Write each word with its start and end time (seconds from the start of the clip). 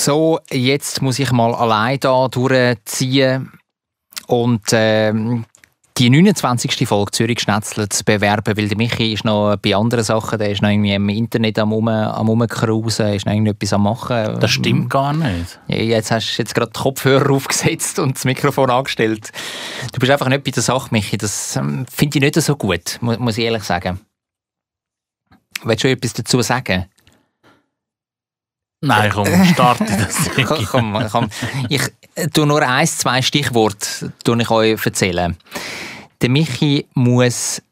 So, 0.00 0.40
jetzt 0.50 1.02
muss 1.02 1.18
ich 1.18 1.30
mal 1.30 1.54
allein 1.54 2.00
da 2.00 2.26
durchziehen 2.28 3.52
und 4.28 4.62
ähm, 4.72 5.44
die 5.98 6.08
29. 6.08 6.88
Folge 6.88 7.10
Zürich 7.10 7.40
Schnetzelt 7.40 8.02
bewerben, 8.06 8.56
weil 8.56 8.68
der 8.68 8.78
Michi 8.78 9.12
ist 9.12 9.26
noch 9.26 9.56
bei 9.56 9.76
anderen 9.76 10.02
Sachen, 10.02 10.38
der 10.38 10.52
ist 10.52 10.62
noch 10.62 10.70
irgendwie 10.70 10.94
im 10.94 11.10
Internet 11.10 11.58
am 11.58 11.74
um, 11.74 11.88
am 11.88 12.28
rumcruisen, 12.28 13.12
ist 13.12 13.26
noch 13.26 13.34
irgendetwas 13.34 13.74
am 13.74 13.82
machen. 13.82 14.40
Das 14.40 14.50
stimmt 14.50 14.88
gar 14.88 15.12
nicht. 15.12 15.60
Jetzt 15.68 16.10
hast 16.10 16.34
du 16.34 16.42
jetzt 16.42 16.54
gerade 16.54 16.72
die 16.74 16.80
Kopfhörer 16.80 17.30
aufgesetzt 17.34 17.98
und 17.98 18.16
das 18.16 18.24
Mikrofon 18.24 18.70
angestellt. 18.70 19.30
Du 19.92 19.98
bist 19.98 20.10
einfach 20.10 20.30
nicht 20.30 20.44
bei 20.44 20.50
der 20.50 20.62
Sache, 20.62 20.88
Michi. 20.92 21.18
Das 21.18 21.56
ähm, 21.56 21.84
finde 21.94 22.16
ich 22.16 22.24
nicht 22.24 22.40
so 22.40 22.56
gut, 22.56 22.96
muss 23.02 23.36
ich 23.36 23.44
ehrlich 23.44 23.64
sagen. 23.64 24.00
Willst 25.62 25.84
du 25.84 25.90
etwas 25.90 26.14
dazu 26.14 26.40
sagen? 26.40 26.86
Nein, 28.82 29.10
komm, 29.12 29.44
starte 29.44 29.84
das. 30.36 30.68
komm, 30.70 31.06
komm. 31.10 31.28
Ich 31.68 31.82
tue 32.32 32.46
nur 32.46 32.62
ein, 32.62 32.86
zwei 32.86 33.20
Stichworte 33.20 34.12
ich 34.26 34.50
euch 34.50 34.86
erzählen. 34.86 35.36
Der 36.22 36.30
Michi 36.30 36.86
muss 36.94 37.62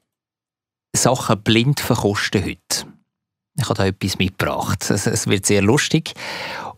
Sachen 0.94 1.42
blind 1.42 1.80
verkosten 1.80 2.44
heute. 2.44 2.86
Ich 3.56 3.64
habe 3.64 3.74
da 3.74 3.86
etwas 3.86 4.18
mitgebracht. 4.18 4.88
Es, 4.90 5.26
wird 5.26 5.46
sehr 5.46 5.62
lustig. 5.62 6.14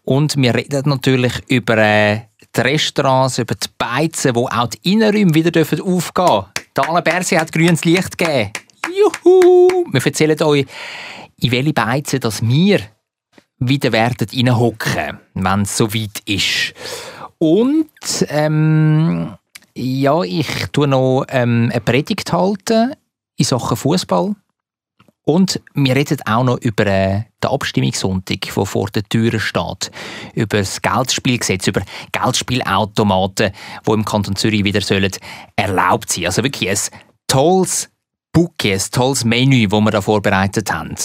Und 0.03 0.37
wir 0.37 0.55
reden 0.55 0.89
natürlich 0.89 1.33
über 1.49 1.77
äh, 1.77 2.23
die 2.57 2.61
Restaurants, 2.61 3.39
über 3.39 3.55
die 3.55 3.69
Beizen, 3.77 4.35
wo 4.35 4.49
auch 4.49 4.69
die 4.69 4.93
Innenräume 4.93 5.35
wieder 5.35 5.61
aufgehen 5.61 6.25
dürfen. 6.25 6.47
Der 6.77 6.89
Alain 6.89 7.05
Berset 7.05 7.39
hat 7.39 7.53
grünes 7.53 7.85
Licht 7.85 8.17
gegeben. 8.17 8.51
Juhu! 8.89 9.85
Wir 9.93 10.05
erzählen 10.05 10.43
euch, 10.43 10.67
in 11.41 11.51
welche 11.51 11.73
Beizen 11.73 12.21
dass 12.21 12.43
wir 12.43 12.81
wieder 13.61 13.93
werden 13.93 14.27
reinhocken, 14.33 15.19
wenn 15.35 15.63
es 15.63 15.77
soweit 15.77 16.21
ist. 16.25 16.75
Und 17.39 17.87
ähm, 18.29 19.35
ja, 19.75 20.23
ich 20.23 20.67
tue 20.73 20.89
noch 20.89 21.25
ähm, 21.29 21.71
eine 21.71 21.81
Predigt 21.81 22.33
halten 22.33 22.95
in 23.37 23.45
Sachen 23.45 23.77
Fußball. 23.77 24.35
Und 25.25 25.61
wir 25.75 25.95
reden 25.95 26.19
auch 26.27 26.43
noch 26.43 26.59
über 26.61 26.87
äh, 26.87 27.23
den 27.43 27.51
Abstimmungssonntag, 27.51 28.53
der 28.55 28.67
vor 28.67 28.89
der 28.89 29.05
Tür 29.05 29.39
steht. 29.39 29.91
Über 30.35 30.59
das 30.59 30.83
Geldspielgesetz, 30.83 31.67
über 31.69 31.83
Geldspielautomaten, 32.11 33.53
die 33.87 33.93
im 33.93 34.05
Kanton 34.05 34.37
Zürich 34.37 34.65
wieder 34.65 34.81
sollen 34.81 35.13
erlaubt 35.57 36.11
sein 36.11 36.27
Also 36.27 36.43
wirklich 36.43 36.71
ein 36.71 36.99
tolles 37.29 37.91
Bouquet, 38.33 38.75
ein 38.75 38.91
tolles 38.91 39.25
Menü, 39.25 39.69
das 39.69 39.81
wir 39.81 39.91
da 39.91 40.01
vorbereitet 40.01 40.73
haben. 40.73 40.97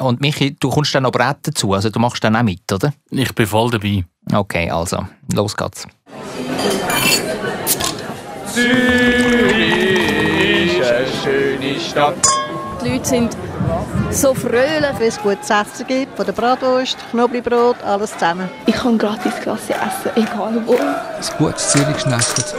Und 0.00 0.20
Michi, 0.20 0.56
du 0.58 0.70
kommst 0.70 0.94
dann 0.94 1.06
aber 1.06 1.28
auch 1.28 1.34
dazu, 1.42 1.72
also 1.72 1.90
du 1.90 1.98
machst 1.98 2.22
dann 2.22 2.36
auch 2.36 2.42
mit, 2.42 2.70
oder? 2.72 2.92
Ich 3.10 3.34
bin 3.34 3.46
voll 3.46 3.70
dabei. 3.70 4.04
Okay, 4.32 4.70
also, 4.70 5.06
los 5.32 5.56
geht's. 5.56 5.86
Zürich 8.52 9.88
ist 10.78 10.90
eine 10.90 11.06
schöne 11.22 11.80
Stadt. 11.80 12.16
Die 12.82 12.90
Leute 12.90 13.08
sind 13.08 13.36
so 14.10 14.34
fröhlich, 14.34 14.98
wenn 14.98 15.08
es 15.08 15.20
gutes 15.20 15.50
Essen 15.50 15.86
gibt, 15.86 16.16
von 16.16 16.24
der 16.24 16.32
Bratwurst, 16.32 16.96
Knoblauchbrot, 17.10 17.82
alles 17.84 18.12
zusammen. 18.12 18.48
Ich 18.66 18.74
kann 18.74 18.96
gratis 18.98 19.34
Klasse 19.42 19.74
essen, 19.74 20.10
egal 20.14 20.62
wo. 20.64 20.74
Ein 20.74 21.38
gutes 21.38 21.70
Zürich-Schnetzlitz. 21.70 22.54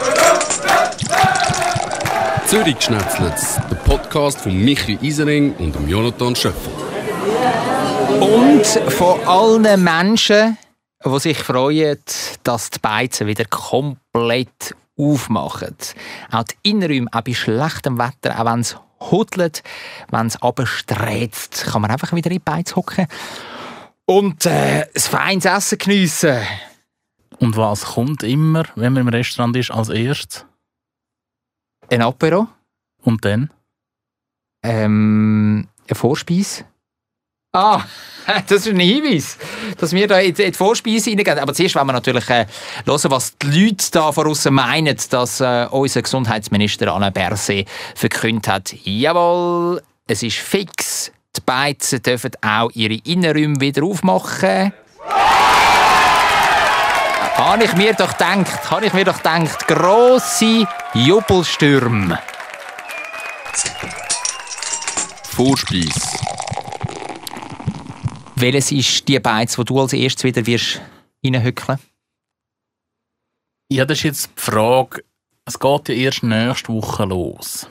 Zürich-Schnetzlitz, 2.46 3.60
der 3.70 3.76
Podcast 3.76 4.40
von 4.40 4.52
Michi 4.52 4.98
Isering 5.00 5.54
und 5.56 5.88
Jonathan 5.88 6.36
Schöffel. 6.36 6.72
Und 8.20 8.66
von 8.92 9.20
allen 9.26 9.82
Menschen, 9.82 10.58
die 11.04 11.18
sich 11.18 11.38
freuen, 11.38 11.98
dass 12.42 12.70
die 12.70 12.78
Beizen 12.78 13.26
wieder 13.26 13.44
komplett 13.46 14.74
aufmachen. 14.98 15.76
Auch 16.30 16.44
die 16.44 16.70
Innenräume, 16.70 17.08
auch 17.12 17.22
bei 17.22 17.32
schlechtem 17.32 17.98
Wetter, 17.98 18.38
auch 18.38 18.44
wenn 18.44 18.60
es 18.60 18.76
hudelt, 19.00 19.62
wenn 20.10 20.26
es 20.26 20.40
absträzt, 20.42 21.64
kann 21.70 21.82
man 21.82 21.90
einfach 21.90 22.12
wieder 22.12 22.30
in 22.30 22.34
die 22.34 22.38
Beiz 22.40 22.76
hocken 22.76 23.06
und 24.04 24.44
äh, 24.44 24.82
ein 24.82 25.00
feines 25.00 25.44
Essen 25.46 25.78
geniessen. 25.78 26.38
Und 27.38 27.56
was 27.56 27.84
kommt 27.84 28.22
immer, 28.22 28.64
wenn 28.74 28.92
man 28.92 29.06
im 29.06 29.08
Restaurant 29.08 29.56
ist, 29.56 29.70
als 29.70 29.88
erstes? 29.88 30.44
Ein 31.88 32.02
Apero. 32.02 32.48
Und 33.02 33.24
dann? 33.24 33.50
Ähm, 34.62 35.66
ein 35.88 35.94
Vorspeis. 35.94 36.64
Ah, 37.52 37.82
das 38.46 38.64
ist 38.64 38.68
ein 38.68 38.78
Hinweis, 38.78 39.36
dass 39.76 39.92
wir 39.92 40.06
da 40.06 40.20
in 40.20 40.34
die 40.34 40.52
Vorspeise 40.52 41.10
reingehen. 41.10 41.38
Aber 41.38 41.52
zuerst 41.52 41.74
wollen 41.74 41.88
wir 41.88 41.94
natürlich 41.94 42.28
äh, 42.30 42.46
hören, 42.86 43.10
was 43.10 43.36
die 43.38 43.64
Leute 43.64 43.90
da 43.90 44.12
voraus 44.12 44.44
meinen, 44.44 44.96
dass 45.10 45.40
äh, 45.40 45.66
unser 45.70 46.02
Gesundheitsminister 46.02 46.94
Alain 46.94 47.12
Berset 47.12 47.68
verkündet 47.96 48.46
hat. 48.46 48.72
Jawohl, 48.84 49.82
es 50.06 50.22
ist 50.22 50.36
fix. 50.36 51.10
Die 51.36 51.40
Beizen 51.40 52.02
dürfen 52.02 52.30
auch 52.40 52.70
ihre 52.74 53.00
Innenräume 53.04 53.60
wieder 53.60 53.82
aufmachen. 53.82 54.72
Habe 57.34 57.64
ich 57.64 57.72
mir 57.74 57.94
doch 57.94 58.12
gedacht, 58.12 58.70
habe 58.70 58.86
ich 58.86 58.92
mir 58.92 59.04
doch 59.04 59.16
gedacht, 59.16 59.66
grosse 59.66 60.66
Jubelstürme. 60.94 62.18
Vorspeise. 65.24 66.29
Welches 68.40 68.72
ist 68.72 69.06
die 69.06 69.20
Beiz, 69.20 69.58
wo 69.58 69.64
du 69.64 69.78
als 69.78 69.92
erstes 69.92 70.24
wieder 70.24 70.46
wirst 70.46 70.80
reinhückeln? 71.22 71.78
Ja, 73.70 73.84
das 73.84 73.98
ist 73.98 74.04
jetzt 74.04 74.30
die 74.34 74.40
Frage. 74.40 75.04
Es 75.44 75.58
geht 75.58 75.88
ja 75.90 75.94
erst 75.94 76.22
nächste 76.22 76.72
Woche 76.72 77.04
los. 77.04 77.68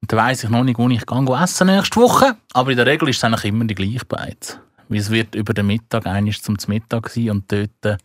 Und 0.00 0.12
da 0.12 0.16
weiss 0.16 0.44
ich 0.44 0.50
noch 0.50 0.64
nicht, 0.64 0.78
wo 0.78 0.88
ich 0.88 1.04
gehe 1.04 1.42
essen 1.42 1.66
nächste 1.66 2.00
Woche. 2.00 2.38
Aber 2.54 2.70
in 2.70 2.78
der 2.78 2.86
Regel 2.86 3.10
ist 3.10 3.18
es 3.18 3.24
eigentlich 3.24 3.44
immer 3.44 3.66
die 3.66 3.74
gleiche 3.74 4.06
Beiz. 4.06 4.58
Weil 4.88 4.98
es 4.98 5.10
wird 5.10 5.34
über 5.34 5.52
den 5.52 5.66
Mittag 5.66 6.06
eigentlich 6.06 6.42
zum 6.42 6.56
Mittag 6.68 7.10
sein 7.10 7.30
und 7.30 7.52
dort 7.52 7.84
äh, 7.84 7.98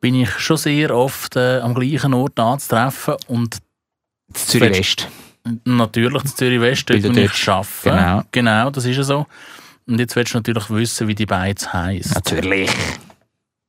bin 0.00 0.16
ich 0.16 0.30
schon 0.40 0.56
sehr 0.56 0.96
oft 0.96 1.36
äh, 1.36 1.60
am 1.60 1.74
gleichen 1.74 2.14
Ort 2.14 2.40
anzutreffen. 2.40 3.14
Und 3.28 3.58
Zürich 4.34 4.76
West. 4.76 5.08
Natürlich 5.64 6.22
in 6.22 6.30
Zürich 6.30 6.60
West, 6.60 6.88
dort, 6.88 7.04
wo 7.04 7.18
ich 7.18 7.48
arbeite. 7.48 7.66
Genau. 7.82 8.22
genau, 8.32 8.70
das 8.70 8.84
ist 8.84 8.96
ja 8.96 9.02
so. 9.02 9.26
Und 9.86 9.98
jetzt 9.98 10.14
willst 10.16 10.34
du 10.34 10.38
natürlich 10.38 10.70
wissen, 10.70 11.08
wie 11.08 11.14
die 11.14 11.26
Beiz 11.26 11.72
heisst. 11.72 12.14
Natürlich. 12.14 12.70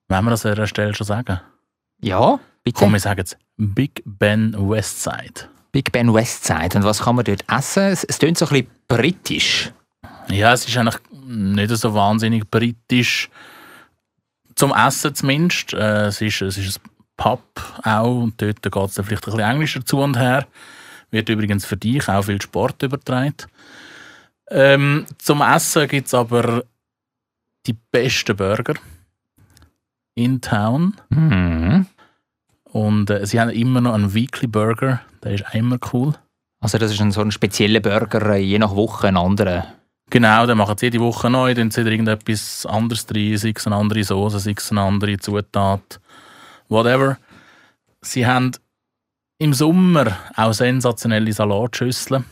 Wollen 0.07 0.25
wir 0.25 0.31
das 0.31 0.45
an 0.45 0.53
dieser 0.53 0.67
Stelle 0.67 0.93
schon 0.93 1.07
sagen? 1.07 1.39
Ja, 2.01 2.39
bitte. 2.63 2.79
Komm, 2.79 2.93
wir 2.93 2.99
sagen 2.99 3.21
es. 3.21 3.37
Big 3.57 4.01
Ben 4.05 4.53
Westside. 4.57 5.49
Big 5.71 5.91
Ben 5.91 6.13
Westside. 6.13 6.77
Und 6.77 6.83
was 6.83 7.01
kann 7.01 7.15
man 7.15 7.25
dort 7.25 7.43
essen? 7.49 7.83
Es, 7.83 8.03
es 8.03 8.19
klingt 8.19 8.37
so 8.37 8.45
ein 8.45 8.49
bisschen 8.49 8.67
britisch. 8.87 9.71
Ja, 10.29 10.53
es 10.53 10.67
ist 10.67 10.77
eigentlich 10.77 10.97
nicht 11.25 11.75
so 11.75 11.93
wahnsinnig 11.93 12.49
britisch. 12.49 13.29
Zum 14.55 14.73
Essen 14.73 15.15
zumindest. 15.15 15.73
Äh, 15.73 16.07
es, 16.07 16.21
ist, 16.21 16.41
es 16.41 16.57
ist 16.57 16.79
ein 16.79 16.89
Pub 17.15 17.41
auch. 17.83 18.23
Und 18.23 18.41
dort 18.41 18.61
geht 18.61 18.75
es 18.75 18.93
vielleicht 18.95 19.27
ein 19.27 19.31
bisschen 19.33 19.39
Englisch 19.39 19.73
dazu 19.75 19.99
und 19.99 20.17
her. 20.17 20.45
Wird 21.11 21.29
übrigens 21.29 21.65
für 21.65 21.77
dich 21.77 22.07
auch 22.07 22.23
viel 22.23 22.41
Sport 22.41 22.83
übertragen. 22.83 23.35
Ähm, 24.49 25.05
zum 25.17 25.41
Essen 25.41 25.87
gibt 25.87 26.07
es 26.07 26.13
aber 26.13 26.63
die 27.67 27.75
besten 27.91 28.35
Burger 28.35 28.73
in 30.15 30.41
Town. 30.41 30.95
Mhm. 31.09 31.85
Und 32.63 33.09
äh, 33.09 33.25
sie 33.25 33.39
haben 33.39 33.49
immer 33.49 33.81
noch 33.81 33.93
einen 33.93 34.13
Weekly 34.13 34.47
Burger, 34.47 35.01
der 35.23 35.33
ist 35.33 35.45
immer 35.53 35.77
cool. 35.93 36.13
Also 36.59 36.77
das 36.77 36.91
ist 36.91 37.01
ein, 37.01 37.11
so 37.11 37.21
ein 37.21 37.31
spezieller 37.31 37.79
Burger, 37.79 38.35
äh, 38.35 38.39
je 38.39 38.59
nach 38.59 38.75
Woche 38.75 39.07
ein 39.07 39.17
anderer? 39.17 39.67
Genau, 40.09 40.45
den 40.45 40.57
machen 40.57 40.77
sie 40.77 40.87
jede 40.87 40.99
Woche 40.99 41.29
neu, 41.29 41.53
dann 41.53 41.71
sie 41.71 41.81
irgendetwas 41.81 42.65
anderes 42.65 43.05
drin, 43.05 43.37
sei 43.37 43.53
es 43.55 43.65
eine 43.65 43.77
andere 43.77 44.03
Soße, 44.03 44.39
sei 44.39 44.53
es 44.57 44.71
eine 44.71 44.81
andere 44.81 45.17
Zutat, 45.17 46.01
whatever. 46.67 47.17
Sie 48.01 48.27
haben 48.27 48.51
im 49.41 49.55
Sommer 49.55 50.19
auch 50.35 50.53
sensationelle 50.53 51.33
Salatschüsseln. 51.33 52.25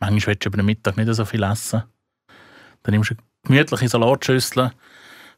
Manchmal 0.00 0.26
willst 0.28 0.44
du 0.44 0.48
über 0.48 0.56
den 0.56 0.64
Mittag 0.64 0.96
nicht 0.96 1.12
so 1.12 1.24
viel 1.26 1.42
essen. 1.42 1.82
Dann 2.82 2.92
nimmst 2.92 3.10
du 3.10 3.14
gemütliche 3.44 3.88
Salatschüssel. 3.88 4.72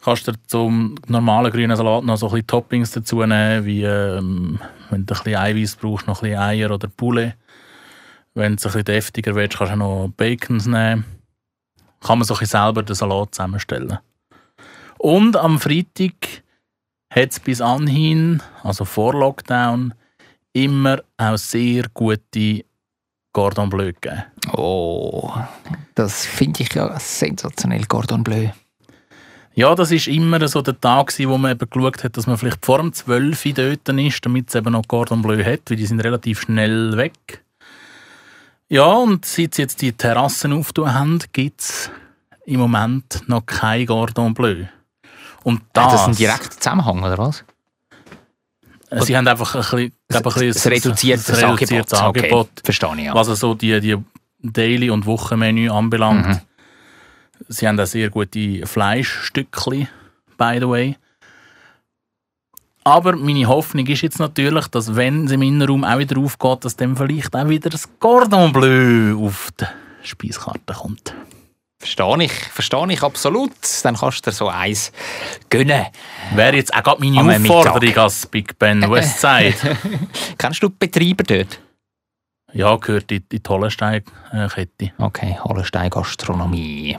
Kannst 0.04 0.28
du 0.28 0.32
zum 0.46 0.94
normalen 1.08 1.50
grünen 1.50 1.76
Salat 1.76 2.04
noch 2.04 2.16
so 2.18 2.26
ein 2.28 2.34
bisschen 2.34 2.46
Toppings 2.46 2.92
dazu 2.92 3.26
nehmen, 3.26 3.64
wie 3.64 3.82
ähm, 3.82 4.60
wenn 4.90 5.06
du 5.06 5.14
ein 5.14 5.24
bisschen 5.24 5.34
Eiweiß 5.34 5.74
brauchst, 5.74 6.06
noch 6.06 6.22
ein 6.22 6.30
bisschen 6.30 6.40
Eier 6.40 6.70
oder 6.70 6.86
Poulet. 6.86 7.34
Wenn 8.34 8.52
du 8.52 8.56
es 8.58 8.66
ein 8.66 8.68
bisschen 8.68 8.84
deftiger 8.84 9.34
willst, 9.34 9.58
kannst 9.58 9.72
du 9.72 9.76
noch 9.76 10.12
Bacons 10.16 10.66
nehmen. 10.66 11.04
Kann 12.00 12.18
man 12.18 12.24
so 12.24 12.34
ein 12.34 12.38
bisschen 12.38 12.62
selber 12.62 12.84
den 12.84 12.94
Salat 12.94 13.34
zusammenstellen. 13.34 13.98
Und 14.98 15.36
am 15.36 15.58
Freitag 15.58 16.44
hat 17.16 17.32
es 17.32 17.40
bis 17.40 17.60
anhin, 17.60 18.42
also 18.62 18.84
vor 18.84 19.14
Lockdown, 19.14 19.94
immer 20.52 21.02
auch 21.16 21.38
sehr 21.38 21.84
gute 21.94 22.64
Cordon 23.32 23.70
Bleu 23.70 23.92
gegeben. 23.92 24.24
Oh, 24.52 25.32
das 25.94 26.26
finde 26.26 26.62
ich 26.62 26.74
ja 26.74 26.98
sensationell, 26.98 27.84
Cordon 27.86 28.22
Bleu. 28.22 28.48
Ja, 29.54 29.74
das 29.74 29.90
ist 29.90 30.08
immer 30.08 30.46
so 30.48 30.60
der 30.60 30.78
Tag, 30.78 31.12
wo 31.18 31.38
man 31.38 31.52
eben 31.52 31.70
geschaut 31.70 32.04
hat, 32.04 32.16
dass 32.18 32.26
man 32.26 32.36
vielleicht 32.36 32.64
vor 32.64 32.78
dem 32.78 32.92
12 32.92 33.46
Uhr 33.46 33.52
dort 33.52 33.88
ist, 33.88 34.26
damit 34.26 34.48
es 34.50 34.54
eben 34.54 34.72
noch 34.72 34.86
Cordon 34.86 35.22
Bleu 35.22 35.42
hat, 35.42 35.70
weil 35.70 35.78
die 35.78 35.86
sind 35.86 36.00
relativ 36.00 36.42
schnell 36.42 36.96
weg. 36.98 37.42
Ja, 38.68 38.92
und 38.92 39.24
seit 39.24 39.54
sie 39.54 39.62
jetzt 39.62 39.80
die 39.80 39.92
Terrassen 39.92 40.52
aufgetan 40.52 40.94
haben, 40.94 41.18
gibt 41.32 41.62
es 41.62 41.90
im 42.44 42.60
Moment 42.60 43.22
noch 43.26 43.46
kein 43.46 43.86
Cordon 43.86 44.34
Bleu. 44.34 44.64
Und 45.46 45.62
das, 45.74 45.92
Das, 45.92 46.00
ist 46.00 46.08
ein 46.08 46.16
direkter 46.16 46.50
Zusammenhang, 46.50 47.04
oder 47.04 47.18
was? 47.18 47.44
Äh, 48.90 49.02
Sie 49.02 49.16
haben 49.16 49.28
einfach 49.28 49.54
ein 49.54 49.60
bisschen, 49.60 49.92
glaube, 50.08 50.30
ein 50.30 50.34
bisschen 50.34 50.52
Das 50.52 50.66
reduziertes 50.66 51.28
ein 51.28 51.50
reduziertes 51.50 52.00
Angebot. 52.00 52.22
Angebot. 52.24 52.48
Okay, 52.48 52.62
verstehe 52.64 52.96
ich, 52.96 53.04
ja. 53.04 53.14
was 53.14 53.28
also 53.28 53.54
die, 53.54 53.80
die 53.80 53.96
Daily- 54.40 54.90
und 54.90 55.06
Wochenmenü 55.06 55.70
anbelangt. 55.70 56.26
Mhm. 56.26 56.40
Sie 57.46 57.68
haben 57.68 57.78
auch 57.78 57.86
sehr 57.86 58.10
gute 58.10 58.66
Fleischstückchen, 58.66 59.86
by 60.36 60.56
the 60.58 60.68
way. 60.68 60.96
Aber 62.82 63.14
meine 63.14 63.46
Hoffnung 63.46 63.86
ist 63.86 64.02
jetzt 64.02 64.18
natürlich, 64.18 64.66
dass 64.66 64.96
wenn 64.96 65.26
es 65.26 65.30
im 65.30 65.42
Innenraum 65.42 65.84
auch 65.84 65.98
wieder 65.98 66.18
aufgeht, 66.18 66.64
dass 66.64 66.74
dann 66.74 66.96
vielleicht 66.96 67.36
auch 67.36 67.48
wieder 67.48 67.70
das 67.70 67.88
Cordon 68.00 68.52
Bleu 68.52 69.14
auf 69.24 69.52
die 69.60 69.66
Speiskarte 70.02 70.74
kommt. 70.74 71.14
Verstehe 71.78 72.24
ich, 72.24 72.32
verstehe 72.32 72.92
ich 72.92 73.02
absolut. 73.02 73.52
Dann 73.82 73.96
kannst 73.96 74.26
du 74.26 74.30
dir 74.30 74.34
so 74.34 74.48
eins 74.48 74.92
gönnen. 75.50 75.86
Wäre 76.34 76.56
jetzt 76.56 76.74
auch 76.74 76.82
gerade 76.82 77.00
meine 77.04 77.20
Am 77.20 77.28
Aufforderung 77.28 77.80
Mittag. 77.80 77.98
als 77.98 78.26
Big 78.26 78.58
Ben 78.58 78.90
Westside. 78.90 79.54
Kennst 80.38 80.62
du 80.62 80.68
die 80.68 80.74
Betreiber 80.78 81.24
dort? 81.24 81.60
ja, 82.52 82.74
gehört 82.76 83.12
in 83.12 83.22
die 83.30 83.40
Tollensteig-Kette. 83.40 84.92
Okay, 84.98 85.36
Hallenstein 85.44 85.90
Gastronomie. 85.90 86.96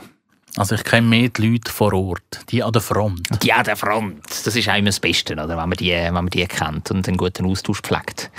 Also 0.56 0.76
ich 0.76 0.84
kenne 0.84 1.06
mehr 1.06 1.28
die 1.28 1.46
Leute 1.46 1.70
vor 1.70 1.92
Ort, 1.92 2.40
die 2.50 2.62
an 2.62 2.72
der 2.72 2.80
Front. 2.80 3.42
Die 3.42 3.52
an 3.52 3.64
der 3.64 3.76
Front, 3.76 4.24
das 4.44 4.54
ist 4.54 4.68
auch 4.68 4.76
immer 4.76 4.86
das 4.86 5.00
Beste, 5.00 5.34
oder? 5.34 5.48
Wenn, 5.48 5.56
man 5.56 5.72
die, 5.72 5.90
wenn 5.90 6.14
man 6.14 6.28
die 6.28 6.46
kennt 6.46 6.90
und 6.90 7.06
einen 7.06 7.16
guten 7.16 7.46
Austausch 7.46 7.80
pflegt. 7.80 8.30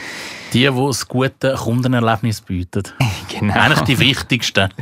Die, 0.53 0.59
die 0.59 0.65
das 0.65 1.07
gute 1.07 1.55
Kundenerlebnis 1.55 2.41
bieten. 2.41 2.83
Genau. 3.29 3.53
Eigentlich 3.53 3.81
die 3.81 3.99
wichtigsten. 3.99 4.69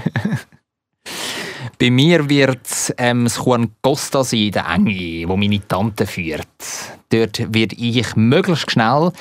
Bei 1.80 1.92
mir 1.92 2.28
wird 2.28 2.66
es 2.66 2.94
ähm, 2.98 3.26
das 3.26 3.38
Juan 3.38 3.72
Costa 3.82 4.24
sein, 4.24 4.52
der 4.52 4.68
Enge, 4.68 5.28
wo 5.28 5.38
meine 5.38 5.66
Tante 5.68 6.08
führt. 6.08 6.48
Dort 7.10 7.54
werde 7.54 7.76
ich 7.76 8.16
möglichst 8.16 8.72
schnell 8.72 9.12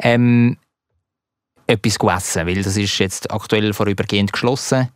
ähm, 0.00 0.58
etwas 1.66 1.96
essen, 2.16 2.46
weil 2.46 2.62
das 2.62 2.76
ist 2.76 2.98
jetzt 2.98 3.30
aktuell 3.30 3.72
vorübergehend 3.72 4.32
geschlossen. 4.32 4.90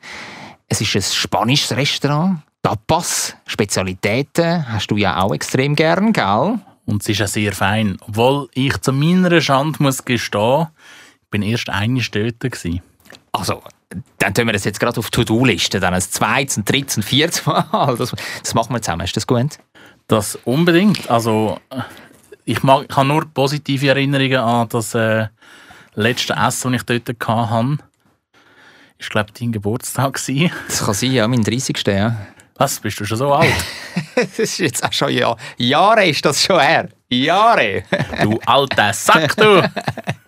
Es 0.66 0.82
ist 0.82 0.94
ein 0.96 1.02
spanisches 1.02 1.76
Restaurant. 1.76 2.40
Tapas, 2.62 3.36
Spezialitäten, 3.46 4.68
hast 4.68 4.90
du 4.90 4.96
ja 4.96 5.22
auch 5.22 5.32
extrem 5.32 5.74
gern, 5.74 6.12
gell? 6.12 6.58
Und 6.84 7.02
es 7.02 7.08
ist 7.08 7.22
auch 7.22 7.28
sehr 7.28 7.52
fein. 7.52 7.96
Obwohl 8.00 8.48
ich 8.52 8.76
zu 8.78 8.92
meiner 8.92 9.40
Schande 9.40 9.82
muss 9.82 10.04
gestehen, 10.04 10.66
ich 11.22 11.30
bin 11.30 11.42
erst 11.42 11.70
eine. 11.70 12.00
Gewesen. 12.00 12.82
Also, 13.32 13.62
dann 14.18 14.34
tun 14.34 14.46
wir 14.46 14.52
das 14.52 14.64
jetzt 14.64 14.80
gerade 14.80 14.98
auf 14.98 15.10
die 15.10 15.24
To-Do-Liste. 15.24 15.80
Dann 15.80 15.94
ein 15.94 16.00
zweites, 16.00 16.56
ein 16.56 16.64
drittes, 16.64 16.98
ein 16.98 17.02
viertes 17.02 17.46
Mal. 17.46 17.96
Das, 17.96 18.14
das 18.42 18.54
machen 18.54 18.74
wir 18.74 18.82
zusammen. 18.82 19.04
Ist 19.04 19.16
das 19.16 19.26
gut? 19.26 19.58
Das 20.06 20.38
unbedingt. 20.44 21.10
Also, 21.10 21.58
ich, 22.44 22.62
mag, 22.62 22.86
ich 22.88 22.96
habe 22.96 23.08
nur 23.08 23.26
positive 23.26 23.88
Erinnerungen 23.88 24.38
an 24.38 24.68
das 24.68 24.94
äh, 24.94 25.28
letzte 25.94 26.34
Essen, 26.34 26.72
das 26.72 26.82
ich 26.82 27.04
dort 27.04 27.30
hatte. 27.30 27.78
Ich 28.98 29.08
glaube, 29.08 29.32
dein 29.38 29.52
Geburtstag. 29.52 30.14
gewesen. 30.14 30.50
Das 30.66 30.84
kann 30.84 30.94
sein, 30.94 31.12
ja, 31.12 31.28
mein 31.28 31.42
30. 31.42 31.86
Ja. 31.86 32.16
Was? 32.56 32.80
Bist 32.80 32.98
du 32.98 33.04
schon 33.04 33.18
so 33.18 33.32
alt? 33.32 33.52
Das 34.16 34.36
ist 34.36 34.58
jetzt 34.58 34.84
auch 34.84 34.92
schon 34.92 35.10
Jahr. 35.10 35.36
Jahre 35.58 36.06
ist 36.06 36.24
das 36.24 36.42
schon 36.42 36.58
her. 36.58 36.88
Jahre. 37.08 37.84
du 38.20 38.40
alter 38.46 38.92
Sack, 38.92 39.36
du! 39.36 39.62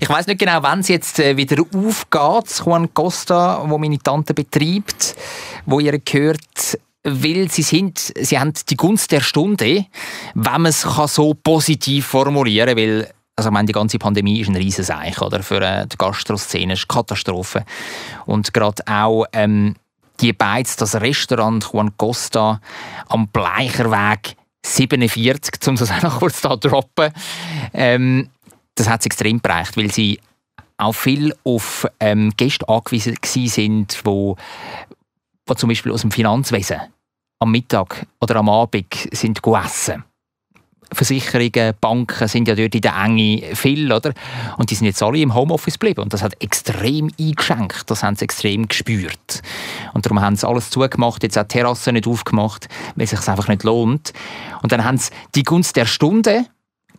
Ich 0.00 0.08
weiß 0.08 0.26
nicht 0.26 0.40
genau, 0.40 0.62
wann 0.62 0.80
es 0.80 0.88
jetzt 0.88 1.18
äh, 1.18 1.36
wieder 1.36 1.62
aufgeht, 1.62 2.62
Juan 2.64 2.92
Costa, 2.92 3.62
wo 3.66 3.78
meine 3.78 3.98
Tante 3.98 4.34
betreibt, 4.34 5.16
wo 5.66 5.80
ihr 5.80 5.98
gehört, 5.98 6.78
weil 7.04 7.48
sie 7.50 7.62
sind, 7.62 8.12
sie 8.18 8.38
haben 8.38 8.52
die 8.68 8.76
Gunst 8.76 9.12
der 9.12 9.20
Stunde, 9.20 9.86
wenn 10.34 10.62
man 10.62 10.66
es 10.66 10.82
so 10.82 11.34
positiv 11.34 12.06
formulieren, 12.06 12.76
kann, 12.76 13.06
also 13.36 13.50
ich 13.50 13.52
meine, 13.52 13.66
die 13.66 13.72
ganze 13.72 13.98
Pandemie 13.98 14.40
ist 14.40 14.48
ein 14.48 14.56
Riesenseich, 14.56 15.20
oder? 15.22 15.42
Für 15.44 15.60
äh, 15.60 15.86
die 15.86 15.96
Gastroszene 15.96 16.72
ist 16.72 16.86
eine 16.90 16.96
Katastrophe. 16.96 17.64
Und 18.26 18.52
gerade 18.52 18.82
auch 18.88 19.26
ähm, 19.32 19.76
die 20.20 20.32
Beiz, 20.32 20.74
das 20.74 20.96
Restaurant 20.96 21.70
Juan 21.72 21.96
Costa 21.96 22.60
am 23.08 23.28
Bleicherweg 23.28 24.34
47, 24.66 25.68
um 25.68 25.76
das 25.76 25.90
auch 25.90 26.02
noch 26.02 26.18
kurz 26.18 26.40
da 26.40 26.56
droppen, 26.56 27.12
ähm, 27.72 28.28
das 28.78 28.88
hat 28.88 29.00
es 29.00 29.06
extrem 29.06 29.40
bereicht, 29.40 29.76
weil 29.76 29.90
sie 29.90 30.20
auch 30.76 30.92
viel 30.92 31.34
auf 31.44 31.86
ähm, 32.00 32.32
Gäste 32.36 32.68
angewiesen 32.68 33.16
sind, 33.22 34.00
wo, 34.04 34.36
wo 35.46 35.54
zum 35.54 35.68
Beispiel 35.68 35.92
aus 35.92 36.02
dem 36.02 36.10
Finanzwesen 36.10 36.80
am 37.40 37.50
Mittag 37.50 38.06
oder 38.20 38.36
am 38.36 38.48
Abend 38.48 39.08
sind 39.12 39.40
essen. 39.44 40.04
Versicherungen, 40.90 41.74
Banken 41.80 42.28
sind 42.28 42.48
ja 42.48 42.54
dort 42.54 42.74
in 42.74 42.80
der 42.80 42.96
Enge 42.96 43.54
viel, 43.54 43.92
oder? 43.92 44.14
Und 44.56 44.70
die 44.70 44.74
sind 44.74 44.86
jetzt 44.86 45.02
alle 45.02 45.18
im 45.18 45.34
Homeoffice 45.34 45.74
geblieben. 45.74 46.00
Und 46.00 46.14
das 46.14 46.22
hat 46.22 46.42
extrem 46.42 47.10
eingeschenkt. 47.20 47.90
Das 47.90 48.02
haben 48.02 48.16
sie 48.16 48.24
extrem 48.24 48.66
gespürt. 48.66 49.42
Und 49.92 50.06
darum 50.06 50.20
haben 50.22 50.36
sie 50.36 50.48
alles 50.48 50.70
zugemacht, 50.70 51.22
jetzt 51.22 51.36
auch 51.36 51.42
die 51.42 51.48
Terrassen 51.48 51.92
nicht 51.92 52.06
aufgemacht, 52.06 52.68
weil 52.96 53.04
es 53.04 53.10
sich 53.10 53.28
einfach 53.28 53.48
nicht 53.48 53.64
lohnt. 53.64 54.14
Und 54.62 54.72
dann 54.72 54.82
haben 54.82 54.96
sie 54.96 55.10
die 55.34 55.42
Gunst 55.42 55.76
der 55.76 55.84
Stunde 55.84 56.46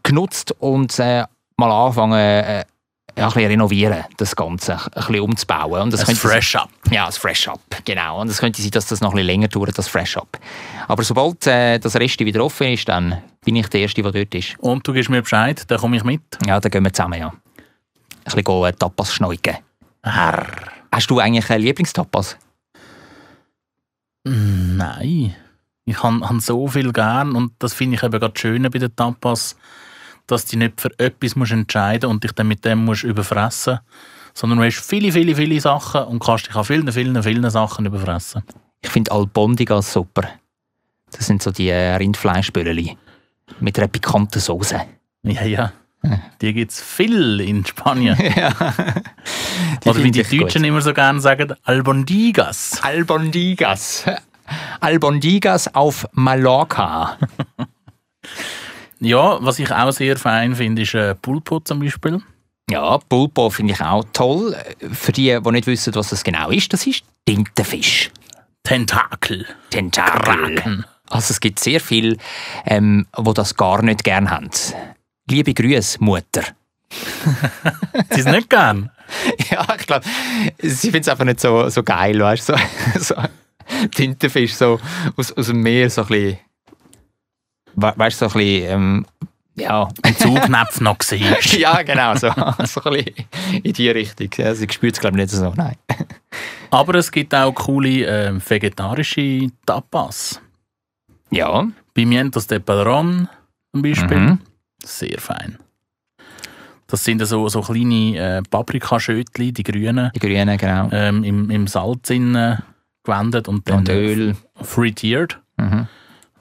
genutzt 0.04 0.54
und 0.60 1.00
äh, 1.00 1.24
mal 1.60 1.72
anfangen, 1.72 2.18
äh, 2.18 2.64
ja, 3.18 3.28
ein 3.28 3.34
bisschen 3.34 3.50
renovieren, 3.50 4.06
das 4.18 4.36
Ganze, 4.36 4.76
ein 4.76 4.92
bisschen 4.94 5.20
umzubauen. 5.20 5.82
Und 5.82 5.94
das 5.94 6.08
Ein 6.08 6.16
Fresh 6.16 6.56
Up. 6.56 6.70
ja, 6.90 7.06
das 7.06 7.18
Fresh 7.18 7.48
Up, 7.48 7.60
genau. 7.84 8.22
Und 8.22 8.30
es 8.30 8.40
könnte 8.40 8.62
sein, 8.62 8.72
dass 8.72 8.88
das 8.88 9.02
noch 9.02 9.10
ein 9.10 9.16
bisschen 9.16 9.28
länger 9.28 9.48
dauert, 9.50 9.78
das 9.78 9.88
Fresh 9.88 10.18
Up. 10.18 10.40
Aber 10.88 11.04
sobald 11.04 11.46
äh, 11.48 11.80
das 11.80 11.96
Rest 11.96 12.20
wieder 12.20 12.44
offen 12.44 12.68
ist, 12.68 12.88
dann 12.88 13.22
bin 13.44 13.58
ich 13.58 13.68
der 13.68 13.82
Erste, 13.82 14.02
der 14.02 14.12
dort 14.12 14.34
ist. 14.34 14.58
Und 14.60 14.88
du 14.88 14.94
gibst 14.94 15.10
mir 15.10 15.22
Bescheid, 15.22 15.64
dann 15.68 15.80
komme 15.80 15.98
ich 15.98 16.04
mit. 16.04 16.22
Ja, 16.46 16.60
dann 16.60 16.72
gehen 16.72 16.84
wir 16.84 16.94
zusammen, 16.94 17.20
ja. 17.20 17.28
Ein 17.28 17.34
bisschen 18.24 18.44
gehen, 18.44 18.64
äh, 18.64 18.74
Tapas 18.74 19.14
schneiden. 19.14 19.58
Herr. 20.04 20.48
Hast 20.92 21.10
du 21.12 21.20
eigentlich 21.20 21.50
einen 21.50 21.64
Lieblingstapas? 21.64 22.38
Nein. 24.24 25.36
Ich 25.86 26.04
habe 26.04 26.20
hab 26.22 26.42
so 26.42 26.68
viel 26.68 26.94
gern 26.94 27.36
und 27.36 27.54
das 27.60 27.74
finde 27.74 27.96
ich 27.96 28.04
eben 28.04 28.20
gerade 28.20 28.40
schön 28.40 28.62
bei 28.64 28.80
den 28.80 28.96
Tapas, 28.96 29.56
dass 30.32 30.46
du 30.46 30.52
dich 30.52 30.60
nicht 30.60 30.82
für 30.82 30.92
etwas 31.00 31.36
musst 31.36 31.52
entscheiden 31.52 32.10
und 32.10 32.24
dich 32.24 32.32
dann 32.32 32.48
mit 32.48 32.64
dem 32.66 32.86
musst 32.86 33.04
überfressen 33.04 33.80
sondern 34.34 34.60
du 34.60 34.66
hast 34.66 34.80
viele, 34.80 35.12
viele, 35.12 35.36
viele 35.36 35.60
Sachen 35.60 36.04
und 36.04 36.20
kannst 36.20 36.48
dich 36.48 36.56
an 36.56 36.64
vielen, 36.64 36.92
vielen, 36.92 37.22
vielen 37.22 37.50
Sachen 37.50 37.86
überfressen. 37.86 38.44
Ich 38.82 38.90
finde 38.90 39.12
Albondigas 39.12 39.92
super. 39.92 40.30
Das 41.12 41.28
sind 41.28 41.44
so 41.44 41.52
die 41.52 41.68
äh, 41.68 41.96
Rindfleischböllchen 41.96 42.98
mit 43.60 43.78
einer 43.78 43.88
pikanten 43.88 44.40
Soße. 44.40 44.80
Ja, 45.24 45.44
ja. 45.44 45.74
Die 46.42 46.54
gibt 46.54 46.72
es 46.72 46.82
viel 46.82 47.42
in 47.42 47.66
Spanien. 47.66 48.18
ja. 48.36 48.54
Oder 49.86 50.04
wie 50.04 50.12
die 50.12 50.22
ich 50.22 50.30
gut. 50.30 50.44
Deutschen 50.44 50.64
immer 50.64 50.82
so 50.82 50.94
gerne 50.94 51.20
sagen, 51.20 51.54
Albondigas. 51.64 52.82
Albondigas. 52.82 54.06
Albondigas 54.80 55.76
auf 55.76 56.08
Mallorca. 56.14 57.18
Ja, 59.00 59.38
was 59.42 59.60
ich 59.60 59.72
auch 59.72 59.92
sehr 59.92 60.18
fein 60.18 60.56
finde, 60.56 60.82
ist 60.82 60.94
äh, 60.94 61.16
Pulpo 61.16 61.60
zum 61.62 61.80
Beispiel. 61.80 62.22
Ja, 62.70 62.98
Pulpo 62.98 63.50
finde 63.50 63.74
ich 63.74 63.82
auch 63.82 64.04
toll. 64.14 64.56
Für 64.92 65.12
die, 65.12 65.40
die 65.44 65.52
nicht 65.52 65.68
wissen, 65.68 65.96
was 65.96 66.10
das 66.10 66.24
genau 66.24 66.50
ist, 66.50 66.72
das 66.74 66.86
ist 66.86 67.04
Tintenfisch. 67.26 68.12
Tentakel. 68.64 69.46
Tentakel. 69.70 70.56
Kraken. 70.56 70.86
Also 71.10 71.32
es 71.32 71.40
gibt 71.40 71.60
sehr 71.60 71.80
viele, 71.80 72.18
ähm, 72.66 73.08
die 73.18 73.34
das 73.34 73.56
gar 73.56 73.82
nicht 73.82 74.04
gern 74.04 74.30
haben. 74.30 74.50
Liebe 75.28 75.54
Grüße, 75.54 76.04
Mutter. 76.04 76.44
Sie 78.12 78.20
ist 78.20 78.28
nicht 78.30 78.50
gern. 78.50 78.92
Ja, 79.50 79.66
ich 79.80 79.88
glaube, 79.88 80.06
sie 80.60 80.92
findet 80.92 81.04
es 81.04 81.10
einfach 81.10 81.26
nicht 81.26 81.40
so, 81.40 81.68
so 81.70 81.82
geil, 81.82 82.20
weißt 82.20 82.50
du? 82.50 82.56
So, 83.00 83.16
so 83.16 83.16
Tintenfisch 83.90 84.54
so 84.54 84.80
aus, 85.16 85.32
aus 85.32 85.48
dem 85.48 85.62
Meer, 85.62 85.90
so 85.90 86.02
ein 86.02 86.08
bisschen, 86.08 86.38
we- 87.76 87.94
weißt 87.96 88.22
du, 88.22 88.30
so 88.30 88.38
ein 88.40 88.44
bisschen, 88.46 88.72
ähm, 88.72 89.06
ja. 89.56 89.90
Ein 90.04 90.16
Zugnäpf 90.16 90.80
noch 90.82 90.98
gesehen. 90.98 91.36
ja, 91.58 91.82
genau, 91.82 92.16
so, 92.16 92.30
so 92.66 92.82
ein 92.84 92.94
bisschen 93.04 93.26
in 93.64 93.74
die 93.74 93.90
Richtung. 93.90 94.30
Ja, 94.38 94.56
sie 94.56 94.68
spürt 94.72 94.94
es, 94.96 95.00
glaube 95.02 95.18
ich, 95.18 95.24
nicht 95.26 95.32
so. 95.36 95.54
Nein. 95.56 95.76
Aber 96.72 96.96
es 96.96 97.12
gibt 97.12 97.34
auch 97.36 97.54
coole 97.54 98.06
äh, 98.06 98.34
vegetarische 98.50 99.50
Tapas. 99.66 100.40
Ja, 101.32 101.68
Pimientos 101.94 102.48
de 102.48 102.60
Padron 102.60 103.28
zum 103.74 103.82
Beispiel. 103.82 104.18
Mhm. 104.18 104.40
Sehr 104.84 105.20
fein. 105.20 105.58
Das 106.88 107.04
sind 107.04 107.24
so, 107.26 107.48
so 107.50 107.62
kleine 107.62 108.18
äh, 108.18 108.42
Paprikaschötchen, 108.50 109.54
die 109.54 109.64
grünen, 109.64 110.10
die 110.16 110.20
Grünen, 110.20 110.58
genau. 110.58 110.90
ähm, 110.92 111.24
im, 111.24 111.50
im 111.52 111.68
Salz 111.68 112.10
innen 112.10 112.64
gewendet 113.04 113.48
und 113.48 113.70
dann 113.70 113.80
Und 113.80 113.90
Öl. 113.90 114.36
frittiert. 114.62 115.40
Mhm. 115.58 115.88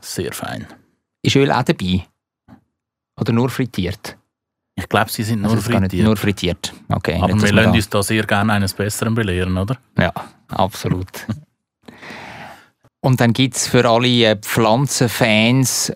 Sehr 0.00 0.32
fein. 0.32 0.66
Ist 1.28 1.36
Öl 1.36 1.52
auch 1.52 1.62
dabei? 1.62 2.06
Oder 3.20 3.32
nur 3.34 3.50
frittiert? 3.50 4.16
Ich 4.76 4.88
glaube, 4.88 5.10
sie 5.10 5.22
sind 5.24 5.42
nur 5.42 5.50
Also 5.50 5.70
gar 5.70 5.80
nicht 5.80 5.90
frittiert. 5.90 6.06
Nur 6.06 6.16
frittiert. 6.16 6.72
Okay. 6.88 7.18
Aber 7.20 7.28
wir 7.42 7.52
lassen 7.52 7.70
da- 7.72 7.76
uns 7.76 7.88
da 7.90 8.02
sehr 8.02 8.24
gerne 8.24 8.54
eines 8.54 8.72
Besseren 8.72 9.14
belehren, 9.14 9.58
oder? 9.58 9.76
Ja, 9.98 10.10
absolut. 10.48 11.08
Und 13.00 13.20
dann 13.20 13.32
gibt 13.34 13.56
es 13.56 13.66
für 13.68 13.88
alle 13.88 14.08
äh, 14.24 14.36
Pflanzenfans 14.36 15.92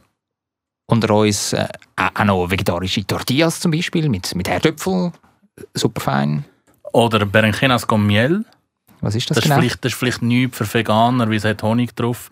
unter 0.87 1.15
uns 1.15 1.55
äh, 1.55 1.67
auch 1.97 2.25
noch 2.25 2.51
vegetarische 2.51 3.07
Tortillas 3.07 3.59
zum 3.61 3.71
Beispiel 3.71 4.09
mit, 4.11 4.35
mit 4.35 4.49
Herdöpfel. 4.49 5.13
Super 5.75 6.01
fein. 6.01 6.45
Oder 6.93 7.25
Berenjenas 7.25 7.87
con 7.87 8.07
Miel. 8.07 8.45
Was 9.01 9.15
ist 9.15 9.31
das, 9.31 9.37
Das, 9.37 9.45
genau? 9.45 9.57
ist 9.57 9.61
vielleicht, 9.63 9.85
das 9.85 9.93
ist 9.93 9.99
vielleicht 9.99 10.23
nichts 10.23 10.59
für 10.59 10.75
Veganer, 10.75 11.27
weil 11.29 11.37
es 11.37 11.45
hat 11.45 11.63
Honig 11.63 11.97
drauf. 11.97 12.31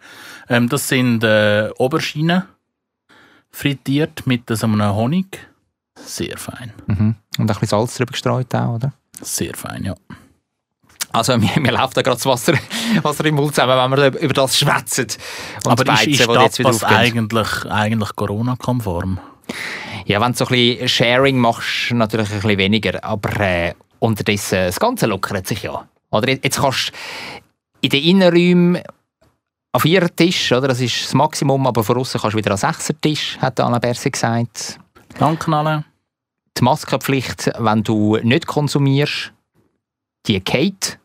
Ähm, 0.49 0.69
das 0.69 0.88
sind 0.88 1.25
äh, 1.25 1.71
Oberschienen 1.78 2.42
frittiert 3.50 4.26
mit 4.26 4.42
so 4.49 4.66
einem 4.66 4.95
Honig. 4.95 5.38
Sehr 5.97 6.38
fein. 6.38 6.73
Mhm. 6.87 7.14
Und 7.38 7.40
ein 7.40 7.47
bisschen 7.47 7.69
Salz 7.69 7.97
drüber 7.97 8.12
gestreut 8.12 8.54
auch, 8.54 8.76
oder? 8.76 8.92
Sehr 9.21 9.54
fein, 9.54 9.85
ja. 9.85 9.95
Also 11.12 11.37
mir, 11.37 11.59
mir 11.59 11.73
läuft 11.73 11.97
da 11.97 12.02
gerade 12.02 12.16
das 12.16 12.26
Wasser, 12.26 12.54
Wasser 13.02 13.25
im 13.25 13.35
Mund 13.35 13.54
zusammen, 13.54 13.92
wenn 13.92 14.12
wir 14.12 14.21
über 14.21 14.35
das 14.35 14.59
schwätzen. 14.59 15.09
Aber 15.64 15.85
die 15.85 15.90
ist, 15.90 16.21
ist 16.21 16.26
Beizen, 16.26 16.38
die 16.38 16.45
jetzt 16.45 16.59
wieder 16.59 16.71
das 16.71 16.85
eigentlich, 16.85 17.66
eigentlich 17.66 18.16
Corona-konform? 18.16 19.19
Ja, 20.07 20.21
wenn 20.21 20.33
du 20.33 20.38
so 20.38 20.47
ein 20.47 20.50
bisschen 20.50 20.88
Sharing 20.88 21.38
machst, 21.38 21.92
natürlich 21.92 22.30
ein 22.30 22.40
bisschen 22.40 22.59
weniger. 22.59 23.04
Aber 23.04 23.40
äh, 23.40 23.75
unterdessen, 23.99 24.66
das 24.66 24.78
Ganze 24.78 25.07
lockert 25.07 25.47
sich 25.47 25.64
ja. 25.64 25.87
Oder 26.11 26.30
jetzt 26.30 26.61
kannst 26.61 26.90
du 26.90 26.92
in 27.80 27.90
den 27.90 28.02
Innenräumen 28.02 28.83
an 29.73 29.81
vier 29.81 30.15
Tisch, 30.15 30.53
oder? 30.53 30.69
das 30.69 30.81
ist 30.81 31.05
das 31.05 31.15
Maximum, 31.15 31.67
aber 31.67 31.85
von 31.85 31.99
außen 31.99 32.21
kannst 32.21 32.35
du 32.35 32.39
wieder 32.39 32.53
an 32.53 32.57
sechser 32.57 32.99
Tisch, 33.00 33.39
hat 33.41 33.61
Anna 33.61 33.79
Berse 33.79 34.11
gesagt. 34.11 34.79
Danke 35.19 35.55
alle. 35.55 35.85
Die 36.59 36.65
Maskenpflicht, 36.65 37.50
wenn 37.59 37.83
du 37.83 38.17
nicht 38.23 38.47
konsumierst, 38.47 39.33
die 40.27 40.41
geht. 40.43 40.99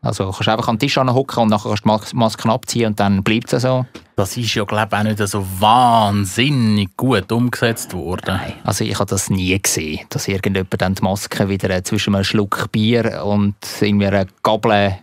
Also 0.00 0.24
kannst 0.30 0.46
du 0.46 0.52
einfach 0.52 0.68
an 0.68 0.76
den 0.76 0.80
Tisch 0.80 0.96
hocken 0.96 1.42
und 1.42 1.48
nachher 1.48 1.70
kannst 1.70 1.84
du 1.84 1.88
die 1.88 1.88
Mas- 1.88 2.14
Maske 2.14 2.48
abziehen 2.48 2.86
und 2.88 3.00
dann 3.00 3.22
bleibt 3.22 3.52
es 3.52 3.62
so. 3.62 3.84
Das 4.16 4.36
ist 4.36 4.54
ja, 4.54 4.64
glaube 4.64 4.88
ich, 4.92 4.98
auch 4.98 5.02
nicht 5.04 5.18
so 5.28 5.44
wahnsinnig 5.58 6.96
gut 6.96 7.30
umgesetzt 7.32 7.94
worden. 7.94 8.40
Also 8.64 8.84
ich 8.84 8.94
habe 8.94 9.06
das 9.06 9.30
nie 9.30 9.60
gesehen, 9.60 10.06
dass 10.10 10.28
irgendjemand 10.28 10.80
dann 10.80 10.94
die 10.94 11.02
Maske 11.02 11.48
wieder 11.48 11.70
äh, 11.70 11.82
zwischen 11.82 12.14
einem 12.14 12.24
Schluck 12.24 12.70
Bier 12.70 13.24
und 13.24 13.56
irgendwie 13.80 14.06
einer 14.06 14.26
Gabel 14.42 14.98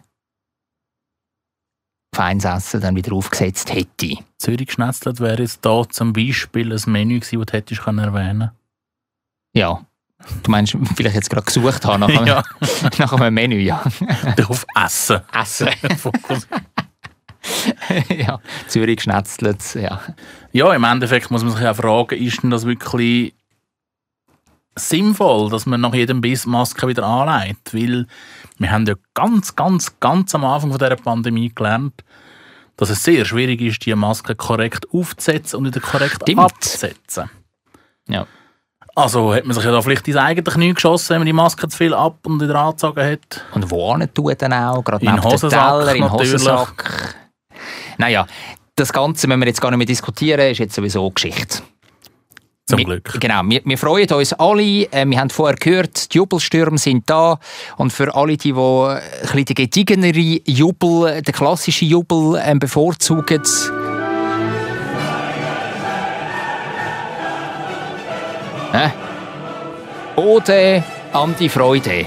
Feinsessen 2.16 2.82
dann 2.82 2.96
wieder 2.96 3.14
aufgesetzt 3.14 3.74
hätte. 3.74 4.18
Zürich 4.38 4.68
geschnetzelt 4.68 5.20
wäre 5.20 5.42
jetzt 5.42 5.66
da 5.66 5.84
zum 5.90 6.14
Beispiel 6.14 6.74
ein 6.74 6.92
Menü 6.92 7.20
gewesen, 7.20 7.40
das 7.40 7.46
du 7.48 7.54
hättest 7.54 7.82
können 7.82 8.00
erwähnen 8.00 8.52
Ja. 9.54 9.86
Du 10.42 10.50
meinst, 10.50 10.78
vielleicht 10.96 11.16
jetzt 11.16 11.30
gerade 11.30 11.46
gesucht 11.46 11.86
haben 11.86 12.00
nach, 12.00 12.08
einem, 12.08 12.26
Ja, 12.26 12.44
nach 12.98 13.14
einem 13.14 13.34
Menü, 13.34 13.60
ja. 13.60 13.84
auf 14.48 14.66
Essen. 14.82 15.20
Essen. 15.34 15.68
Fokus. 15.98 16.48
ja. 18.10 18.40
Zürich 18.68 19.02
schnetzelt, 19.02 19.76
ja. 19.76 20.00
Ja, 20.54 20.74
im 20.74 20.86
Endeffekt 20.86 21.30
muss 21.32 21.44
man 21.44 21.52
sich 21.52 21.68
auch 21.68 21.76
fragen, 21.76 22.18
ist 22.18 22.42
denn 22.42 22.50
das 22.50 22.66
wirklich 22.66 23.36
sinnvoll, 24.76 25.50
dass 25.50 25.66
man 25.66 25.82
nach 25.82 25.94
jedem 25.94 26.22
Biss 26.22 26.46
Maske 26.46 26.88
wieder 26.88 27.04
anlegt? 27.04 27.74
Weil 27.74 28.08
wir 28.58 28.72
haben 28.72 28.86
ja 28.86 28.96
ganz, 29.14 29.56
ganz, 29.56 30.00
ganz 30.00 30.34
am 30.36 30.46
Anfang 30.46 30.72
von 30.72 30.80
dieser 30.80 30.96
Pandemie 30.96 31.52
gelernt, 31.54 32.04
dass 32.78 32.90
es 32.90 33.04
sehr 33.04 33.26
schwierig 33.26 33.62
ist, 33.62 33.86
die 33.86 33.96
Maske 33.96 34.36
korrekt 34.36 34.88
aufzusetzen 34.94 35.60
und 35.60 35.66
wieder 35.66 35.80
korrekt 35.80 36.20
Stimmt. 36.24 36.40
abzusetzen. 36.40 37.30
Ja. 38.08 38.26
Also 38.96 39.34
hat 39.34 39.46
man 39.46 39.54
sich 39.54 39.64
ja 39.64 39.72
da 39.72 39.82
vielleicht 39.82 40.08
ins 40.08 40.18
eigene 40.18 40.44
Knie 40.44 40.74
geschossen, 40.74 41.10
wenn 41.10 41.20
man 41.20 41.26
die 41.26 41.34
Maske 41.34 41.68
zu 41.68 41.78
viel 41.78 41.94
ab 41.94 42.20
und 42.26 42.42
wieder 42.42 42.56
angezogen 42.56 43.04
hat. 43.04 43.44
Und 43.54 43.70
wo 43.70 43.98
tut 44.14 44.42
dann 44.42 44.54
auch? 44.54 44.84
Gerade 44.84 45.06
In 45.06 45.22
Hosensack 45.22 45.80
Teller, 45.80 45.96
in 45.96 46.02
natürlich. 46.02 46.34
Hosensack. 46.34 47.16
Naja, 47.98 48.26
das 48.76 48.94
Ganze 48.94 49.28
müssen 49.28 49.42
wir 49.42 49.48
jetzt 49.48 49.62
gar 49.62 49.72
nicht 49.72 49.78
mehr 49.78 49.88
diskutieren, 49.88 50.40
ist 50.52 50.60
jetzt 50.60 50.76
sowieso 50.76 51.10
Geschichte. 51.12 51.62
Zum 52.68 52.80
wir, 52.80 52.86
Glück. 52.86 53.20
Genau, 53.20 53.42
wir, 53.46 53.62
wir 53.64 53.78
freuen 53.78 54.10
uns 54.10 54.34
alle. 54.34 54.64
Äh, 54.92 55.06
wir 55.06 55.20
haben 55.20 55.30
vorher 55.30 55.56
gehört, 55.56 56.12
die 56.12 56.18
Jubelstürme 56.18 56.80
sind 56.80 57.08
da. 57.08 57.38
Und 57.78 57.94
für 57.94 58.16
alle, 58.16 58.38
die, 58.38 58.54
die 58.54 58.60
ein 58.60 59.02
bisschen 59.22 59.46
den 59.46 59.56
gediegeneren 59.56 60.40
Jubel, 60.46 61.22
den 61.22 61.34
klassischen 61.34 61.88
Jubel 61.88 62.42
ähm, 62.44 62.60
bevorzugen, 62.60 63.42
Hä? 68.72 68.92
Ode 70.18 70.84
an 71.14 71.36
die 71.40 71.50
Freude. 71.50 72.06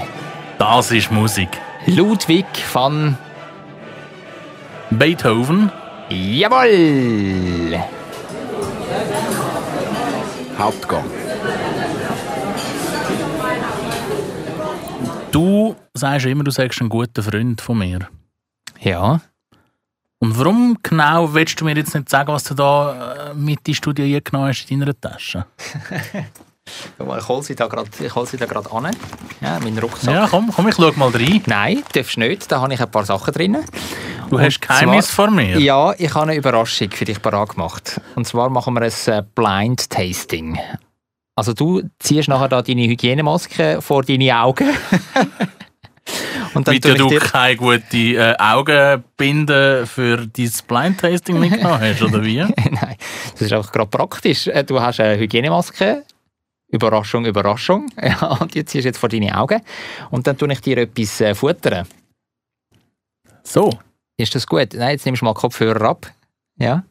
Das 0.59 0.91
ist 0.91 1.09
Musik. 1.09 1.49
Ludwig 1.87 2.45
van 2.71 3.17
Beethoven, 4.91 5.71
Jawoll! 6.09 7.98
Hauptgang. 10.59 11.05
du 15.31 15.75
sagst 15.93 16.25
immer, 16.25 16.43
du 16.43 16.51
sagst 16.51 16.81
ein 16.81 16.89
guter 16.89 17.23
Freund 17.23 17.61
von 17.61 17.77
mir. 17.77 18.09
Ja. 18.81 19.21
Und 20.21 20.37
warum 20.37 20.77
genau 20.83 21.33
willst 21.33 21.61
du 21.61 21.65
mir 21.65 21.75
jetzt 21.75 21.95
nicht 21.95 22.09
sagen, 22.09 22.33
was 22.33 22.43
du 22.43 22.53
da 22.53 23.29
äh, 23.29 23.33
mit 23.33 23.65
ins 23.67 23.77
Studio 23.77 24.03
eingenommen 24.03 24.49
hast 24.49 24.69
in 24.69 24.81
deiner 24.81 24.99
Tasche? 24.99 25.45
Ich 27.19 27.27
hole 27.27 27.43
sie 27.43 27.55
da 27.55 27.67
gerade 27.67 28.71
an. 28.71 28.95
Ja, 29.41 29.59
meinen 29.59 29.77
Rucksack. 29.79 30.13
Ja, 30.13 30.27
komm, 30.29 30.51
komm, 30.53 30.67
ich 30.67 30.75
schau 30.75 30.91
mal 30.95 31.09
rein. 31.09 31.41
Nein, 31.45 31.83
darfst 31.93 32.17
nicht. 32.17 32.51
Da 32.51 32.61
habe 32.61 32.73
ich 32.73 32.81
ein 32.81 32.91
paar 32.91 33.05
Sachen 33.05 33.33
drin. 33.33 33.57
Du 34.29 34.35
Und 34.35 34.43
hast 34.43 34.61
Geheimnis 34.61 35.09
vor 35.09 35.31
mir. 35.31 35.59
Ja, 35.59 35.93
ich 35.97 36.13
habe 36.13 36.27
eine 36.27 36.35
Überraschung 36.35 36.91
für 36.91 37.05
dich 37.05 37.21
parat 37.21 37.49
gemacht. 37.49 37.99
Und 38.15 38.25
zwar 38.27 38.49
machen 38.49 38.73
wir 38.75 38.81
ein 38.81 38.91
äh, 39.07 39.23
Blind 39.33 39.89
Tasting. 39.89 40.59
Also 41.35 41.53
du 41.53 41.81
ziehst 41.99 42.27
nachher 42.27 42.49
da 42.49 42.61
deine 42.61 42.83
Hygienemaske 42.83 43.81
vor 43.81 44.03
deine 44.03 44.37
Augen. 44.37 44.69
Und 46.53 46.67
dann 46.67 46.81
tue 46.81 46.91
ich 46.91 46.97
du 46.97 47.09
keine 47.19 47.55
gute 47.55 47.97
äh, 47.97 48.35
Augenbinde 48.39 49.85
für 49.85 50.17
dein 50.17 50.51
Blind 50.67 50.99
Tasting 50.99 51.39
mitgenommen 51.39 51.79
hast, 51.79 52.01
oder 52.01 52.23
wie? 52.23 52.37
Nein, 52.39 52.95
das 53.33 53.41
ist 53.41 53.53
einfach 53.53 53.71
gerade 53.71 53.89
praktisch. 53.89 54.47
Äh, 54.47 54.63
Du 54.63 54.81
hast 54.81 54.99
eine 54.99 55.17
Hygienemaske. 55.17 56.03
Überraschung, 56.69 57.25
Überraschung. 57.25 57.91
Ja, 58.01 58.37
und 58.39 58.51
ziehst 58.53 58.73
du 58.73 58.79
jetzt 58.79 58.97
vor 58.97 59.09
deine 59.09 59.37
Augen. 59.37 59.61
Und 60.11 60.27
dann 60.27 60.37
tue 60.37 60.51
ich 60.51 60.61
dir 60.61 60.77
etwas 60.77 61.21
äh, 61.21 61.35
futtern. 61.35 61.87
So. 63.43 63.71
Ist 64.17 64.35
das 64.35 64.45
gut? 64.45 64.73
Nein, 64.73 64.91
jetzt 64.91 65.05
nimmst 65.05 65.21
du 65.21 65.25
mal 65.25 65.33
Kopfhörer 65.33 65.81
ab. 65.81 66.11
Ja. 66.57 66.83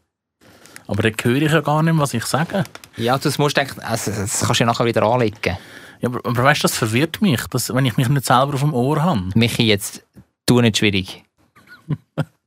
Aber 0.86 1.02
dann 1.02 1.12
höre 1.22 1.42
ich 1.42 1.52
ja 1.52 1.60
gar 1.60 1.82
nicht 1.82 1.98
was 1.98 2.14
ich 2.14 2.24
sage. 2.24 2.64
Ja, 2.96 3.18
das 3.18 3.38
musst 3.38 3.56
du 3.56 3.60
eigentlich, 3.60 3.84
also, 3.84 4.10
das 4.10 4.40
kannst 4.40 4.60
du 4.60 4.64
ja 4.64 4.66
nachher 4.66 4.86
wieder 4.86 5.02
anlegen. 5.02 5.58
Ja, 6.00 6.08
aber, 6.08 6.20
aber 6.24 6.44
weißt 6.44 6.60
du, 6.60 6.62
das 6.62 6.76
verwirrt 6.76 7.20
mich, 7.20 7.46
dass, 7.48 7.72
wenn 7.72 7.84
ich 7.84 7.96
mich 7.98 8.08
nicht 8.08 8.24
selber 8.24 8.54
auf 8.54 8.60
dem 8.60 8.72
Ohr 8.72 9.02
habe. 9.02 9.28
Michi, 9.34 9.64
jetzt 9.64 10.04
tu 10.46 10.60
nicht 10.60 10.78
schwierig. 10.78 11.22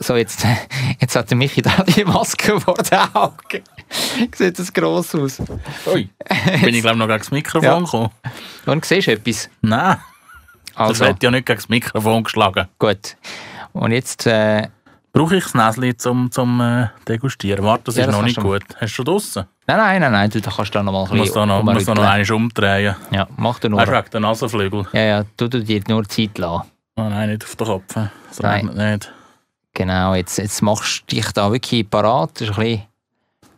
so, 0.00 0.16
jetzt, 0.16 0.44
jetzt 1.00 1.14
hat 1.14 1.30
der 1.30 1.36
Michi 1.36 1.62
da 1.62 1.70
die 1.84 2.04
Maske 2.04 2.58
vor 2.60 2.74
den 2.74 2.98
Augen. 3.14 3.62
Sieht 4.34 4.58
das 4.58 4.72
gross 4.72 5.14
aus. 5.14 5.40
Ui. 5.86 6.08
Bin 6.62 6.74
ich, 6.74 6.80
glaube 6.82 6.98
noch 6.98 7.06
gegen 7.06 7.18
das 7.18 7.30
Mikrofon 7.30 7.62
Ja. 7.64 7.78
gekommen. 7.78 8.10
Und 8.66 8.84
siehst 8.84 9.06
du 9.08 9.12
etwas? 9.12 9.48
Nein, 9.60 9.98
das 10.76 10.88
Also, 10.88 11.04
hat 11.06 11.22
ja 11.22 11.30
nicht 11.30 11.46
gegen 11.46 11.58
das 11.58 11.68
Mikrofon 11.68 12.24
geschlagen. 12.24 12.66
gut. 12.78 13.16
Und 13.72 13.92
jetzt, 13.92 14.26
äh, 14.26 14.68
Brauche 15.12 15.36
ich 15.38 15.44
das 15.44 15.76
Näschen 15.76 15.98
zum, 15.98 16.30
zum 16.30 16.60
äh, 16.60 16.86
Degustieren? 17.08 17.64
Warte, 17.64 17.82
das 17.86 17.96
Ja, 17.96 18.02
ist 18.02 18.06
das 18.08 18.16
noch 18.16 18.22
nicht 18.22 18.36
du- 18.36 18.42
gut. 18.42 18.62
Hast 18.74 18.80
du 18.82 18.88
schon 18.88 19.04
draussen? 19.06 19.44
nein, 19.66 19.76
nein, 19.76 20.00
nein, 20.02 20.12
nein, 20.12 20.30
du 20.30 20.40
da 20.40 20.52
kannst 20.52 20.72
da 20.72 20.84
noch 20.84 20.92
mal 20.92 21.00
ein 21.04 21.16
Ich 21.16 21.22
bisschen 21.22 21.34
da 21.34 21.46
noch, 21.46 21.62
muss 21.64 21.84
da 21.84 21.94
noch 21.96 22.04
einmal 22.04 22.32
umdrehen. 22.32 22.94
Ja, 23.10 23.26
mach 23.36 23.58
du 23.58 23.68
nur. 23.68 23.84
Du, 23.84 23.90
wegen 23.90 24.10
der 24.12 24.20
Nasenflügel? 24.20 24.86
Ja, 24.92 25.00
ja, 25.00 25.24
du, 25.36 25.48
du 25.48 25.64
dir 25.64 25.82
nur 25.88 26.08
Zeit 26.08 26.38
lassen. 26.38 26.70
Oh 26.96 27.02
nein, 27.08 27.30
nicht 27.30 27.42
auf 27.42 27.56
den 27.56 27.66
Kopf. 27.66 27.92
So 28.30 28.42
Nein. 28.44 28.66
nicht. 28.66 29.12
Genau, 29.74 30.14
jetzt, 30.14 30.38
jetzt 30.38 30.62
machst 30.62 31.04
du 31.06 31.16
dich 31.16 31.30
da 31.32 31.52
wirklich 31.52 31.88
parat. 31.88 32.30
Das 32.34 32.48
ist 32.50 32.58
ein 32.58 32.64
bisschen 32.64 32.82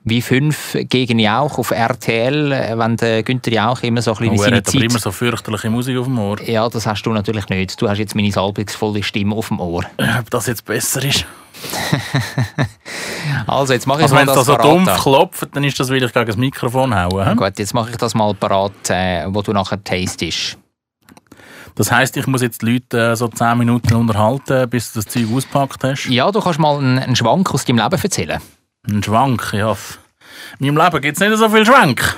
wie 0.05 0.21
fünf 0.21 0.77
gegen 0.89 1.19
Jauch 1.21 1.59
auf 1.59 1.71
RTL, 1.71 2.51
äh, 2.53 2.77
wenn 2.77 2.97
der 2.97 3.23
Günther 3.23 3.53
Jauch 3.53 3.83
immer 3.83 4.03
so 4.03 4.13
ein 4.13 4.19
bisschen 4.19 4.35
Oh, 4.35 4.43
seine 4.43 4.57
hat 4.57 4.69
aber 4.69 4.73
Zeit... 4.81 4.91
immer 4.91 4.99
so 4.99 5.13
fürchterliche 5.13 5.71
Musik 5.71 5.97
auf 5.97 6.07
dem 6.07 6.19
Ohr. 6.19 6.41
Ja, 6.43 6.69
das 6.69 6.87
hast 6.87 7.03
du 7.05 7.13
natürlich 7.13 7.49
nicht. 7.49 7.81
Du 7.81 7.89
hast 7.89 7.99
jetzt 7.99 8.15
meine 8.17 8.33
salbungsvolle 8.33 9.03
Stimme 9.03 9.37
auf 9.37 9.49
dem 9.49 9.61
Ohr. 9.61 9.85
Ob 10.19 10.31
das 10.31 10.47
jetzt 10.49 10.65
besser 10.65 11.05
ist? 11.05 11.25
Also, 13.47 13.73
jetzt 13.73 13.87
mache 13.87 14.01
ich 14.01 14.05
Also 14.05 14.15
mal 14.15 14.23
wenn 14.23 14.29
es 14.29 14.35
das 14.35 14.47
da 14.47 14.53
so 14.63 14.69
dumpf 14.69 14.89
an. 14.89 15.01
klopft, 15.01 15.49
dann 15.53 15.65
ist 15.65 15.79
das, 15.79 15.91
weil 15.91 16.03
ich 16.03 16.13
gegen 16.13 16.27
das 16.27 16.37
Mikrofon 16.37 16.95
haue. 16.95 17.37
Gut, 17.37 17.59
jetzt 17.59 17.75
mache 17.75 17.91
ich 17.91 17.97
das 17.97 18.15
mal 18.15 18.35
parat, 18.35 18.73
äh, 18.91 19.27
wo 19.29 19.43
du 19.43 19.53
nachher 19.53 19.83
tastest. 19.83 20.59
Das 21.75 21.91
heisst, 21.91 22.17
ich 22.17 22.27
muss 22.27 22.43
jetzt 22.43 22.63
die 22.63 22.73
Leute 22.73 23.13
äh, 23.13 23.17
so 23.17 23.29
10 23.29 23.59
Minuten 23.59 23.95
unterhalten, 23.95 24.69
bis 24.69 24.93
du 24.93 25.01
das 25.01 25.13
Zeug 25.13 25.27
auspackt 25.35 25.83
hast. 25.85 26.07
Ja, 26.09 26.31
du 26.31 26.41
kannst 26.41 26.59
mal 26.59 26.77
einen, 26.79 26.99
einen 26.99 27.17
Schwank 27.17 27.53
aus 27.53 27.65
deinem 27.65 27.79
Leben 27.79 28.03
erzählen. 28.03 28.41
Ein 28.89 29.03
Schwank, 29.03 29.53
ja. 29.53 29.77
In 30.59 30.67
meinem 30.75 30.85
Leben 30.85 31.01
gibt 31.01 31.17
es 31.17 31.29
nicht 31.29 31.39
so 31.39 31.49
viel 31.49 31.65
Schwank. 31.65 32.17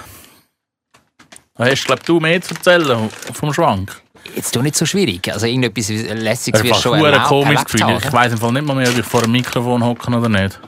Da 1.57 1.67
hast, 1.67 1.85
glaube 1.85 2.03
du, 2.05 2.19
mehr 2.19 2.41
zu 2.43 2.55
erzählen 2.55 3.09
vom 3.33 3.53
Schwank. 3.53 4.03
Jetzt 4.35 4.53
tu 4.53 4.63
nicht 4.63 4.75
so 4.75 4.87
schwierig. 4.87 5.33
Also 5.33 5.47
irgendetwas 5.47 5.89
Lässiges 5.89 6.63
wirst 6.63 6.77
du 6.77 6.83
schon 6.83 6.95
ein 6.99 7.05
erlebt, 7.05 7.25
komisches 7.25 7.55
erlebt 7.55 7.71
Gefühl. 7.71 7.87
haben, 7.87 8.03
Ich 8.05 8.13
weiss 8.13 8.33
im 8.33 8.39
Fall 8.39 8.53
nicht 8.53 8.67
mal 8.67 8.75
mehr, 8.75 8.89
ob 8.91 8.99
ich 8.99 9.05
vor 9.05 9.23
einem 9.23 9.33
Mikrofon 9.33 9.85
hocke 9.85 10.11
oder 10.11 10.29
nicht. 10.29 10.59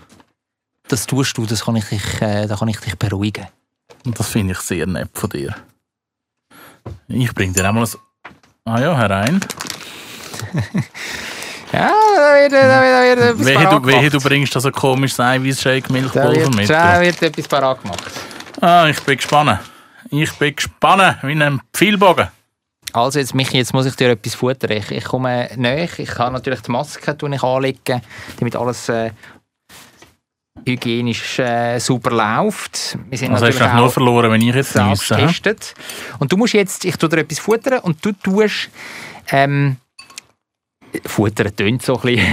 Das 0.89 1.07
tust 1.07 1.37
du, 1.37 1.47
das 1.47 1.65
kann 1.65 1.75
ich 1.77 1.87
dich, 1.87 2.21
äh, 2.21 2.47
da 2.47 2.55
kann 2.57 2.69
ich 2.69 2.79
dich 2.79 2.95
beruhigen. 2.97 3.47
Und 4.05 4.19
das 4.19 4.29
finde 4.29 4.53
ich 4.53 4.61
sehr 4.61 4.87
nett 4.87 5.11
von 5.15 5.31
dir. 5.31 5.57
Ich 7.09 7.35
bringe 7.35 7.53
dir 7.53 7.69
einmal 7.69 7.85
ein... 7.85 7.91
Ah 8.67 8.81
ja, 8.81 8.97
herein. 8.97 9.41
Ja, 11.73 11.91
da 11.91 12.35
wird, 12.41 12.53
da 12.53 12.81
wird, 12.81 12.93
da 12.93 13.03
wird 13.03 13.19
etwas 13.19 13.47
Wehe 13.47 13.55
parat 13.57 13.73
du, 13.73 13.87
wehe, 13.87 14.09
du 14.09 14.21
bringst 14.21 14.55
da 14.55 14.61
so 14.61 14.71
komisches 14.71 15.19
Eiweiß-Shake 15.19 15.91
Milchpulver 15.91 16.51
mit. 16.55 16.71
da 16.71 17.01
wird 17.01 17.21
etwas 17.21 17.49
parat 17.49 17.83
gemacht. 17.83 18.05
Ah, 18.61 18.87
ich 18.89 19.01
bin 19.01 19.17
gespannt. 19.17 19.59
Ich 20.11 20.33
bin 20.35 20.55
gespannt 20.55 21.19
wie 21.23 21.33
ein 21.33 21.61
Pfeilbogen. 21.75 22.29
Also 22.93 23.19
jetzt, 23.19 23.35
Michi, 23.35 23.59
jetzt 23.59 23.75
muss 23.75 23.85
ich 23.85 23.97
dir 23.97 24.11
etwas 24.11 24.37
futtern. 24.37 24.71
Ich, 24.71 24.91
ich 24.93 25.05
komme 25.05 25.51
näher. 25.57 25.89
Ich 25.99 26.09
kann 26.09 26.33
natürlich 26.33 26.63
die 26.63 26.71
Maske 26.71 27.19
tun 27.19 27.33
ich 27.33 27.43
anlegen, 27.43 28.01
damit 28.39 28.55
alles 28.55 28.89
äh, 28.89 29.11
hygienisch 30.67 31.39
äh, 31.39 31.79
super 31.79 32.11
läuft. 32.11 32.99
Wir 33.09 33.19
sind 33.19 33.33
Also 33.33 33.47
hast 33.47 33.61
du 33.61 33.77
nur 33.77 33.91
verloren, 33.91 34.33
wenn 34.33 34.41
ich 34.41 34.55
jetzt 34.55 34.75
hä? 34.75 34.93
getestet. 34.93 35.75
Und 36.19 36.33
du 36.33 36.37
musst 36.37 36.55
jetzt, 36.55 36.85
ich 36.85 36.97
tue 36.97 37.09
dir 37.09 37.19
etwas 37.19 37.39
futtern 37.39 37.79
und 37.81 38.05
du 38.05 38.13
tust, 38.13 38.69
ähm, 39.31 39.77
futtern 41.05 41.55
tönt 41.55 41.83
so 41.83 41.97
ein 41.97 42.03
bisschen, 42.03 42.27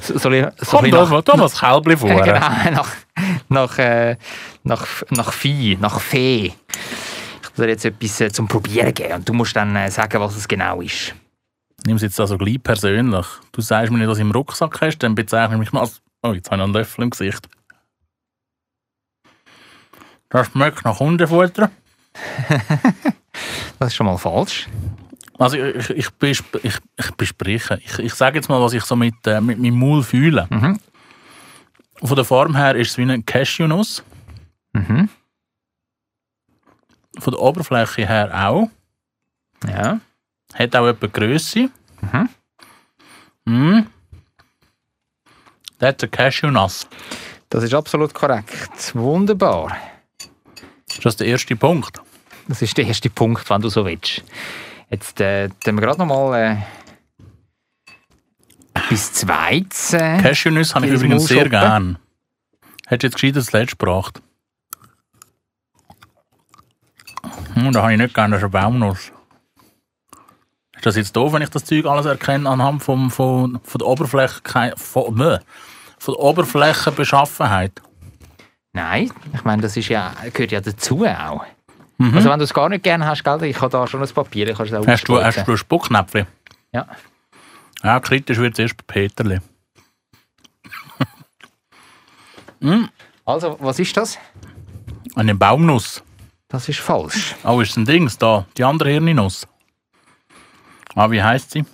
so, 0.00 0.18
so, 0.18 0.30
so 0.30 0.76
Komm, 0.78 0.90
da, 0.90 1.04
bisschen 1.04 1.22
da 1.24 1.36
das 1.36 1.60
Kälbli 1.60 1.96
vor. 1.96 2.08
nach, 2.14 2.24
genau, 2.24 2.70
nach, 2.70 2.92
nach, 3.48 3.78
äh, 3.78 4.16
nach, 4.64 4.86
nach 5.10 5.32
Vieh, 5.32 5.76
nach 5.80 6.00
Fee. 6.00 6.52
Ich 7.42 7.58
will 7.58 7.66
dir 7.66 7.72
jetzt 7.72 7.84
etwas 7.84 8.20
äh, 8.20 8.32
zum 8.32 8.48
Probieren 8.48 8.94
geben 8.94 9.12
und 9.14 9.28
du 9.28 9.34
musst 9.34 9.54
dann 9.54 9.76
äh, 9.76 9.90
sagen, 9.90 10.20
was 10.20 10.36
es 10.36 10.48
genau 10.48 10.80
ist. 10.80 11.14
Nimm 11.84 11.96
es 11.96 12.02
jetzt 12.02 12.20
also 12.20 12.38
gleich 12.38 12.62
persönlich. 12.62 13.26
Du 13.50 13.60
sagst 13.60 13.90
mir 13.90 13.98
nicht, 13.98 14.08
was 14.08 14.18
du 14.18 14.22
im 14.22 14.30
Rucksack 14.30 14.80
hast, 14.80 14.98
dann 14.98 15.14
bezeichne 15.14 15.56
ich 15.56 15.60
mich 15.60 15.72
mal 15.72 15.80
als... 15.80 16.01
Oh, 16.22 16.32
jetzt 16.32 16.50
habe 16.50 16.60
ich 16.60 16.64
einen 16.64 16.72
Löffel 16.72 17.02
im 17.02 17.10
Gesicht. 17.10 17.48
Das 20.28 20.46
schmeckt 20.48 20.84
nach 20.84 20.98
Hundefutter. 20.98 21.70
Das 23.78 23.88
ist 23.88 23.96
schon 23.96 24.06
mal 24.06 24.18
falsch. 24.18 24.68
Also 25.38 25.56
ich, 25.56 25.90
ich, 25.90 26.10
besp 26.10 26.56
ich, 26.62 26.78
ich 26.96 27.10
bespreche. 27.12 27.80
Ich, 27.84 27.98
ich 27.98 28.14
sage 28.14 28.36
jetzt 28.36 28.48
mal, 28.48 28.60
was 28.60 28.74
ich 28.74 28.84
so 28.84 28.94
mit, 28.94 29.14
äh, 29.26 29.40
mit 29.40 29.58
meinem 29.58 29.76
Maul 29.76 30.04
fühle. 30.04 30.46
Mhm. 30.50 30.78
Von 31.96 32.14
der 32.14 32.24
Form 32.24 32.54
her 32.54 32.76
ist 32.76 32.90
es 32.90 32.98
wie 32.98 33.02
eine 33.02 33.20
Cashewnuss. 33.22 34.04
Mhm. 34.72 35.08
Von 37.18 37.32
der 37.32 37.42
Oberfläche 37.42 38.06
her 38.06 38.30
auch. 38.32 38.70
Ja. 39.66 39.98
Hat 40.54 40.76
auch 40.76 40.86
etwa 40.86 41.06
Grösse. 41.08 41.70
Mhm. 42.00 42.28
Mhm. 43.44 43.86
Das 45.82 45.94
ist 45.94 46.02
eine 46.04 46.10
Cashewnuss. 46.10 46.86
Das 47.48 47.64
ist 47.64 47.74
absolut 47.74 48.14
korrekt. 48.14 48.94
Wunderbar. 48.94 49.76
Ist 50.88 51.04
das 51.04 51.16
der 51.16 51.26
erste 51.26 51.56
Punkt? 51.56 52.00
Das 52.46 52.62
ist 52.62 52.78
der 52.78 52.86
erste 52.86 53.10
Punkt, 53.10 53.50
wenn 53.50 53.62
du 53.62 53.68
so 53.68 53.84
willst. 53.84 54.22
Jetzt 54.90 55.20
äh, 55.20 55.48
wir 55.64 55.72
gerade 55.72 55.98
noch 55.98 56.06
mal 56.06 56.38
äh, 58.74 58.80
bis 58.90 59.12
zweites. 59.12 59.92
Äh, 59.92 60.18
Cashewnüsse 60.22 60.76
habe 60.76 60.86
ich 60.86 60.92
übrigens 60.92 61.26
sehr 61.26 61.48
gern. 61.48 61.98
Hättest 62.86 63.02
du 63.02 63.06
jetzt 63.08 63.14
gescheit 63.16 63.36
das 63.36 63.52
letzte 63.52 63.76
gebracht? 63.76 64.22
Hm, 67.54 67.72
da 67.72 67.82
habe 67.82 67.94
ich 67.94 67.98
nicht 67.98 68.14
gerne, 68.14 68.36
das 68.36 68.44
ist 68.44 68.54
eine 68.54 68.62
Baumnuss. 68.62 69.10
Ist 70.76 70.86
das 70.86 70.94
jetzt 70.94 71.16
doof, 71.16 71.32
wenn 71.32 71.42
ich 71.42 71.50
das 71.50 71.64
Zeug 71.64 71.86
alles 71.86 72.06
erkenne 72.06 72.48
anhand 72.48 72.84
vom, 72.84 73.10
von, 73.10 73.58
von 73.64 73.78
der 73.80 73.88
Oberfläche, 73.88 74.42
von, 74.76 75.20
äh, 75.20 75.40
von 76.02 76.14
der 76.14 76.24
Oberflächenbeschaffenheit? 76.24 77.80
Nein, 78.72 79.12
ich 79.32 79.44
meine, 79.44 79.62
das 79.62 79.76
ist 79.76 79.88
ja, 79.88 80.12
gehört 80.32 80.50
ja 80.50 80.60
dazu 80.60 81.04
auch. 81.06 81.44
Mhm. 81.98 82.14
Also 82.16 82.28
wenn 82.28 82.38
du 82.40 82.44
es 82.44 82.52
gar 82.52 82.68
nicht 82.68 82.82
gerne 82.82 83.06
hast, 83.06 83.22
gell, 83.22 83.44
ich 83.44 83.60
habe 83.60 83.70
da 83.70 83.86
schon 83.86 84.02
ein 84.02 84.08
Papier, 84.08 84.48
ich 84.48 84.56
kann 84.56 84.66
es 84.66 84.72
auch 84.74 84.84
Hast 84.84 85.04
du, 85.04 85.22
hast 85.22 85.46
du 85.46 85.52
ein 85.52 85.56
Spucknäpfchen? 85.56 86.26
Ja. 86.72 86.88
Ja, 87.84 88.00
kritisch 88.00 88.38
wird 88.38 88.54
es 88.54 88.58
erst 88.58 88.76
bei 88.78 88.84
Peterli. 88.86 89.38
Also, 93.24 93.56
was 93.60 93.78
ist 93.78 93.96
das? 93.96 94.18
Eine 95.14 95.34
Baumnuss. 95.34 96.02
Das 96.48 96.68
ist 96.68 96.80
falsch. 96.80 97.34
Oh, 97.44 97.60
ist 97.60 97.76
ein 97.76 97.84
Dings 97.84 98.18
da. 98.18 98.46
Die 98.56 98.64
andere 98.64 98.90
Hirninuss. 98.90 99.46
Ah, 100.94 101.10
wie 101.10 101.22
heisst 101.22 101.52
sie? 101.52 101.64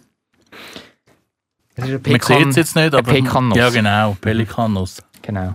Das 1.79 1.87
ist 1.87 1.93
eine 1.93 1.93
Man 1.93 2.03
Pekan, 2.03 2.39
sieht 2.39 2.49
es 2.49 2.57
jetzt 2.57 2.77
nicht, 2.77 2.93
eine 2.93 2.99
aber... 2.99 3.13
Pekannuss. 3.13 3.57
Ja, 3.57 3.71
genau. 3.71 4.17
Pelikannuss. 4.21 5.01
Genau. 5.23 5.55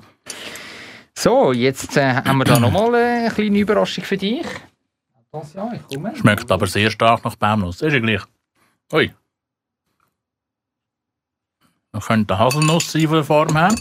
So, 1.14 1.52
jetzt 1.52 1.98
äh, 1.98 2.16
haben 2.16 2.38
wir 2.38 2.46
da 2.46 2.62
nochmal 2.62 2.94
äh, 2.96 3.26
eine 3.26 3.30
kleine 3.30 3.60
Überraschung 3.60 4.06
für 4.06 4.16
dich. 4.16 4.46
Attention, 5.34 5.74
ich 5.76 5.96
komme. 5.96 6.16
Schmeckt 6.16 6.50
aber 6.50 6.66
sehr 6.68 6.90
stark 6.92 7.26
nach 7.26 7.36
Baumnuss. 7.36 7.82
Ist 7.82 7.92
ja 7.92 8.00
gleich. 8.00 8.22
Ui. 8.94 9.14
Das 11.92 12.08
könnte 12.08 12.40
Haselnuss 12.40 12.90
sein 12.90 13.08
von 13.08 13.16
der 13.16 13.24
Form 13.26 13.58
her. 13.58 13.76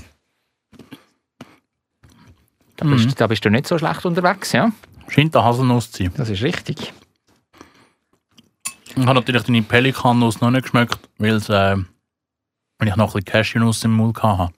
Da 2.76 2.87
bist, 2.87 3.20
da 3.20 3.26
bist 3.28 3.44
du 3.44 3.50
nicht 3.50 3.68
so 3.68 3.78
schlecht 3.78 4.05
unterwegs, 4.05 4.50
ja? 4.50 4.72
Scheint 5.07 5.37
eine 5.37 5.44
Haselnuss 5.44 5.92
zu 5.92 6.02
sein. 6.02 6.12
Das 6.16 6.28
ist 6.28 6.42
richtig. 6.42 6.92
Ich 8.85 8.96
habe 8.96 9.14
natürlich 9.14 9.44
deine 9.44 9.62
Pelikannuss 9.62 10.40
noch 10.40 10.50
nicht 10.50 10.64
geschmeckt, 10.64 10.98
weil 11.18 11.37
es, 11.37 11.48
äh, 11.48 11.76
weil 12.83 12.88
ich 12.88 12.97
noch 12.97 13.14
ein 13.14 13.23
bisschen 13.23 13.25
Cashewnuss 13.27 13.85
im 13.85 13.92
Mund 13.92 14.21
hatte. 14.25 14.53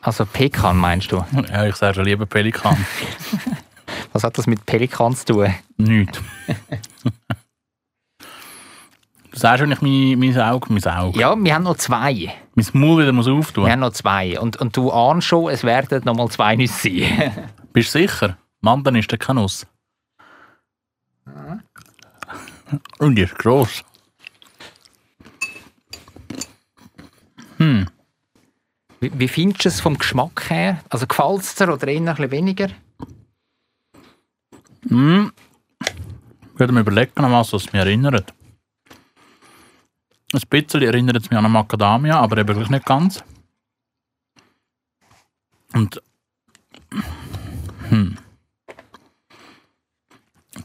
Also 0.00 0.26
Pekan 0.26 0.76
meinst 0.76 1.12
du? 1.12 1.24
Ja, 1.52 1.64
ich 1.64 1.76
sage 1.76 1.94
schon 1.94 2.04
lieber 2.04 2.26
Pelikan. 2.26 2.76
Was 4.12 4.24
hat 4.24 4.36
das 4.36 4.48
mit 4.48 4.66
Pelikan 4.66 5.14
zu 5.14 5.26
tun? 5.26 5.54
Nichts. 5.76 6.20
du 8.18 9.38
sagst, 9.38 9.62
wenn 9.62 9.70
ich 9.70 9.80
mein, 9.80 10.18
mein 10.18 10.40
Auge, 10.40 10.72
mein 10.72 10.84
Auge, 10.92 11.20
Ja, 11.20 11.36
wir 11.38 11.54
haben 11.54 11.62
noch 11.62 11.76
zwei. 11.76 12.34
mein 12.56 12.66
Maul 12.72 13.02
wieder 13.02 13.12
muss 13.12 13.28
auftun. 13.28 13.66
Wir 13.66 13.72
haben 13.72 13.80
noch 13.80 13.92
zwei. 13.92 14.40
Und, 14.40 14.56
und 14.56 14.76
du 14.76 14.90
ahnst 14.90 15.28
schon, 15.28 15.48
es 15.48 15.62
werden 15.62 16.02
noch 16.04 16.16
mal 16.16 16.28
zwei 16.28 16.56
Nüsse 16.56 16.74
sein. 16.90 17.50
Bist 17.72 17.94
du 17.94 18.00
sicher? 18.00 18.38
Mandan 18.60 18.96
ist 18.96 19.12
der 19.12 19.18
keine 19.18 19.42
Nuss. 19.42 19.64
Und 22.98 23.14
die 23.14 23.22
ist 23.22 23.38
gross. 23.38 23.84
Hm. 27.58 27.88
wie, 29.00 29.10
wie 29.18 29.28
findest 29.28 29.64
du 29.64 29.68
es 29.68 29.80
vom 29.80 29.96
Geschmack 29.96 30.50
her? 30.50 30.82
Also 30.90 31.06
gefällt 31.06 31.40
es 31.40 31.54
dir 31.54 31.72
oder 31.72 31.88
eher 31.88 32.00
ein 32.00 32.04
bisschen 32.04 32.30
weniger? 32.30 32.68
Hm. 34.88 35.32
Ich 36.54 36.60
werde 36.60 36.72
mir 36.72 36.80
überlegen, 36.80 37.12
an 37.16 37.32
was 37.32 37.52
es 37.52 37.72
mich 37.72 37.74
erinnert. 37.74 38.32
Ein 40.32 40.40
bisschen 40.48 40.82
erinnert 40.82 41.16
es 41.16 41.30
mich 41.30 41.38
an 41.38 41.44
eine 41.44 41.48
Macadamia, 41.52 42.18
aber 42.18 42.38
eben 42.38 42.54
gleich 42.54 42.70
nicht 42.70 42.84
ganz. 42.84 43.22
Und 45.72 46.02
hm. 47.88 48.16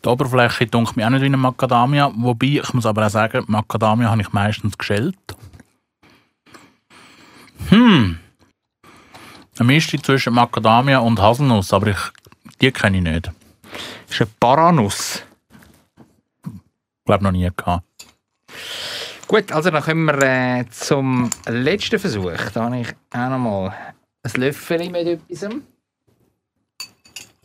die 0.04 0.08
Oberfläche 0.08 0.68
dunkelt 0.68 0.98
mir 0.98 1.06
auch 1.06 1.10
nicht 1.10 1.22
wie 1.22 1.26
eine 1.26 1.38
Macadamia, 1.38 2.12
wobei 2.16 2.60
ich 2.62 2.74
muss 2.74 2.86
aber 2.86 3.06
auch 3.06 3.12
sagen, 3.12 3.44
Macadamia 3.48 4.10
habe 4.10 4.22
ich 4.22 4.32
meistens 4.32 4.78
geschält. 4.78 5.16
Hm. 7.70 8.20
Eine 9.58 9.68
Mischung 9.68 10.04
zwischen 10.04 10.34
Macadamia 10.34 11.00
und 11.00 11.20
Haselnuss, 11.20 11.74
aber 11.74 11.88
ich, 11.88 11.98
die 12.62 12.72
kenne 12.72 12.98
ich 12.98 13.04
nicht. 13.04 13.32
Das 14.08 14.16
ist 14.16 14.22
eine 14.22 14.30
Paranuss. 14.40 15.24
Ich 16.46 17.06
glaube 17.06 17.24
noch 17.24 17.32
nie 17.32 17.50
gehabt. 17.56 17.86
Gut, 19.28 19.52
also 19.52 19.70
dann 19.70 19.84
kommen 19.84 20.06
wir 20.06 20.22
äh, 20.22 20.66
zum 20.70 21.30
letzten 21.48 22.00
Versuch. 22.00 22.52
Da 22.54 22.66
habe 22.66 22.82
ich 22.82 22.88
auch 23.12 23.30
noch 23.30 23.38
mal 23.38 23.76
ein 24.24 24.42
Löffel 24.42 24.90
mit 24.90 25.08
etwas. 25.08 25.50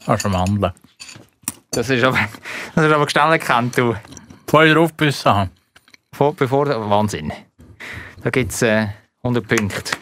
Das 0.05 0.19
ist 0.19 0.27
eine 0.27 0.37
Mandel. 0.37 0.73
Das 1.71 1.91
ist 1.91 2.03
aber, 2.03 2.19
das 2.75 2.85
ist 2.85 2.93
aber 2.93 3.09
schnell 3.09 3.33
erkannt, 3.33 3.79
du. 3.79 3.95
Voll 4.47 4.73
draufgebissen 4.73 5.33
haben. 5.33 5.51
Vor, 6.13 6.35
bevor, 6.35 6.67
Wahnsinn. 6.91 7.33
Da 8.23 8.31
gibt 8.31 8.53
es 8.53 8.63
äh, 8.63 8.89
100 9.27 9.47
Punkte. 9.49 9.97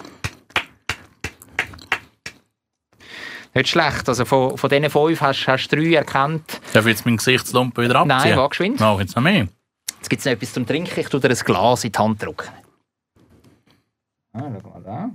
Nicht 3.54 3.68
schlecht. 3.68 4.08
Also 4.08 4.24
von, 4.24 4.58
von 4.58 4.68
diesen 4.68 4.90
fünf 4.90 5.20
hast 5.20 5.46
hast 5.46 5.68
du 5.68 5.76
drei 5.76 5.94
erkannt. 5.94 6.60
Darf 6.72 6.84
ich 6.84 6.92
jetzt 6.92 7.06
mein 7.06 7.16
Gesichtslumpen 7.16 7.84
wieder 7.84 7.96
abziehen? 8.00 8.18
Nein, 8.18 8.36
wag 8.36 8.50
geschwind. 8.50 8.80
Noch 8.80 9.00
jetzt 9.00 9.14
noch 9.14 9.22
mehr. 9.22 9.48
Jetzt 9.96 10.10
gibt 10.10 10.20
es 10.20 10.26
noch 10.26 10.32
etwas 10.32 10.52
zum 10.52 10.66
Trinken. 10.66 10.98
Ich 11.00 11.08
tue 11.08 11.20
dir 11.20 11.30
ein 11.30 11.36
Glas 11.36 11.84
in 11.84 11.92
die 11.92 11.98
Hand 11.98 12.22
drücken. 12.22 12.48
Ah, 14.32 14.50
schau 14.60 14.68
mal 14.68 14.82
da. 14.82 15.10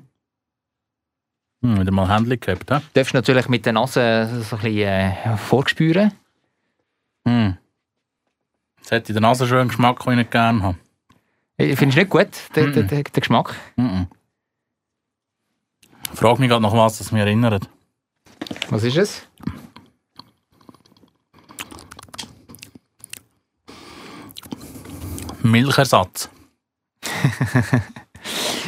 Hm, 1.61 1.81
wieder 1.81 1.91
mal 1.91 2.07
Händchen 2.09 2.39
gehabt, 2.39 2.71
hä? 2.71 2.75
Du 2.75 2.81
darfst 2.93 3.13
natürlich 3.13 3.49
mit 3.49 3.65
der 3.65 3.73
Nase 3.73 4.43
so 4.49 4.55
ein 4.55 4.61
bisschen 4.61 4.87
äh, 4.87 5.37
vorspüren. 5.37 6.13
Hm. 7.27 7.57
Jetzt 8.77 8.91
hätte 8.91 9.11
ich 9.11 9.15
den 9.15 9.23
Nase 9.23 9.45
schon 9.45 9.57
einen 9.57 9.67
Geschmack, 9.67 9.99
den 10.03 10.13
ich 10.13 10.17
nicht 10.19 10.31
gerne 10.31 10.63
habe. 10.63 10.77
Äh, 11.59 11.75
Findest 11.75 11.97
du 11.97 12.01
nicht 12.01 12.09
gut, 12.09 12.29
den, 12.55 12.73
den, 12.73 12.87
den, 12.87 13.03
Geschmack? 13.03 13.53
Mhm. 13.75 14.07
Frag 16.13 16.39
mich 16.39 16.49
gerade 16.49 16.61
noch 16.61 16.75
was, 16.75 16.97
das 16.97 17.11
mich 17.11 17.21
erinnert. 17.21 17.69
Was 18.69 18.83
ist 18.83 18.97
es? 18.97 19.27
Milchersatz. 25.43 26.29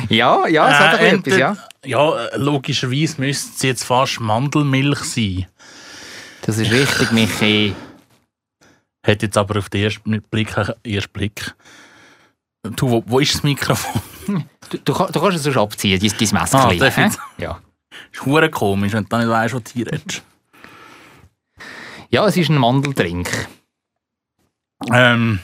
Ja, 0.10 0.48
ja, 0.48 0.70
es 0.70 0.80
hat 0.80 1.00
ein 1.00 1.06
Äh, 1.06 1.16
etwas, 1.16 1.38
ja. 1.38 1.58
Ja, 1.86 2.26
äh, 2.26 2.38
logischerweise 2.38 3.20
müsste 3.22 3.52
es 3.56 3.62
jetzt 3.62 3.84
fast 3.84 4.20
Mandelmilch 4.20 5.00
sein. 5.00 5.46
Das 6.44 6.58
ist 6.58 6.72
richtig, 6.72 7.12
Michi. 7.12 7.76
Hat 9.06 9.22
jetzt 9.22 9.38
aber 9.38 9.60
auf 9.60 9.70
den 9.70 9.84
ersten 9.84 10.22
Blick, 10.24 10.56
ersten 10.56 11.14
Blick. 11.14 11.54
Du, 12.64 12.90
wo, 12.90 13.04
wo 13.06 13.20
ist 13.20 13.34
das 13.34 13.44
Mikrofon? 13.44 14.02
Du, 14.70 14.78
du, 14.78 14.94
du 14.94 15.20
kannst 15.20 15.36
es 15.36 15.44
sonst 15.44 15.58
abziehen, 15.58 16.00
dein, 16.00 16.14
dein 16.18 16.42
Messer. 16.42 16.66
Ah, 16.66 16.72
jetzt? 16.72 17.20
ja. 17.38 17.60
ist 18.14 18.26
hure 18.26 18.50
komisch, 18.50 18.94
wenn 18.94 19.04
du 19.04 19.18
nicht 19.18 19.28
weißt, 19.28 19.54
was 19.54 19.64
du 19.64 19.72
hier 19.74 19.88
redest. 19.88 20.24
ja, 22.10 22.26
es 22.26 22.38
ist 22.38 22.50
ein 22.50 22.58
Mandeldrink. 22.58 23.30
Ähm, 24.94 25.40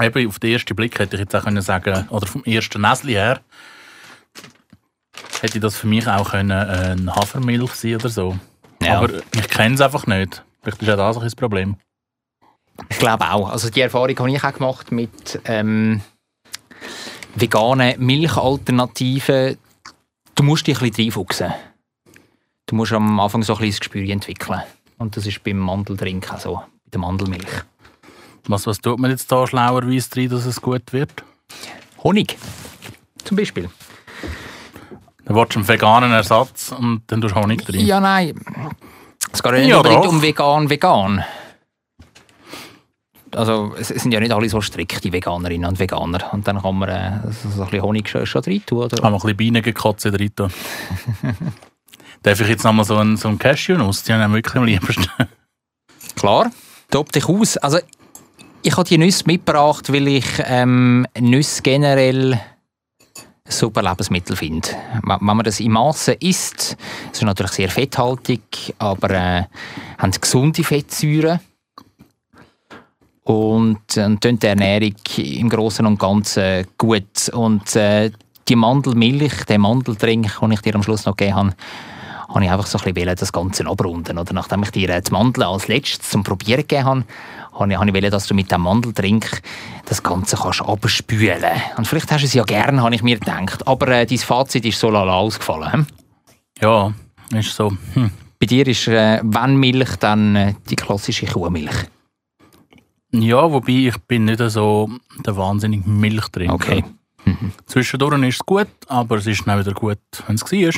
eben 0.00 0.28
auf 0.28 0.38
den 0.40 0.52
ersten 0.52 0.74
Blick 0.74 0.98
hätte 0.98 1.14
ich 1.14 1.20
jetzt 1.20 1.36
auch 1.36 1.44
können 1.44 1.62
sagen, 1.62 2.08
oder 2.08 2.26
vom 2.26 2.42
ersten 2.42 2.80
Näsli 2.80 3.12
her, 3.12 3.40
hätte 5.42 5.60
das 5.60 5.76
für 5.76 5.86
mich 5.86 6.08
auch 6.08 6.30
können, 6.30 6.50
äh, 6.50 6.96
eine 6.98 7.14
Hafermilch 7.14 7.74
sein 7.74 7.96
oder 7.96 8.08
so. 8.08 8.36
Ja. 8.82 8.98
Aber 8.98 9.12
ich 9.34 9.48
kenne 9.48 9.76
es 9.76 9.80
einfach 9.80 10.06
nicht. 10.06 10.42
Vielleicht 10.62 10.82
ist 10.82 10.90
auch 10.90 10.96
das 10.96 11.18
ein 11.18 11.22
das 11.22 11.36
Problem. 11.36 11.76
Ich 12.90 12.98
glaube 12.98 13.30
auch. 13.30 13.50
Also 13.50 13.70
die 13.70 13.80
Erfahrung 13.80 14.16
habe 14.18 14.30
ich 14.30 14.44
auch 14.44 14.52
gemacht 14.52 14.92
mit 14.92 15.40
ähm, 15.44 16.00
veganen 17.34 17.94
Milchalternativen. 18.04 19.58
Du 20.34 20.42
musst 20.42 20.66
dich 20.66 20.80
ein 20.80 20.88
bisschen 20.90 21.04
reinfuchsen. 21.06 21.52
Du 22.66 22.74
musst 22.76 22.92
am 22.92 23.18
Anfang 23.20 23.42
so 23.42 23.54
ein 23.54 23.58
bisschen 23.58 23.72
das 23.72 23.80
Gespür 23.80 24.08
entwickeln. 24.08 24.62
Und 24.98 25.16
das 25.16 25.26
ist 25.26 25.42
beim 25.42 25.58
Mandeldrink 25.58 26.32
auch 26.32 26.38
so, 26.38 26.54
bei 26.56 26.90
der 26.92 27.00
Mandelmilch. 27.00 27.48
Was, 28.46 28.66
was 28.66 28.78
tut 28.78 28.98
man 28.98 29.10
jetzt 29.10 29.30
da 29.30 29.46
schlauerweise 29.46 30.10
drin, 30.10 30.30
dass 30.30 30.46
es 30.46 30.60
gut 30.60 30.92
wird? 30.92 31.24
Honig 32.02 32.36
zum 33.24 33.36
Beispiel. 33.36 33.70
Dann 35.24 35.36
willst 35.36 35.54
du 35.54 35.60
einen 35.60 35.68
veganen 35.68 36.12
Ersatz 36.12 36.72
und 36.72 37.02
dann 37.06 37.20
tust 37.20 37.34
du 37.36 37.40
Honig 37.40 37.64
drin. 37.64 37.86
Ja, 37.86 38.00
nein. 38.00 38.34
Es 39.32 39.42
geht 39.42 39.52
ja 39.52 39.58
nicht 39.58 39.68
Ja, 39.68 39.76
unbedingt 39.78 40.04
doch. 40.04 40.08
um 40.10 40.22
vegan, 40.22 40.68
vegan. 40.70 41.24
Also 43.34 43.74
es 43.78 43.90
es 43.90 44.02
sind 44.02 44.12
ja 44.12 44.20
nicht 44.20 44.32
alle 44.32 44.48
so 44.48 44.60
strikt, 44.60 45.02
die 45.04 45.12
Veganerinnen 45.12 45.68
und 45.68 45.78
Veganer. 45.78 46.32
Und 46.32 46.46
dann 46.46 46.60
kann 46.60 46.76
man 46.76 46.88
äh, 46.88 47.20
so 47.30 47.62
ein 47.62 47.70
bisschen 47.70 47.82
Honig 47.82 48.08
schon, 48.08 48.26
schon 48.26 48.42
rein 48.42 48.62
tun. 48.66 48.84
Oder? 48.84 49.02
Haben 49.02 49.12
wir 49.12 49.16
ein 49.16 49.20
bisschen 49.20 49.36
Bienengekotze 49.36 50.10
drin. 50.10 50.34
tun. 50.34 50.52
Darf 52.22 52.40
ich 52.40 52.48
jetzt 52.48 52.64
nochmal 52.64 52.84
so 52.84 52.96
einen, 52.96 53.16
so 53.16 53.28
einen 53.28 53.38
Cashew-Nuss? 53.38 54.04
Die 54.04 54.12
haben 54.12 54.30
wir 54.30 54.38
wirklich 54.38 54.56
am 54.56 54.64
liebsten. 54.64 55.06
Klar, 56.16 56.50
tob 56.90 57.10
dich 57.10 57.28
aus. 57.28 57.56
Also, 57.56 57.78
ich 58.62 58.76
habe 58.76 58.88
die 58.88 58.98
Nüsse 58.98 59.24
mitgebracht, 59.26 59.92
weil 59.92 60.06
ich 60.08 60.26
ähm, 60.44 61.06
Nüsse 61.18 61.62
generell 61.62 62.34
ein 62.34 62.40
super 63.48 63.82
Lebensmittel 63.82 64.36
finde. 64.36 64.68
Wenn 65.02 65.18
man 65.24 65.42
das 65.42 65.58
in 65.58 65.72
Massen 65.72 66.14
isst, 66.20 66.76
es 67.10 67.18
ist 67.18 67.22
natürlich 67.22 67.52
sehr 67.52 67.70
fetthaltig, 67.70 68.74
aber 68.78 69.10
äh, 69.10 69.44
haben 69.98 70.12
gesunde 70.12 70.62
Fettsäuren 70.62 71.40
und, 73.24 73.96
äh, 73.96 74.04
und 74.04 74.20
tun 74.20 74.38
die 74.38 74.46
Ernährung 74.46 74.94
im 75.16 75.48
Großen 75.48 75.86
und 75.86 75.98
Ganzen 75.98 76.66
gut. 76.78 77.28
Und 77.32 77.76
äh, 77.76 78.10
die 78.48 78.56
Mandelmilch, 78.56 79.44
der 79.44 79.58
Mandeldrink, 79.58 80.40
den 80.40 80.52
ich 80.52 80.60
dir 80.60 80.74
am 80.74 80.82
Schluss 80.82 81.06
noch 81.06 81.16
gegeben 81.16 81.36
habe, 81.36 81.54
habe 82.28 82.44
ich 82.44 82.50
einfach 82.50 82.66
so 82.66 82.78
ein 82.78 82.94
bisschen 82.94 83.14
das 83.14 83.32
Ganze 83.32 83.66
abrunden. 83.66 84.18
Oder 84.18 84.32
nachdem 84.32 84.62
ich 84.62 84.70
dir 84.70 84.90
äh, 84.90 85.02
die 85.02 85.12
Mandeln 85.12 85.46
als 85.46 85.68
letztes 85.68 86.10
zum 86.10 86.22
Probieren 86.22 86.62
gegeben 86.62 86.84
habe, 86.84 87.04
habe 87.58 87.72
ich, 87.72 87.78
habe 87.78 87.88
ich 87.88 87.94
wollen, 87.94 88.10
dass 88.10 88.26
du 88.26 88.34
mit 88.34 88.50
dem 88.50 88.62
Mandeldrink 88.62 89.42
das 89.84 90.02
Ganze 90.02 90.36
kannst 90.36 90.62
abspülen. 90.62 91.44
Und 91.76 91.86
vielleicht 91.86 92.10
hast 92.10 92.22
du 92.22 92.26
es 92.26 92.34
ja 92.34 92.44
gern, 92.44 92.82
habe 92.82 92.94
ich 92.94 93.02
mir 93.02 93.18
gedacht. 93.18 93.66
Aber 93.66 93.88
äh, 93.88 94.06
dein 94.06 94.18
Fazit 94.18 94.64
ist 94.64 94.80
so 94.80 94.90
lala 94.90 95.14
ausgefallen. 95.14 95.72
Hm? 95.72 95.86
Ja, 96.60 96.92
ist 97.34 97.54
so. 97.54 97.72
Hm. 97.94 98.10
Bei 98.40 98.46
dir 98.46 98.66
ist, 98.66 98.88
äh, 98.88 99.20
wenn 99.22 99.56
Milch, 99.56 99.96
dann 99.96 100.34
äh, 100.34 100.54
die 100.68 100.76
klassische 100.76 101.26
Kuhmilch. 101.26 101.86
Ja, 103.12 103.50
wobei 103.52 103.72
ich 103.88 103.98
bin 104.08 104.24
nicht 104.24 104.40
so 104.50 104.90
der 105.24 105.36
wahnsinnige 105.36 105.88
Milchtrinker. 105.88 106.54
Okay. 106.54 106.84
Zwischendurch 107.66 108.20
ist 108.22 108.34
es 108.36 108.46
gut, 108.46 108.68
aber 108.88 109.16
es 109.16 109.26
ist 109.26 109.46
dann 109.46 109.60
wieder 109.60 109.72
gut, 109.72 109.98
wenn 110.26 110.34
es 110.34 110.50
war. 110.50 110.70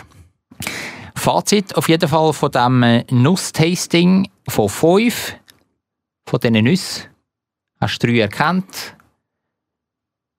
Fazit 1.14 1.75
auf 1.77 1.88
jeden 1.88 2.09
Fall 2.09 2.33
von 2.33 2.51
diesem 2.51 2.83
äh, 2.83 3.05
Nuss-Tasting 3.11 4.29
von 4.49 4.68
fünf 4.68 5.37
von 6.29 6.40
diesen 6.40 6.64
Nüssen. 6.64 7.05
Hast 7.81 7.99
du 7.99 8.07
drei 8.07 8.18
erkannt. 8.18 8.97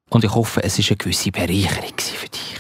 Und 0.10 0.24
ich 0.24 0.34
hoffe, 0.34 0.64
es 0.64 0.78
war 0.78 0.86
eine 0.88 0.98
gewisse 0.98 1.32
Bereicherung 1.32 1.98
für 1.98 2.30
dich. 2.30 2.56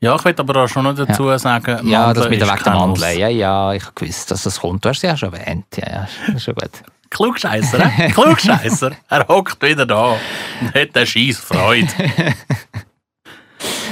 Ja, 0.00 0.16
ich 0.16 0.24
will 0.24 0.34
aber 0.36 0.64
auch 0.64 0.68
schon 0.68 0.82
noch 0.82 0.94
dazu 0.96 1.36
sagen, 1.38 1.86
Ja, 1.88 2.06
Mandeln 2.06 2.14
das 2.14 2.28
mit 2.28 2.40
der 2.40 2.48
Weg 2.48 2.64
der 2.64 2.72
Mandeln. 2.74 3.18
Ja, 3.18 3.28
ja, 3.28 3.72
ich 3.72 3.94
gewusst, 3.94 4.30
dass 4.32 4.42
das 4.42 4.58
kommt. 4.58 4.84
Du 4.84 4.88
hast 4.88 4.96
es 4.96 5.02
ja 5.02 5.16
schon 5.16 5.32
erwähnt. 5.32 5.66
Ja, 5.76 6.08
ja, 6.26 6.38
schon 6.40 6.54
gut. 6.54 6.82
Klugscheisser, 7.12 7.88
hä? 7.88 8.10
Klugscheisser. 8.14 8.92
er 9.08 9.28
hockt 9.28 9.60
wieder 9.62 9.84
da 9.86 10.16
und 10.60 10.74
hat 10.74 10.96
eine 10.96 11.06
scheisse 11.06 11.42
Freude. 11.42 11.88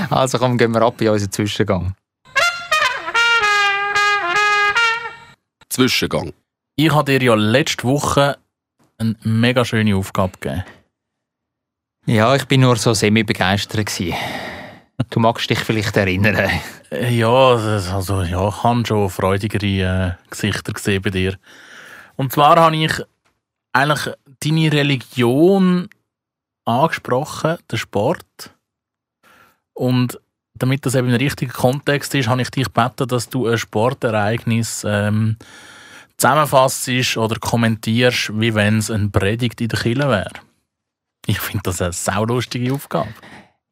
Also 0.09 0.39
komm, 0.39 0.59
gehen 0.59 0.73
wir 0.73 0.83
ab 0.83 1.01
in 1.01 1.09
unseren 1.11 1.31
Zwischengang. 1.31 1.95
Zwischengang. 5.69 6.33
Ich 6.77 6.93
habe 6.93 7.13
dir 7.13 7.23
ja 7.25 7.35
letzte 7.35 7.85
Woche 7.85 8.39
eine 8.99 9.15
mega 9.23 9.65
schöne 9.65 9.95
Aufgabe 9.95 10.33
gegeben. 10.41 10.65
Ja, 12.07 12.35
ich 12.35 12.45
bin 12.47 12.63
nur 12.63 12.77
so 12.77 12.93
semi-begeistert. 12.95 13.87
gewesen. 13.87 14.15
Du 15.11 15.21
magst 15.21 15.49
dich 15.49 15.61
vielleicht 15.61 15.97
erinnern. 15.97 16.51
Äh, 16.91 17.15
Ja, 17.15 17.29
also 17.29 18.23
ja, 18.23 18.49
ich 18.49 18.63
habe 18.65 18.83
schon 18.87 19.09
freudigere 19.11 20.17
äh, 20.19 20.29
Gesichter 20.31 20.73
gesehen 20.73 21.03
bei 21.03 21.11
dir. 21.11 21.39
Und 22.21 22.33
zwar 22.33 22.57
habe 22.57 22.77
ich 22.77 22.93
eigentlich 23.73 24.15
deine 24.41 24.71
Religion 24.71 25.89
angesprochen, 26.67 27.57
den 27.73 27.79
Sport. 27.79 28.55
Und 29.73 30.21
damit 30.53 30.85
das 30.85 30.97
eben 30.97 31.09
im 31.09 31.15
richtigen 31.15 31.51
Kontext 31.51 32.15
ist, 32.15 32.29
habe 32.29 32.43
ich 32.43 32.51
dich 32.51 32.67
gebeten, 32.67 33.09
dass 33.09 33.31
du 33.31 33.47
ein 33.47 33.57
Sportereignis 33.57 34.85
ähm, 34.87 35.39
zusammenfassst 36.19 37.17
oder 37.17 37.37
kommentierst, 37.37 38.39
wie 38.39 38.55
wenn 38.55 38.77
es 38.77 38.91
ein 38.91 39.11
Predigt 39.11 39.63
in 39.63 39.69
der 39.69 39.81
Kirche 39.81 40.07
wäre. 40.11 40.41
Ich 41.25 41.41
finde 41.41 41.63
das 41.63 41.81
eine 41.81 41.95
saulustige 41.95 42.75
Aufgabe. 42.75 43.15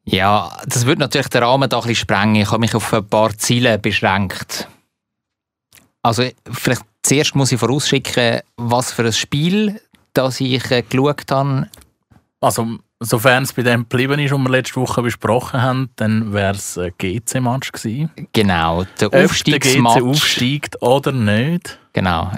Ja, 0.06 0.56
das 0.64 0.86
würde 0.86 1.02
natürlich 1.02 1.28
den 1.28 1.42
Rahmen 1.42 1.68
da 1.68 1.76
ein 1.76 1.82
bisschen 1.82 1.96
sprengen. 1.96 2.36
Ich 2.36 2.50
habe 2.50 2.60
mich 2.60 2.74
auf 2.74 2.94
ein 2.94 3.06
paar 3.06 3.36
Ziele 3.36 3.78
beschränkt. 3.78 4.66
Also 6.02 6.24
vielleicht 6.50 6.87
zuerst 7.02 7.34
muss 7.34 7.52
ich 7.52 7.60
vorausschicken, 7.60 8.40
was 8.56 8.92
für 8.92 9.04
ein 9.04 9.12
Spiel 9.12 9.80
das 10.14 10.40
ich 10.40 10.70
äh, 10.70 10.82
geschaut 10.82 11.30
habe. 11.30 11.68
Also, 12.40 12.78
sofern 13.00 13.44
es 13.44 13.52
bei 13.52 13.62
dem 13.62 13.88
geblieben 13.88 14.18
ist, 14.18 14.32
was 14.32 14.38
wir 14.38 14.50
letzte 14.50 14.80
Woche 14.80 15.02
besprochen 15.02 15.62
haben, 15.62 15.90
dann 15.96 16.32
wäre 16.32 16.54
es 16.54 16.76
ein 16.78 16.92
GC-Match 16.98 17.72
gewesen. 17.72 18.10
Genau, 18.32 18.84
der 19.00 19.08
Ob 19.08 19.12
der 19.12 19.22
GC 19.22 19.30
Aufstiegsmatch. 19.30 20.02
aufsteigt 20.02 20.82
oder 20.82 21.12
nicht. 21.12 21.78
Genau. 21.92 22.30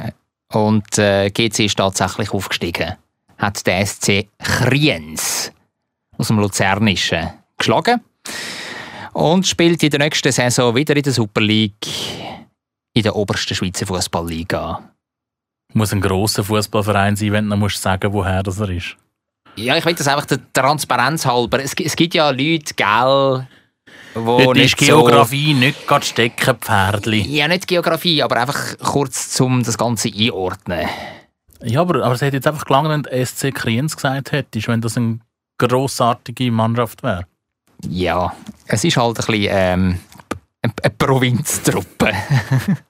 Und 0.53 0.99
äh, 0.99 1.31
GC 1.31 1.61
ist 1.61 1.77
tatsächlich 1.77 2.33
aufgestiegen. 2.33 2.97
Hat 3.39 3.67
der 3.67 3.87
SC 3.87 4.29
Kriens 4.39 5.53
aus 6.19 6.29
dem 6.29 6.39
Luzernischen 6.39 7.31
geschlagen. 7.57 8.01
Und 9.13 9.47
spielt 9.47 9.83
in 9.83 9.91
der 9.91 10.01
nächsten 10.01 10.31
Saison 10.31 10.75
wieder 10.75 10.95
in 10.95 11.03
der 11.03 11.13
Super 11.13 11.41
League 11.41 11.87
in 12.93 13.03
der 13.03 13.17
obersten 13.17 13.55
Schweizer 13.55 13.87
Fußballliga. 13.87 14.83
Muss 15.73 15.93
ein 15.93 16.01
grosser 16.01 16.45
Fußballverein 16.45 17.17
sein, 17.17 17.33
wenn 17.33 17.49
du 17.49 17.57
musst 17.57 17.81
sagen 17.81 18.13
woher 18.13 18.43
das 18.43 18.59
er 18.59 18.71
ist. 18.71 18.97
Ja, 19.57 19.77
ich 19.77 19.85
will 19.85 19.95
das 19.95 20.09
einfach 20.09 20.27
der 20.27 20.41
Transparenz 20.53 21.27
halber. 21.27 21.63
Es, 21.63 21.75
es 21.75 21.97
gibt 21.97 22.15
ja 22.15 22.31
Leute, 22.31 22.75
gell, 22.75 23.47
wo 24.15 24.39
Dort 24.39 24.57
ist 24.57 24.63
nicht 24.63 24.79
Geografie 24.79 25.55
nicht 25.55 25.87
gerade 25.87 26.05
Steckenpferdli. 26.05 27.25
So, 27.25 27.31
ja, 27.31 27.49
nicht 27.49 27.67
Geografie, 27.67 28.23
aber 28.23 28.41
einfach 28.41 28.79
kurz 28.79 29.31
zum 29.31 29.63
das 29.63 29.79
Ganze 29.79 30.09
einordnen. 30.09 30.89
Ja, 31.63 31.83
aber, 31.83 32.05
aber 32.05 32.15
es 32.15 32.23
hätte 32.23 32.37
jetzt 32.37 32.47
einfach 32.47 32.65
gelangt, 32.65 32.89
wenn 32.89 33.03
der 33.03 33.25
SC 33.25 33.55
Kriens 33.55 33.95
gesagt 33.95 34.33
hättest, 34.33 34.69
wenn 34.69 34.81
das 34.81 34.97
eine 34.97 35.21
grossartige 35.59 36.51
Mannschaft 36.51 37.03
wäre. 37.03 37.27
Ja, 37.89 38.35
es 38.67 38.85
ist 38.85 38.97
halt 38.97 39.19
ein 39.19 39.27
bisschen 39.27 39.49
ähm, 39.51 39.99
eine, 40.63 40.73
eine 40.83 40.95
Provinztruppe. 40.97 42.13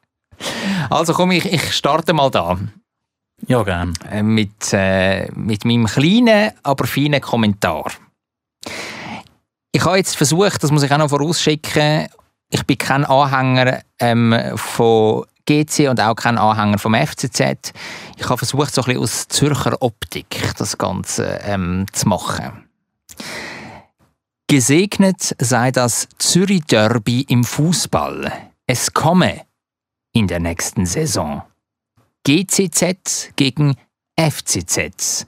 also 0.90 1.12
komm, 1.14 1.32
ich, 1.32 1.46
ich 1.52 1.72
starte 1.72 2.12
mal 2.12 2.30
da. 2.30 2.58
Ja, 3.46 3.62
gern. 3.62 3.94
Äh, 4.10 4.22
Mit, 4.22 4.72
äh, 4.72 5.30
mit 5.32 5.64
meinem 5.64 5.86
kleinen, 5.86 6.52
aber 6.62 6.86
feinen 6.86 7.20
Kommentar. 7.20 7.90
Ich 9.72 9.84
habe 9.84 9.96
jetzt 9.96 10.16
versucht, 10.16 10.62
das 10.62 10.70
muss 10.70 10.82
ich 10.82 10.92
auch 10.92 10.98
noch 10.98 11.08
vorausschicken, 11.08 12.08
ich 12.50 12.66
bin 12.66 12.76
kein 12.76 13.04
Anhänger 13.04 13.80
ähm, 14.00 14.34
von 14.56 15.24
GC 15.46 15.88
und 15.88 16.00
auch 16.00 16.16
kein 16.16 16.36
Anhänger 16.36 16.78
vom 16.78 16.94
FCZ. 16.94 17.72
Ich 18.16 18.24
habe 18.24 18.38
versucht, 18.38 18.74
so 18.74 18.82
ein 18.82 18.86
bisschen 18.86 19.02
aus 19.02 19.28
Zürcher 19.28 19.80
Optik 19.80 20.52
das 20.58 20.76
Ganze 20.76 21.40
ähm, 21.44 21.86
zu 21.92 22.08
machen. 22.08 22.68
Gesegnet 24.50 25.36
sei 25.38 25.70
das 25.70 26.08
Zürich-Derby 26.18 27.20
im 27.28 27.44
Fußball. 27.44 28.50
Es 28.66 28.92
komme 28.92 29.42
in 30.12 30.26
der 30.26 30.40
nächsten 30.40 30.86
Saison. 30.86 31.44
GCZ 32.26 33.30
gegen 33.36 33.76
FCZ. 34.18 35.24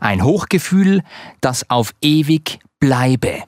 Ein 0.00 0.22
Hochgefühl, 0.22 1.02
das 1.40 1.70
auf 1.70 1.94
ewig 2.02 2.58
bleibe. 2.78 3.44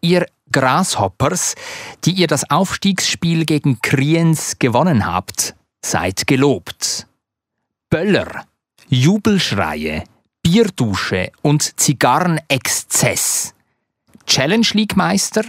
Ihr 0.00 0.28
Grasshoppers, 0.52 1.56
die 2.04 2.12
ihr 2.12 2.28
das 2.28 2.48
Aufstiegsspiel 2.48 3.44
gegen 3.44 3.82
Kriens 3.82 4.56
gewonnen 4.60 5.04
habt, 5.04 5.56
seid 5.84 6.28
gelobt. 6.28 7.08
Böller, 7.90 8.46
Jubelschreie, 8.88 10.04
Bierdusche 10.44 11.32
und 11.42 11.80
Zigarrenexzess. 11.80 13.52
Challenge 14.26 14.66
League 14.72 14.96
Meister? 14.96 15.44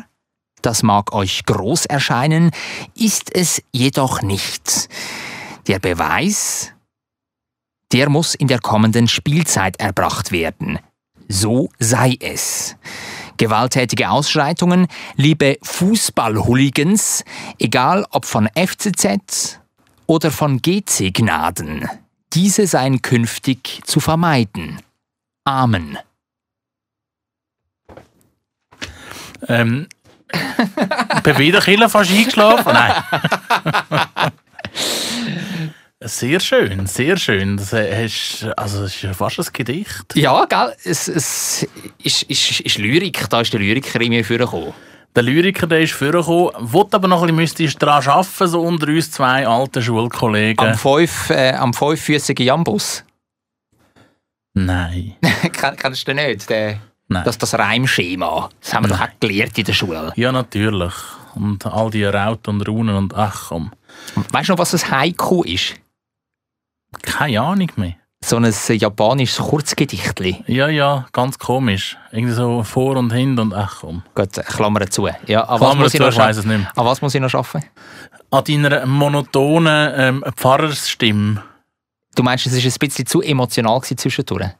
Das 0.61 0.81
mag 0.81 1.13
euch 1.13 1.43
groß 1.45 1.85
erscheinen, 1.85 2.51
ist 2.95 3.35
es 3.35 3.61
jedoch 3.71 4.21
nicht. 4.21 4.87
Der 5.67 5.79
Beweis, 5.79 6.71
der 7.91 8.09
muss 8.09 8.33
in 8.33 8.47
der 8.47 8.59
kommenden 8.59 9.07
Spielzeit 9.07 9.79
erbracht 9.79 10.31
werden. 10.31 10.79
So 11.27 11.69
sei 11.79 12.17
es. 12.19 12.75
Gewalttätige 13.37 14.09
Ausschreitungen, 14.09 14.87
liebe 15.15 15.57
Fußball-Hooligans, 15.63 17.23
egal 17.59 18.05
ob 18.11 18.25
von 18.25 18.47
FCZ 18.55 19.59
oder 20.05 20.31
von 20.31 20.61
GC-Gnaden, 20.61 21.89
diese 22.33 22.67
seien 22.67 23.01
künftig 23.01 23.81
zu 23.85 23.99
vermeiden. 23.99 24.81
Amen. 25.45 25.97
Ähm, 29.47 29.87
bin 31.23 31.37
wieder 31.37 31.61
Killer 31.61 31.89
fast 31.89 32.11
eingeschlafen? 32.11 32.73
Nein. 32.73 32.93
sehr 36.01 36.39
schön, 36.39 36.85
sehr 36.87 37.17
schön. 37.17 37.57
Das 37.57 37.71
hast, 37.73 38.47
also 38.57 38.81
das 38.83 38.95
ist 38.95 39.01
ja 39.03 39.13
fast 39.13 39.39
ein 39.39 39.45
Gedicht. 39.53 40.15
Ja, 40.15 40.45
gell? 40.45 40.75
Es, 40.83 41.07
es 41.07 41.67
ist, 42.03 42.23
ist, 42.23 42.59
ist 42.61 42.77
Lyrik, 42.77 43.29
da 43.29 43.41
ist 43.41 43.53
der 43.53 43.59
Lyriker 43.59 44.01
in 44.01 44.09
mir 44.09 44.25
vorgekommen. 44.25 44.73
Der 45.15 45.23
Lyriker 45.23 45.67
der 45.67 45.81
ist 45.81 45.93
vorgekommen, 45.93 46.51
wollte 46.59 46.95
aber 46.97 47.07
noch 47.07 47.21
ein 47.23 47.35
bisschen 47.35 47.71
daran 47.79 48.05
arbeiten, 48.07 48.47
so 48.47 48.61
unter 48.61 48.87
uns 48.87 49.11
zwei 49.11 49.47
alten 49.47 49.81
Schulkollegen. 49.81 50.67
Am, 50.67 50.73
fünf, 50.75 51.29
äh, 51.29 51.51
am 51.53 51.73
fünffüßigen 51.73 52.45
Jambus. 52.45 53.03
Nein. 54.55 55.15
Ken- 55.53 55.75
Kennst 55.75 56.07
du 56.07 56.13
den 56.13 56.25
nicht? 56.25 56.49
Der, 56.49 56.79
Nein. 57.07 57.23
das, 57.25 57.37
das 57.37 57.53
Reimschema. 57.53 58.49
Das 58.61 58.73
haben 58.73 58.85
wir 58.85 58.89
doch 58.89 59.01
auch 59.01 59.09
gelernt 59.19 59.57
in 59.57 59.65
der 59.65 59.73
Schule. 59.73 60.13
Ja, 60.15 60.31
natürlich. 60.31 60.93
Und 61.35 61.65
all 61.65 61.89
die 61.91 62.03
Raut 62.05 62.47
und 62.47 62.61
Runen 62.67 62.95
und 62.95 63.13
ach 63.15 63.47
komm. 63.49 63.71
Weißt 64.31 64.49
du 64.49 64.53
noch, 64.53 64.59
was 64.59 64.73
ein 64.73 64.91
Haiku 64.91 65.43
ist? 65.43 65.75
Keine 67.01 67.41
Ahnung 67.41 67.71
mehr. 67.75 67.95
So 68.23 68.37
ein 68.37 68.45
äh, 68.45 68.73
japanisches 68.73 69.39
Kurzgedichtli. 69.45 70.43
Ja, 70.47 70.69
ja, 70.69 71.05
ganz 71.11 71.37
komisch. 71.37 71.97
Irgendwie 72.11 72.33
so 72.33 72.63
vor 72.63 72.95
und 72.95 73.11
hin 73.11 73.37
und 73.37 73.53
ach 73.53 73.79
komm. 73.81 74.03
Gut, 74.15 74.37
äh, 74.37 74.43
Klammer 74.43 74.89
zu. 74.89 75.09
Ja, 75.27 75.41
an, 75.43 75.49
was 75.49 75.59
Klammer 75.59 75.75
muss 75.75 75.93
ich 75.93 75.97
zu, 75.99 76.03
noch 76.03 76.09
ich 76.13 76.17
weiss 76.17 76.37
scha- 76.37 76.39
es 76.39 76.45
nicht 76.45 76.57
mehr. 76.59 76.71
an 76.73 76.85
was 76.85 77.01
muss 77.01 77.13
ich 77.15 77.19
noch 77.21 77.33
arbeiten? 77.33 77.67
An 78.31 78.43
deiner 78.45 78.85
monotonen 78.85 79.93
ähm, 79.97 80.23
Pfarrersstimme. 80.37 81.43
Du 82.15 82.23
meinst, 82.23 82.45
es 82.45 82.53
war 82.53 82.71
ein 82.71 82.73
bisschen 82.79 83.05
zu 83.05 83.21
emotional 83.21 83.81
zwischendurch? 83.81 84.51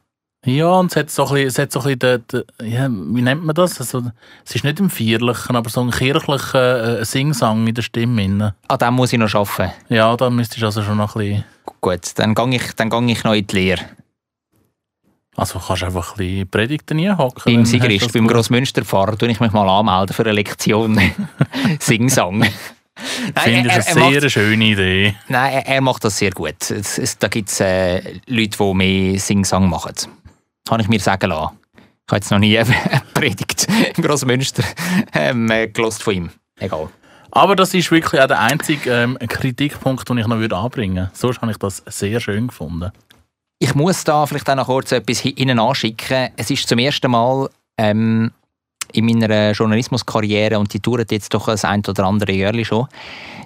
Ja, 0.46 0.68
und 0.72 0.90
es 0.90 0.96
hat 0.96 1.10
so 1.10 1.26
ein 1.26 1.32
bisschen, 1.34 1.46
es 1.48 1.58
hat 1.58 1.72
so 1.72 1.80
ein 1.80 1.96
bisschen 1.98 2.22
den, 2.28 2.44
den, 2.60 2.70
ja, 2.72 2.88
wie 2.90 3.22
nennt 3.22 3.44
man 3.44 3.54
das? 3.54 3.80
Also, 3.80 4.02
es 4.44 4.54
ist 4.54 4.64
nicht 4.64 4.78
im 4.78 4.90
Vierlichen, 4.90 5.56
aber 5.56 5.70
so 5.70 5.80
ein 5.80 5.90
kirchlicher 5.90 7.00
äh, 7.00 7.04
Singsang 7.04 7.66
in 7.66 7.74
der 7.74 7.82
Stimme. 7.82 8.54
An 8.68 8.78
dem 8.78 8.94
muss 8.94 9.12
ich 9.12 9.18
noch 9.18 9.32
arbeiten. 9.34 9.72
Ja, 9.88 10.14
da 10.16 10.28
müsstest 10.30 10.60
du 10.62 10.66
also 10.66 10.82
schon 10.82 10.98
noch 10.98 11.16
ein 11.16 11.20
bisschen... 11.20 11.44
Gut, 11.80 12.00
dann 12.16 12.34
gehe 12.34 12.56
ich, 12.56 12.72
dann 12.76 12.90
gehe 12.90 13.06
ich 13.12 13.24
noch 13.24 13.32
in 13.34 13.46
die 13.46 13.54
Lehre. 13.54 13.82
Also 15.36 15.58
kannst 15.58 15.82
du 15.82 15.86
einfach 15.86 16.12
ein 16.12 16.16
bisschen 16.18 16.48
Predigten 16.48 17.18
hocken. 17.18 17.42
Beim 17.44 17.64
Sigrist, 17.64 18.12
beim 18.12 18.26
Grossmünsterpfarrer, 18.28 19.18
tue 19.18 19.30
ich 19.30 19.40
mich 19.40 19.50
mal 19.52 19.68
anmelden 19.68 20.14
für 20.14 20.22
eine 20.22 20.32
Lektion 20.32 21.00
Singsang. 21.80 22.38
Nein, 22.38 22.52
Finde 23.42 23.60
ich 23.60 23.66
er- 23.66 23.72
eine 23.74 23.82
sehr 23.82 24.20
macht- 24.22 24.30
schöne 24.30 24.64
Idee. 24.64 25.16
Nein, 25.28 25.52
er, 25.54 25.66
er 25.66 25.80
macht 25.80 26.04
das 26.04 26.18
sehr 26.18 26.30
gut. 26.30 26.70
Es, 26.70 26.98
es, 26.98 27.18
da 27.18 27.26
gibt 27.28 27.48
es 27.48 27.58
äh, 27.60 28.00
Leute, 28.26 28.56
die 28.58 28.74
mehr 28.74 29.18
Singsang 29.18 29.68
machen. 29.68 29.94
Habe 30.68 30.82
ich 30.82 30.88
mir 30.88 31.00
sagen 31.00 31.30
lassen. 31.30 31.58
Ich 31.76 32.10
habe 32.10 32.16
jetzt 32.16 32.30
noch 32.30 32.38
nie 32.38 32.58
eine 32.58 32.74
Predigt 33.14 33.66
im 33.96 34.02
Grossmünster 34.02 34.62
ähm, 35.12 35.50
äh, 35.50 35.68
gelost 35.68 36.02
von 36.02 36.14
ihm. 36.14 36.30
Egal. 36.58 36.88
Aber 37.30 37.56
das 37.56 37.74
ist 37.74 37.90
wirklich 37.90 38.20
auch 38.20 38.28
der 38.28 38.40
einzige 38.40 38.90
ähm, 38.90 39.18
Kritikpunkt, 39.18 40.08
den 40.08 40.18
ich 40.18 40.26
noch 40.26 40.38
würde 40.38 40.56
anbringen 40.56 40.96
würde. 40.96 41.10
Sonst 41.14 41.40
habe 41.40 41.50
ich 41.50 41.58
das 41.58 41.82
sehr 41.86 42.20
schön 42.20 42.46
gefunden. 42.46 42.92
Ich 43.58 43.74
muss 43.74 44.04
da 44.04 44.24
vielleicht 44.26 44.48
auch 44.48 44.54
noch 44.54 44.66
kurz 44.66 44.92
etwas 44.92 45.24
Ihnen 45.24 45.58
anschicken. 45.58 46.30
Es 46.36 46.50
ist 46.50 46.68
zum 46.68 46.78
ersten 46.78 47.10
Mal 47.10 47.48
ähm, 47.76 48.30
in 48.92 49.04
meiner 49.06 49.52
Journalismuskarriere, 49.52 50.58
und 50.58 50.72
die 50.72 50.80
dauert 50.80 51.10
jetzt 51.10 51.34
doch 51.34 51.48
ein 51.48 51.58
ein 51.62 51.82
oder 51.86 52.04
andere 52.04 52.32
Jahr 52.32 52.64
schon, 52.64 52.86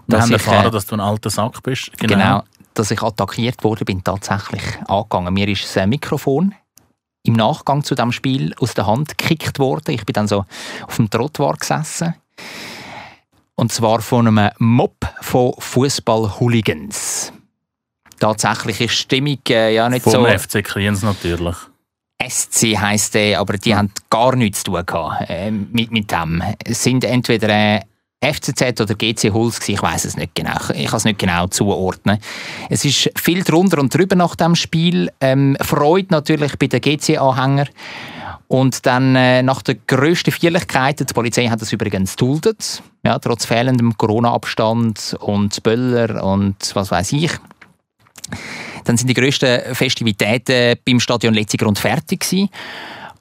Wir 0.06 0.18
dass 0.18 0.22
haben 0.22 0.28
ich, 0.28 0.46
erfahren, 0.46 0.66
äh, 0.66 0.70
dass 0.70 0.86
du 0.86 0.96
ein 0.96 1.00
alter 1.00 1.30
Sack 1.30 1.62
bist. 1.62 1.90
Genau. 1.98 2.42
dass 2.74 2.90
ich 2.90 3.02
attackiert 3.02 3.64
wurde, 3.64 3.84
bin 3.84 4.04
tatsächlich 4.04 4.62
angegangen. 4.86 5.32
Mir 5.32 5.48
ist 5.48 5.64
das 5.74 5.86
Mikrofon 5.86 6.54
im 7.22 7.34
Nachgang 7.34 7.84
zu 7.84 7.94
dem 7.94 8.12
Spiel 8.12 8.54
aus 8.58 8.74
der 8.74 8.86
Hand 8.86 9.18
gekickt 9.18 9.58
worden. 9.58 9.90
Ich 9.92 10.04
bin 10.06 10.14
dann 10.14 10.28
so 10.28 10.44
auf 10.86 10.96
dem 10.96 11.10
Trottoir 11.10 11.56
gesessen. 11.56 12.14
Und 13.54 13.72
zwar 13.72 14.00
von 14.00 14.28
einem 14.28 14.50
Mob 14.58 14.96
von 15.20 15.52
Fußball-Hooligans. 15.58 17.32
Tatsächlich 18.20 18.80
ist 18.80 18.90
die 18.90 18.96
Stimmung 18.96 19.38
äh, 19.48 19.74
ja 19.74 19.88
nicht 19.88 20.02
Vom 20.02 20.12
so. 20.12 20.26
FC 20.26 20.64
Kriens 20.64 21.02
natürlich. 21.02 21.56
SC 22.20 22.76
heisst 22.76 23.14
der, 23.14 23.38
aber 23.38 23.58
die 23.58 23.74
haben 23.76 23.92
gar 24.10 24.34
nichts 24.34 24.64
zu 24.64 24.72
tun 24.72 24.86
gehabt, 24.86 25.28
äh, 25.28 25.50
mit, 25.50 25.90
mit 25.92 26.10
dem. 26.10 26.42
Es 26.64 26.82
sind 26.82 27.04
entweder 27.04 27.48
äh, 27.48 27.80
FCZ 28.20 28.80
oder 28.80 28.94
GC 28.94 29.32
Huls 29.32 29.68
ich 29.68 29.80
weiß 29.80 30.04
es 30.04 30.16
nicht 30.16 30.34
genau. 30.34 30.56
Ich 30.74 30.88
kann 30.88 30.96
es 30.96 31.04
nicht 31.04 31.18
genau 31.18 31.46
zuordnen. 31.46 32.18
Es 32.68 32.84
ist 32.84 33.10
viel 33.16 33.44
drunter 33.44 33.78
und 33.78 33.94
drüber 33.94 34.16
nach 34.16 34.34
dem 34.34 34.56
Spiel. 34.56 35.10
Ähm, 35.20 35.56
Freude 35.60 36.08
natürlich 36.10 36.58
bei 36.58 36.66
den 36.66 36.80
GC-Anhänger. 36.80 37.66
Und 38.48 38.86
dann 38.86 39.14
äh, 39.14 39.42
nach 39.42 39.62
der 39.62 39.76
grössten 39.86 40.32
Feierlichkeit, 40.32 41.00
die 41.00 41.14
Polizei 41.14 41.46
hat 41.48 41.60
das 41.60 41.72
übrigens 41.72 42.16
duldet, 42.16 42.82
ja, 43.04 43.18
trotz 43.18 43.44
fehlendem 43.44 43.96
Corona-Abstand 43.96 45.16
und 45.20 45.62
Böller 45.62 46.24
und 46.24 46.56
was 46.74 46.90
weiß 46.90 47.12
ich. 47.12 47.30
Dann 48.84 48.96
sind 48.96 49.08
die 49.08 49.14
grössten 49.14 49.74
Festivitäten 49.74 50.78
beim 50.84 50.98
Stadion 50.98 51.34
Letzigrund 51.34 51.78
fertig 51.78 52.20
gewesen. 52.20 52.48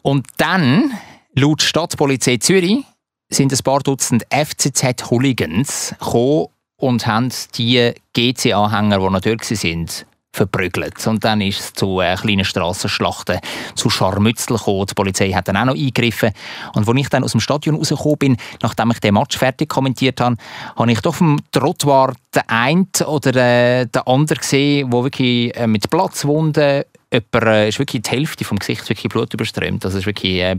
Und 0.01 0.25
dann, 0.37 0.91
laut 1.33 1.61
Stadtpolizei 1.61 2.37
Zürich, 2.37 2.85
sind 3.29 3.51
ein 3.51 3.59
paar 3.63 3.79
Dutzend 3.79 4.25
FCZ-Hooligans 4.29 5.95
gekommen 5.99 6.47
und 6.77 7.07
haben 7.07 7.31
die 7.55 7.93
GC-Anhänger, 8.13 8.99
die 8.99 9.09
noch 9.09 9.21
dort 9.21 9.43
sind, 9.43 10.05
verprügelt. 10.31 11.05
Und 11.07 11.23
dann 11.23 11.41
ist 11.41 11.59
es 11.59 11.73
zu 11.73 11.99
äh, 11.99 12.15
kleinen 12.15 12.45
Strassenschlachten, 12.45 13.39
zu 13.75 13.89
Scharmützeln 13.89 14.57
gekommen. 14.57 14.85
Die 14.85 14.93
Polizei 14.93 15.31
hat 15.31 15.47
dann 15.47 15.57
auch 15.57 15.65
noch 15.65 15.73
eingegriffen. 15.73 16.31
Und 16.73 16.87
als 16.87 16.97
ich 16.97 17.09
dann 17.09 17.23
aus 17.23 17.31
dem 17.31 17.41
Stadion 17.41 17.75
rausgekommen 17.75 18.17
bin, 18.17 18.37
nachdem 18.61 18.91
ich 18.91 18.99
den 18.99 19.15
Match 19.15 19.37
fertig 19.37 19.67
kommentiert 19.67 20.21
habe, 20.21 20.37
habe 20.75 20.91
ich 20.91 21.01
doch 21.01 21.15
vom 21.15 21.39
Trottoir 21.51 22.13
den 22.35 22.43
einen 22.47 22.87
oder 23.05 23.35
äh, 23.35 23.85
den 23.87 24.01
anderen 24.03 24.39
gesehen, 24.39 24.91
der 24.91 25.03
wirklich 25.03 25.57
äh, 25.57 25.67
mit 25.67 25.89
Platzwunden, 25.89 26.83
jemand, 27.11 27.47
äh, 27.47 27.69
ist 27.69 27.79
wirklich 27.79 28.03
die 28.03 28.11
Hälfte 28.11 28.45
vom 28.45 28.59
Gesicht 28.59 28.87
wirklich 28.87 29.11
Blut 29.11 29.33
überströmt. 29.33 29.83
Das 29.83 29.95
ist 29.95 30.05
wirklich 30.05 30.39
äh, 30.39 30.57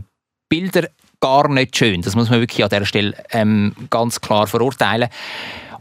Bilder 0.49 0.89
gar 1.19 1.49
nicht 1.49 1.77
schön. 1.77 2.01
Das 2.01 2.15
muss 2.15 2.29
man 2.29 2.39
wirklich 2.39 2.63
an 2.63 2.69
dieser 2.69 2.85
Stelle 2.85 3.13
ähm, 3.31 3.73
ganz 3.89 4.21
klar 4.21 4.47
verurteilen. 4.47 5.09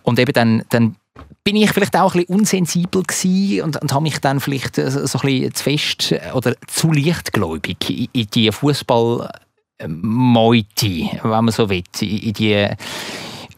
Und 0.03 0.18
eben 0.18 0.33
dann, 0.33 0.62
dann 0.70 0.96
bin 1.44 1.57
ich 1.57 1.70
vielleicht 1.70 1.96
auch 1.96 2.14
ein 2.14 2.20
bisschen 2.20 2.40
unsensibel 2.40 3.03
gewesen 3.03 3.62
und, 3.62 3.81
und 3.81 3.92
habe 3.92 4.03
mich 4.03 4.18
dann 4.18 4.40
vielleicht 4.40 4.79
äh, 4.79 4.90
so 4.90 5.18
ein 5.18 5.27
bisschen 5.27 5.55
zu 5.55 5.64
fest 5.64 6.12
äh, 6.12 6.33
oder 6.33 6.55
zu 6.66 6.92
leichtgläubig 6.92 7.77
in, 7.88 8.09
in 8.12 8.27
die 8.27 8.53
Fußball 8.53 9.31
Meute, 9.87 11.09
wenn 11.22 11.31
man 11.31 11.51
so 11.51 11.70
will, 11.70 11.85
in 12.01 12.33
die 12.33 12.68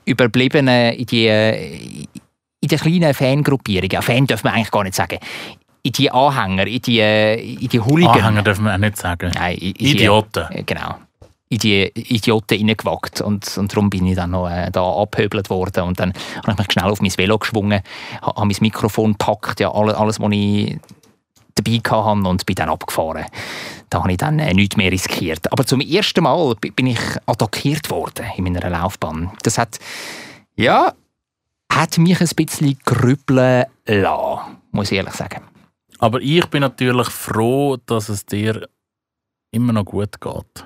Überbliebenen, 0.05 0.93
in 0.93 1.07
die, 1.07 1.29
in 1.29 2.69
die 2.69 2.77
kleinen 2.77 3.15
Fangruppierungen, 3.15 3.91
ja, 3.91 4.03
Fan 4.03 4.27
darf 4.27 4.45
man 4.45 4.55
eigentlich 4.55 4.71
gar 4.71 4.85
nicht 4.85 4.95
sagen, 4.95 5.19
in 5.83 5.93
die 5.93 6.11
Anhänger, 6.11 6.67
in 6.67 6.83
die, 6.83 7.01
in 7.01 7.69
die 7.69 7.81
Hooligans. 7.81 8.19
Anhänger 8.19 8.43
dürfen 8.43 8.65
wir 8.65 8.75
auch 8.75 8.79
nicht 8.79 8.99
sagen. 8.99 9.33
Nein, 9.35 9.57
in, 9.57 9.73
in 9.73 9.87
Idioten. 9.87 10.45
Die, 10.55 10.67
genau. 10.67 10.97
In 11.53 11.59
die 11.59 11.87
Idioten 11.95 12.59
reingewagt. 12.59 13.21
Und, 13.21 13.59
und 13.59 13.73
darum 13.73 13.91
bin 13.91 14.07
ich 14.07 14.15
dann 14.15 14.31
noch 14.31 14.49
äh, 14.49 14.71
da 14.71 14.83
abhöbelt 14.83 15.51
worden. 15.51 15.83
Und 15.83 15.99
dann 15.99 16.13
habe 16.47 16.53
ich 16.53 16.59
mich 16.59 16.73
schnell 16.73 16.91
auf 16.91 17.03
mein 17.03 17.11
Velo 17.17 17.39
geschwungen, 17.39 17.83
habe 18.23 18.47
mein 18.47 18.57
Mikrofon 18.61 19.13
gepackt, 19.13 19.59
ja, 19.59 19.73
alles, 19.73 19.95
alles 19.97 20.21
was 20.21 20.31
ich 20.33 20.79
dabei 21.57 21.81
hatte 21.85 22.29
und 22.29 22.47
bin 22.47 22.55
dann 22.55 22.69
abgefahren. 22.69 23.27
Da 23.91 23.99
habe 23.99 24.13
ich 24.13 24.19
dann 24.19 24.39
äh, 24.39 24.55
nichts 24.55 24.77
mehr 24.77 24.93
riskiert. 24.93 25.51
Aber 25.53 25.67
zum 25.67 25.81
ersten 25.81 26.23
Mal 26.23 26.55
bi- 26.55 26.71
bin 26.71 26.87
ich 26.87 27.01
attackiert 27.27 27.91
worden 27.91 28.27
in 28.37 28.45
meiner 28.45 28.71
Laufbahn. 28.71 29.33
Das 29.43 29.59
hat, 29.59 29.81
ja, 30.55 30.95
hat 31.73 31.99
mich 31.99 32.21
ein 32.21 32.29
bisschen 32.37 32.79
grübeln 32.85 33.65
lassen, 33.87 34.57
muss 34.71 34.93
ich 34.93 34.99
ehrlich 34.99 35.15
sagen. 35.15 35.43
Aber 35.99 36.21
ich 36.21 36.47
bin 36.47 36.61
natürlich 36.61 37.09
froh, 37.09 37.77
dass 37.87 38.09
es 38.09 38.25
dir 38.25 38.69
immer 39.51 39.73
noch 39.73 39.85
gut 39.85 40.21
geht. 40.21 40.65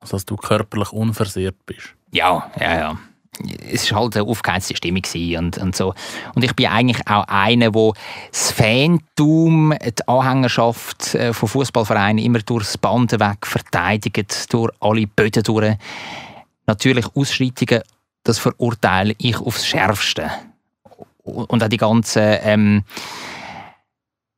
Also, 0.00 0.16
dass 0.16 0.24
du 0.24 0.36
körperlich 0.36 0.92
unversehrt 0.92 1.56
bist. 1.66 1.94
Ja, 2.12 2.50
ja, 2.60 2.78
ja. 2.78 2.98
Es 3.70 3.92
war 3.92 4.00
halt 4.00 4.16
eine 4.16 4.26
aufgeheizte 4.26 4.74
Stimmung 4.74 5.02
und, 5.36 5.58
und 5.58 5.76
so. 5.76 5.94
Und 6.34 6.42
ich 6.42 6.54
bin 6.56 6.66
eigentlich 6.66 7.06
auch 7.06 7.24
einer, 7.28 7.70
der 7.70 7.92
das 8.30 8.50
Fantum, 8.50 9.74
die 9.80 10.08
Anhängerschaft 10.08 11.14
äh, 11.14 11.32
von 11.32 11.48
Fußballvereinen 11.48 12.24
immer 12.24 12.40
durchs 12.40 12.76
Band 12.78 13.12
weg 13.12 13.46
verteidigt, 13.46 14.52
durch 14.52 14.72
alle 14.80 15.06
Böden 15.06 15.42
durch. 15.44 15.76
Natürlich 16.66 17.06
Ausschreitungen, 17.14 17.82
das 18.24 18.38
verurteile 18.38 19.14
ich 19.18 19.38
aufs 19.38 19.66
Schärfste. 19.66 20.30
Und 21.22 21.62
auch 21.62 21.68
die 21.68 21.76
ganzen 21.76 22.38
ähm, 22.42 22.84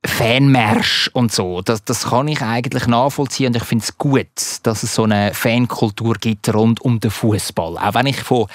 Fanmarsch 0.04 1.10
und 1.12 1.30
so, 1.30 1.60
das, 1.60 1.84
das 1.84 2.08
kann 2.08 2.28
ich 2.28 2.40
eigentlich 2.40 2.86
nachvollziehen 2.86 3.48
und 3.48 3.56
ich 3.56 3.64
finde 3.64 3.84
es 3.84 3.98
gut, 3.98 4.26
dass 4.62 4.82
es 4.82 4.94
so 4.94 5.04
eine 5.04 5.34
Fankultur 5.34 6.14
gibt 6.14 6.52
rund 6.54 6.80
um 6.80 7.00
den 7.00 7.10
Fußball. 7.10 7.76
Auch 7.76 7.94
wenn 7.94 8.06
ich 8.06 8.20
von 8.20 8.46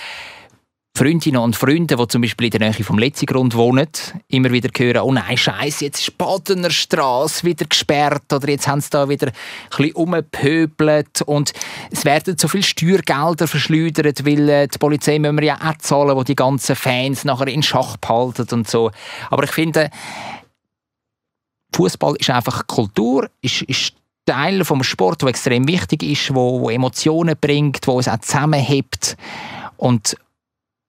Freundinnen 0.98 1.42
und 1.42 1.58
Freunden, 1.58 1.98
die 1.98 2.08
zum 2.08 2.22
Beispiel 2.22 2.46
in 2.46 2.52
der 2.52 2.70
Nähe 2.72 2.84
vom 2.86 2.98
Letzigrund 2.98 3.54
wohnen, 3.54 3.90
immer 4.30 4.50
wieder 4.52 4.70
hören, 4.76 5.02
oh 5.02 5.12
nein, 5.12 5.36
Scheiße, 5.36 5.84
jetzt 5.84 6.00
ist 6.00 6.18
Badener 6.18 6.72
Straße 6.72 7.44
wieder 7.44 7.66
gesperrt 7.66 8.32
oder 8.32 8.48
jetzt 8.48 8.66
haben 8.66 8.80
sie 8.80 8.92
da 8.92 9.10
wieder 9.10 9.28
ein 9.28 9.34
bisschen 9.70 9.92
umgepöbelt 9.92 11.22
und 11.24 11.52
es 11.92 12.06
werden 12.06 12.38
so 12.40 12.48
viele 12.48 12.64
Steuergelder 12.64 13.46
verschleudert, 13.46 14.26
weil 14.26 14.48
äh, 14.48 14.68
die 14.70 14.78
Polizei 14.78 15.20
müssen 15.20 15.38
wir 15.38 15.44
ja 15.44 15.58
auch 15.62 15.78
zahlen, 15.80 16.18
die 16.18 16.24
die 16.24 16.36
ganzen 16.36 16.78
Fans 16.78 17.26
nachher 17.26 17.48
in 17.48 17.62
Schach 17.62 17.98
behalten 17.98 18.48
und 18.54 18.70
so. 18.70 18.90
Aber 19.30 19.44
ich 19.44 19.52
finde, 19.52 19.90
Fußball 21.74 22.16
ist 22.18 22.30
einfach 22.30 22.68
Kultur, 22.68 23.30
ist, 23.42 23.62
ist 23.64 23.94
Teil 24.26 24.66
vom 24.66 24.84
Sport, 24.84 25.22
der 25.22 25.30
extrem 25.30 25.68
wichtig 25.68 26.04
ist, 26.04 26.34
wo, 26.34 26.62
wo 26.62 26.70
Emotionen 26.70 27.36
bringt, 27.40 27.86
wo 27.88 28.00
es 28.00 28.08
auch 28.08 28.20
zusammenhebt 28.20 29.18
und 29.78 30.16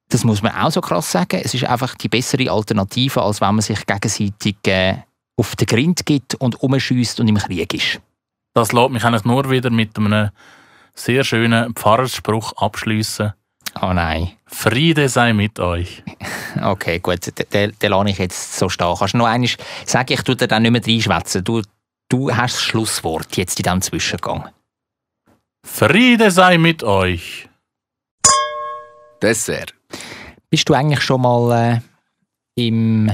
das 0.09 0.25
muss 0.25 0.43
man 0.43 0.55
auch 0.55 0.71
so 0.71 0.81
krass 0.81 1.11
sagen. 1.11 1.41
Es 1.43 1.55
ist 1.55 1.65
einfach 1.65 1.95
die 1.97 2.09
bessere 2.09 2.51
Alternative, 2.51 3.23
als 3.23 3.41
wenn 3.41 3.55
man 3.57 3.61
sich 3.61 3.85
gegenseitig 3.87 4.57
äh, 4.67 4.99
auf 5.37 5.57
den 5.57 5.67
Grind 5.67 6.07
gibt 6.07 6.35
und 6.37 6.63
umschießt 6.63 7.21
und 7.21 7.29
im 7.29 7.39
Krieg 7.39 7.75
ist. 7.75 8.01
Das 8.55 8.73
lässt 8.73 8.91
mich 8.91 9.05
eigentlich 9.05 9.25
nur 9.25 9.51
wieder 9.51 9.71
mit 9.71 9.97
einem 9.99 10.31
sehr 10.95 11.25
schönen 11.25 11.75
Pfarrersspruch 11.75 12.53
abschließen. 12.57 13.33
Oh 13.81 13.93
nein. 13.93 14.33
Friede 14.47 15.09
sei 15.09 15.33
mit 15.33 15.59
euch. 15.59 16.03
Okay, 16.63 17.01
gut, 17.01 17.21
den, 17.53 17.77
den, 17.79 17.91
lasse 17.91 18.09
ich 18.09 18.17
jetzt 18.17 18.57
so 18.57 18.71
stehen. 18.71 18.95
Kannst 18.99 19.13
du 19.13 19.19
noch 19.19 19.27
einmal 19.27 19.51
sagen, 19.85 20.11
ich 20.11 20.23
tue 20.23 20.37
dir 20.37 20.49
dann 20.49 20.63
nicht 20.63 20.71
mehr 20.73 20.81
reinschwätzen. 20.83 21.45
Du, 21.45 21.61
du 22.09 22.35
hast 22.35 22.55
das 22.55 22.63
Schlusswort 22.63 23.37
jetzt 23.37 23.59
in 23.61 23.65
diesem 23.65 23.83
Zwischengang. 23.83 24.49
Friede 25.63 26.31
sei 26.31 26.57
mit 26.57 26.83
euch. 26.83 27.47
Dessert. 29.21 29.75
Bist 30.49 30.67
du 30.67 30.73
eigentlich 30.73 31.03
schon 31.03 31.21
mal 31.21 31.83
äh, 32.57 32.67
im 32.67 33.11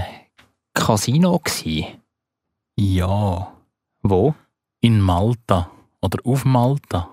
Casino 0.72 1.40
gsi? 1.40 1.84
Ja. 2.76 3.52
Wo? 4.02 4.34
In 4.80 5.00
Malta. 5.00 5.68
Oder 6.00 6.18
auf 6.24 6.44
Malta. 6.44 7.08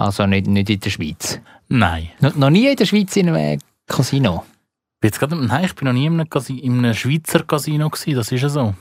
Also 0.00 0.24
nicht, 0.24 0.46
nicht 0.46 0.70
in 0.70 0.80
der 0.80 0.88
Schweiz. 0.88 1.38
Nein. 1.68 2.08
No, 2.20 2.30
noch 2.34 2.48
nie 2.48 2.66
in 2.70 2.76
der 2.76 2.86
Schweiz 2.86 3.14
in 3.16 3.28
einem 3.28 3.60
Casino. 3.86 4.46
Ich 4.94 5.00
bin 5.00 5.08
Jetzt 5.08 5.18
gerade, 5.18 5.36
nein, 5.36 5.66
ich 5.66 5.74
bin 5.74 5.88
noch 5.88 5.92
nie 5.92 6.06
in 6.06 6.14
einem, 6.14 6.30
Casi 6.30 6.56
in 6.56 6.78
einem 6.78 6.94
Schweizer 6.94 7.42
Casino 7.42 7.90
gewesen, 7.90 8.14
das 8.14 8.32
ist 8.32 8.40
ja 8.40 8.48
so. 8.48 8.74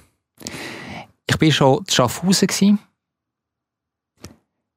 Ich 1.27 1.38
bin 1.38 1.51
schon 1.51 1.79
in 1.79 1.91
Schaffhausen 1.91 2.47
gsi, 2.47 2.77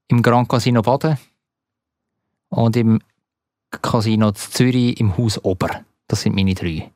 im 0.08 0.20
Grand 0.20 0.48
Casino 0.48 0.82
Baden 0.82 1.16
und 2.48 2.76
im 2.76 3.00
Casino 3.70 4.30
in 4.30 4.34
Zürich 4.34 4.98
im 4.98 5.16
Haus 5.16 5.42
Ober. 5.44 5.84
Das 6.08 6.22
sind 6.22 6.34
meine 6.34 6.54
drei. 6.54 6.90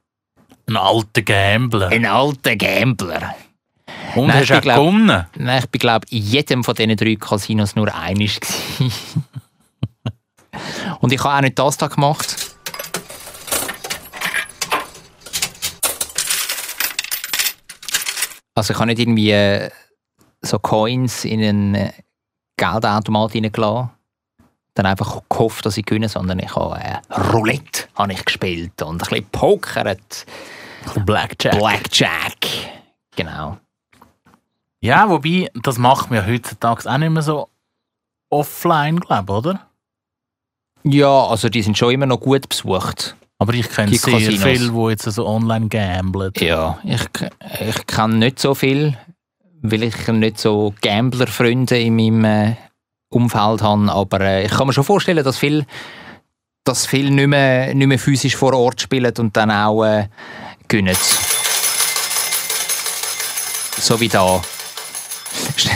Ein 0.66 0.76
alter 0.76 1.22
Gambler. 1.22 1.88
Ein 1.90 2.04
alter 2.04 2.56
Gambler. 2.56 3.36
Und 4.14 4.28
Nein, 4.28 4.36
hast 4.40 4.50
ich 4.50 4.60
du 4.60 4.60
gewonnen? 4.60 5.26
Nein, 5.36 5.58
ich 5.62 5.70
bin 5.70 5.78
glaube 5.78 6.06
in 6.10 6.22
jedem 6.22 6.64
von 6.64 6.74
diesen 6.74 6.96
drei 6.96 7.16
Casinos 7.16 7.76
nur 7.76 7.94
einig. 7.94 8.40
Und 11.00 11.12
ich 11.12 11.22
habe 11.22 11.36
auch 11.36 11.40
nicht 11.42 11.58
das 11.58 11.76
da 11.76 11.88
gemacht. 11.88 12.56
Also 18.54 18.72
ich 18.72 18.78
habe 18.78 18.86
nicht 18.86 18.98
irgendwie 18.98 19.32
äh, 19.32 19.70
so 20.40 20.58
Coins 20.58 21.26
in 21.26 21.42
einen 21.42 21.74
äh, 21.74 21.92
Geldautomat 22.56 23.34
reingelassen. 23.34 23.90
Dann 24.72 24.86
einfach 24.86 25.20
gehofft, 25.28 25.66
dass 25.66 25.76
ich 25.76 25.84
gewinne, 25.84 26.08
sondern 26.08 26.38
ich 26.38 26.54
habe 26.56 26.78
äh, 26.80 26.98
Roulette 27.12 27.88
habe 27.94 28.14
ich 28.14 28.24
gespielt 28.24 28.80
und 28.82 29.02
ein 29.02 29.08
bisschen 29.08 29.28
pokert. 29.30 30.26
Blackjack. 31.04 31.58
Blackjack. 31.58 32.46
Genau. 33.14 33.58
Ja, 34.80 35.08
wobei, 35.08 35.50
das 35.54 35.78
macht 35.78 36.10
man 36.10 36.20
ja 36.20 36.26
heutzutage 36.26 36.88
auch 36.90 36.98
nicht 36.98 37.10
mehr 37.10 37.22
so 37.22 37.48
offline, 38.30 39.00
glaube 39.00 39.32
ich, 39.32 39.38
oder? 39.38 39.66
Ja, 40.84 41.26
also 41.26 41.48
die 41.48 41.62
sind 41.62 41.76
schon 41.76 41.92
immer 41.92 42.06
noch 42.06 42.20
gut 42.20 42.48
besucht. 42.48 43.16
Aber 43.38 43.52
ich 43.52 43.68
kenne 43.68 43.94
sehr 43.96 44.14
Casinos. 44.14 44.42
viele, 44.42 44.70
die 44.70 44.90
jetzt 44.90 45.02
so 45.02 45.26
online 45.26 45.68
gamblen. 45.68 46.32
Ja, 46.38 46.78
ich, 46.84 47.02
ich 47.60 47.86
kenne 47.86 48.16
nicht 48.16 48.38
so 48.38 48.54
viel, 48.54 48.96
weil 49.62 49.82
ich 49.82 50.08
nicht 50.08 50.38
so 50.38 50.74
Gambler-Freunde 50.80 51.78
in 51.78 51.96
meinem 51.96 52.24
äh, 52.24 52.56
Umfeld 53.10 53.62
habe. 53.62 53.92
Aber 53.92 54.20
äh, 54.20 54.46
ich 54.46 54.52
kann 54.52 54.68
mir 54.68 54.72
schon 54.72 54.84
vorstellen, 54.84 55.22
dass 55.22 55.38
viel, 55.38 55.66
dass 56.64 56.86
viel 56.86 57.10
nicht, 57.10 57.26
mehr, 57.26 57.74
nicht 57.74 57.86
mehr 57.88 57.98
physisch 57.98 58.36
vor 58.36 58.54
Ort 58.54 58.80
spielen 58.80 59.12
und 59.18 59.36
dann 59.36 59.50
auch 59.50 59.84
äh, 59.84 60.08
gewinnen. 60.68 60.96
So 63.78 64.00
wie 64.00 64.08
da. 64.08 64.40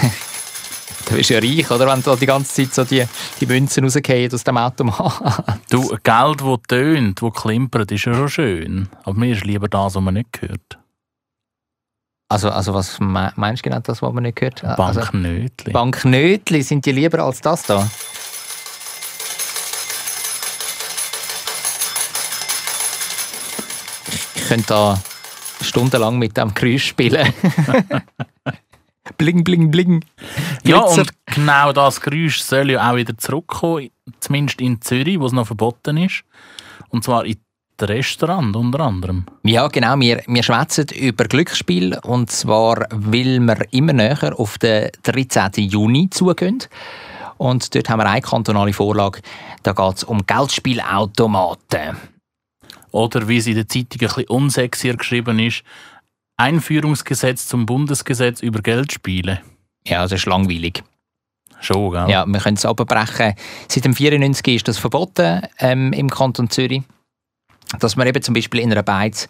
Du 1.06 1.16
bist 1.16 1.30
ja 1.30 1.40
reich, 1.40 1.68
oder? 1.72 1.88
Wenn 1.88 2.02
da 2.04 2.14
die 2.14 2.26
ganze 2.26 2.54
Zeit 2.54 2.72
so 2.72 2.84
die, 2.84 3.04
die 3.40 3.46
Münzen 3.46 3.82
rausgehen 3.82 4.32
aus 4.32 4.44
dem 4.44 4.56
Automat. 4.56 5.58
Du, 5.68 5.88
Geld, 6.04 6.40
das 6.40 6.58
tönt, 6.68 7.20
das 7.20 7.32
klimpert, 7.32 7.90
ist 7.90 8.04
ja 8.04 8.14
schon 8.14 8.28
schön. 8.28 8.88
Aber 9.02 9.18
mir 9.18 9.32
ist 9.34 9.44
lieber 9.44 9.66
das, 9.66 9.96
was 9.96 10.02
man 10.02 10.14
nicht 10.14 10.40
hört. 10.40 10.78
Also, 12.28 12.50
also 12.50 12.74
was 12.74 13.00
me- 13.00 13.32
meinst 13.34 13.64
du 13.66 13.70
genau 13.70 13.80
das, 13.80 14.00
was 14.02 14.12
man 14.12 14.22
nicht 14.22 14.36
gehört? 14.36 14.62
Also, 14.62 15.00
Banknötli. 15.00 15.72
Banknötli 15.72 16.62
sind 16.62 16.86
die 16.86 16.92
lieber 16.92 17.18
als 17.24 17.40
das 17.40 17.64
da? 17.64 17.90
Ich 24.34 24.46
könnte 24.48 24.66
da 24.68 25.00
stundenlang 25.60 26.18
mit 26.18 26.36
dem 26.36 26.52
Geräusch 26.54 26.86
spielen. 26.88 27.32
bling, 29.16 29.44
bling, 29.44 29.70
bling. 29.70 30.04
ja, 30.64 30.80
Glitzer. 30.80 31.00
und 31.02 31.10
genau 31.26 31.72
das 31.72 32.00
Geräusch 32.00 32.40
soll 32.40 32.70
ja 32.70 32.90
auch 32.90 32.96
wieder 32.96 33.16
zurückkommen, 33.16 33.90
zumindest 34.20 34.60
in 34.60 34.80
Zürich, 34.80 35.18
wo 35.18 35.26
es 35.26 35.32
noch 35.32 35.46
verboten 35.46 35.96
ist. 35.96 36.24
Und 36.90 37.04
zwar 37.04 37.24
in 37.24 37.36
den 37.80 37.88
Restaurant 37.88 38.54
unter 38.56 38.80
anderem. 38.80 39.24
Ja, 39.42 39.68
genau. 39.68 39.98
Wir, 39.98 40.22
wir 40.26 40.42
schwätzen 40.42 40.86
über 40.94 41.24
Glücksspiel 41.24 41.98
und 42.02 42.30
zwar, 42.30 42.86
weil 42.90 43.40
wir 43.40 43.66
immer 43.72 43.92
näher 43.92 44.34
auf 44.38 44.58
den 44.58 44.90
13. 45.02 45.50
Juni 45.68 46.10
zugehen. 46.10 46.62
Und 47.38 47.74
dort 47.74 47.88
haben 47.88 48.00
wir 48.00 48.06
eine 48.06 48.20
kantonale 48.20 48.72
Vorlage. 48.72 49.22
Da 49.62 49.72
geht 49.72 49.96
es 49.96 50.04
um 50.04 50.26
Geldspielautomaten. 50.26 51.96
Oder 52.90 53.28
wie 53.28 53.38
es 53.38 53.46
in 53.46 53.54
der 53.54 53.68
Zeitung 53.68 54.00
ein 54.02 54.08
bisschen 54.08 54.28
unsexier 54.28 54.96
geschrieben 54.96 55.38
ist, 55.38 55.62
Einführungsgesetz 56.40 57.46
zum 57.46 57.66
Bundesgesetz 57.66 58.42
über 58.42 58.60
Geldspiele. 58.62 59.40
Ja, 59.86 60.02
das 60.02 60.12
ist 60.12 60.26
langweilig. 60.26 60.82
Schon, 61.60 61.92
gell? 61.92 62.08
Ja, 62.08 62.24
wir 62.26 62.40
können 62.40 62.56
es 62.56 62.64
abbrechen. 62.64 63.34
Seit 63.68 63.84
dem 63.84 63.94
94 63.94 64.56
ist 64.56 64.68
das 64.68 64.78
verboten 64.78 65.42
ähm, 65.58 65.92
im 65.92 66.08
Kanton 66.08 66.48
Zürich. 66.50 66.82
dass 67.78 67.94
man 67.96 68.06
eben 68.06 68.22
zum 68.22 68.34
Beispiel 68.34 68.60
in 68.60 68.72
einer 68.72 68.82
Beiz 68.82 69.28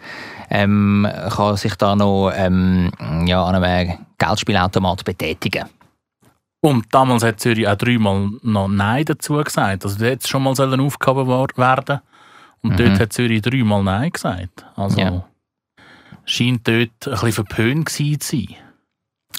ähm, 0.49 1.07
kann 1.31 1.57
sich 1.57 1.75
da 1.75 1.95
noch 1.97 2.31
ähm, 2.35 2.91
ja, 3.27 3.45
an 3.45 3.57
einem 3.63 3.99
Geldspielautomat 4.19 5.05
betätigen 5.05 5.65
Und 6.63 6.87
damals 6.93 7.23
hat 7.25 7.41
Zürich 7.41 7.67
auch 7.69 7.77
dreimal 7.77 8.29
noch 8.43 8.69
Nein 8.69 9.05
dazu 9.05 9.35
gesagt. 9.35 9.85
Also 9.85 10.03
es 10.05 10.29
schon 10.29 10.43
mal 10.45 10.55
sollen 10.55 10.81
Aufgabe 10.81 11.27
war- 11.27 11.49
werden 11.57 12.01
Und 12.63 12.73
Mhm. 12.73 12.77
dort 12.77 13.01
hat 13.01 13.13
Zürich 13.13 13.43
dreimal 13.43 13.83
Nein 13.83 14.11
gesagt. 14.13 14.65
Also 14.77 15.01
Ja. 15.01 15.25
Scheint 16.31 16.67
dort 16.67 16.91
ein 17.07 17.11
bisschen 17.13 17.33
verpönt 17.33 17.89
zu 17.89 18.17
sein. 18.21 18.57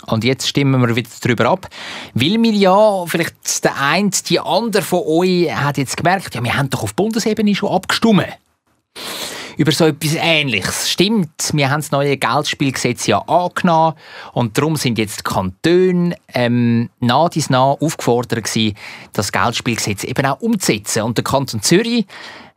Und 0.08 0.24
jetzt 0.24 0.48
stimmen 0.48 0.82
wir 0.82 0.96
wieder 0.96 1.10
darüber 1.22 1.50
ab. 1.50 1.68
Weil 2.14 2.42
wir 2.42 2.52
ja, 2.52 3.06
vielleicht 3.06 3.64
der 3.64 3.80
eine, 3.80 4.10
die 4.10 4.40
andere 4.40 4.84
von 4.84 5.04
euch 5.06 5.54
hat 5.54 5.78
jetzt 5.78 5.98
gemerkt, 5.98 6.34
ja, 6.36 6.44
wir 6.44 6.56
haben 6.56 6.70
doch 6.70 6.84
auf 6.84 6.96
Bundesebene 6.96 7.54
schon 7.56 7.72
abgestimmt. 7.72 8.26
Über 9.58 9.72
so 9.72 9.86
etwas 9.86 10.16
Ähnliches. 10.16 10.90
Stimmt, 10.90 11.52
wir 11.54 11.70
haben 11.70 11.82
das 11.82 11.92
neue 11.92 12.18
Geldspielgesetz 12.18 13.06
ja 13.06 13.20
angenommen 13.20 13.96
und 14.34 14.58
darum 14.58 14.76
sind 14.76 14.98
jetzt 14.98 15.20
die 15.20 15.24
Kantone 15.24 16.16
ähm, 16.34 16.90
nah 17.00 17.30
dies 17.30 17.50
nah 17.50 17.72
aufgefordert 17.72 18.46
gewesen, 18.46 18.76
das 19.14 19.32
Geldspielgesetz 19.32 20.04
eben 20.04 20.26
auch 20.26 20.40
umzusetzen. 20.40 21.04
Und 21.04 21.18
der 21.18 21.24
Kanton 21.24 21.62
Zürich, 21.62 22.06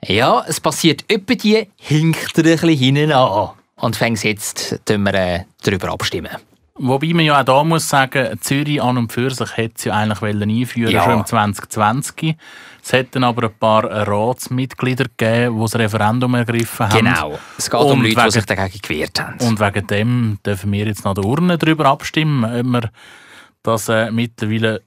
ja, 0.06 0.44
es 0.46 0.60
passiert 0.60 1.04
etwa 1.08 1.34
die, 1.34 1.68
hinkt 1.76 2.38
ein 2.38 2.44
bisschen 2.44 2.68
hinten 2.70 3.12
an. 3.12 3.50
Und 3.76 3.96
fängt 3.96 4.22
jetzt, 4.22 4.80
wir 5.04 5.14
äh, 5.14 5.44
darüber 5.62 5.90
abstimmen. 5.92 6.30
Wobei 6.76 7.12
man 7.14 7.24
ja 7.24 7.40
auch 7.40 7.44
da 7.44 7.62
muss 7.62 7.88
sagen, 7.88 8.36
Zürich 8.40 8.82
an 8.82 8.98
und 8.98 9.12
für 9.12 9.30
sich 9.30 9.56
hätte 9.56 9.74
es 9.76 9.84
ja 9.84 9.94
eigentlich 9.94 10.20
wollen 10.22 10.50
einführen 10.50 10.92
Ja. 10.92 11.04
schon 11.04 11.20
im 11.20 11.24
2020. 11.26 12.36
Es 12.82 12.92
hätten 12.92 13.22
aber 13.22 13.44
ein 13.44 13.54
paar 13.58 13.84
Ratsmitglieder 13.84 15.04
gegeben, 15.16 15.54
die 15.56 15.62
das 15.62 15.76
Referendum 15.76 16.34
ergriffen 16.34 16.88
haben. 16.88 16.98
Genau. 16.98 17.38
Es 17.56 17.70
geht 17.70 17.80
um 17.80 18.02
Leute, 18.02 18.10
die 18.14 18.16
wegen- 18.20 18.30
sich 18.32 18.44
dagegen 18.44 18.78
gewehrt 18.82 19.20
haben. 19.20 19.38
Und 19.46 19.60
wegen 19.60 19.86
dem 19.86 20.38
dürfen 20.44 20.72
wir 20.72 20.86
jetzt 20.86 21.04
nach 21.04 21.14
der 21.14 21.24
Urne 21.24 21.58
darüber 21.58 21.86
abstimmen, 21.86 22.44
ob 22.44 22.66
wir 22.82 22.90
das 23.62 23.88
äh, 23.88 24.10
mittlerweile 24.10 24.82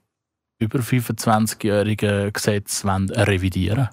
über 0.60 0.80
25-jährige 0.80 2.32
Gesetz 2.34 2.84
wollen 2.84 3.10
revidieren 3.12 3.90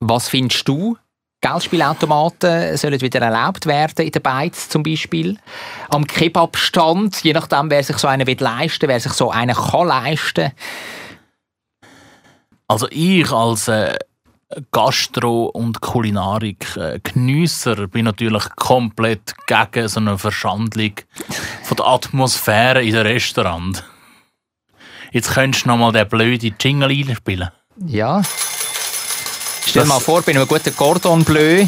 Was 0.00 0.28
findest 0.28 0.66
du? 0.66 0.96
Geldspielautomaten 1.40 2.76
sollen 2.76 3.00
wieder 3.00 3.20
erlaubt 3.20 3.64
werden, 3.66 4.04
in 4.04 4.12
der 4.12 4.20
Beiz 4.20 4.68
zum 4.68 4.82
Beispiel. 4.82 5.38
Am 5.88 6.06
Kebabstand, 6.06 7.24
je 7.24 7.32
nachdem, 7.32 7.70
wer 7.70 7.82
sich 7.82 7.96
so 7.96 8.08
einen 8.08 8.26
will 8.26 8.36
leisten 8.38 8.86
wer 8.88 9.00
sich 9.00 9.12
so 9.12 9.30
einen 9.30 9.56
kann 9.56 9.88
leisten. 9.88 10.52
Also 12.68 12.86
ich 12.90 13.32
als 13.32 13.68
äh, 13.68 13.96
Gastro- 14.70 15.46
und 15.46 15.80
Kulinarik-Geniesser 15.80 17.86
bin 17.86 18.04
natürlich 18.04 18.44
komplett 18.56 19.34
gegen 19.46 19.88
so 19.88 20.00
eine 20.00 20.18
Verschandlung 20.18 20.92
von 21.62 21.76
der 21.76 21.86
Atmosphäre 21.86 22.82
in 22.82 22.92
den 22.92 23.06
Restaurant. 23.06 23.82
Jetzt 25.12 25.32
könntest 25.32 25.64
du 25.64 25.70
noch 25.70 25.78
mal 25.78 25.92
den 25.92 26.06
blöden 26.08 26.54
Jingle 26.60 26.90
einspielen. 26.90 27.48
Ja. 27.86 28.20
Stell 29.70 29.84
dir 29.84 29.88
mal 29.88 30.00
vor, 30.00 30.20
bei 30.22 30.32
einem 30.32 30.48
guten 30.48 30.74
Cordon 30.74 31.24
Bleu 31.24 31.64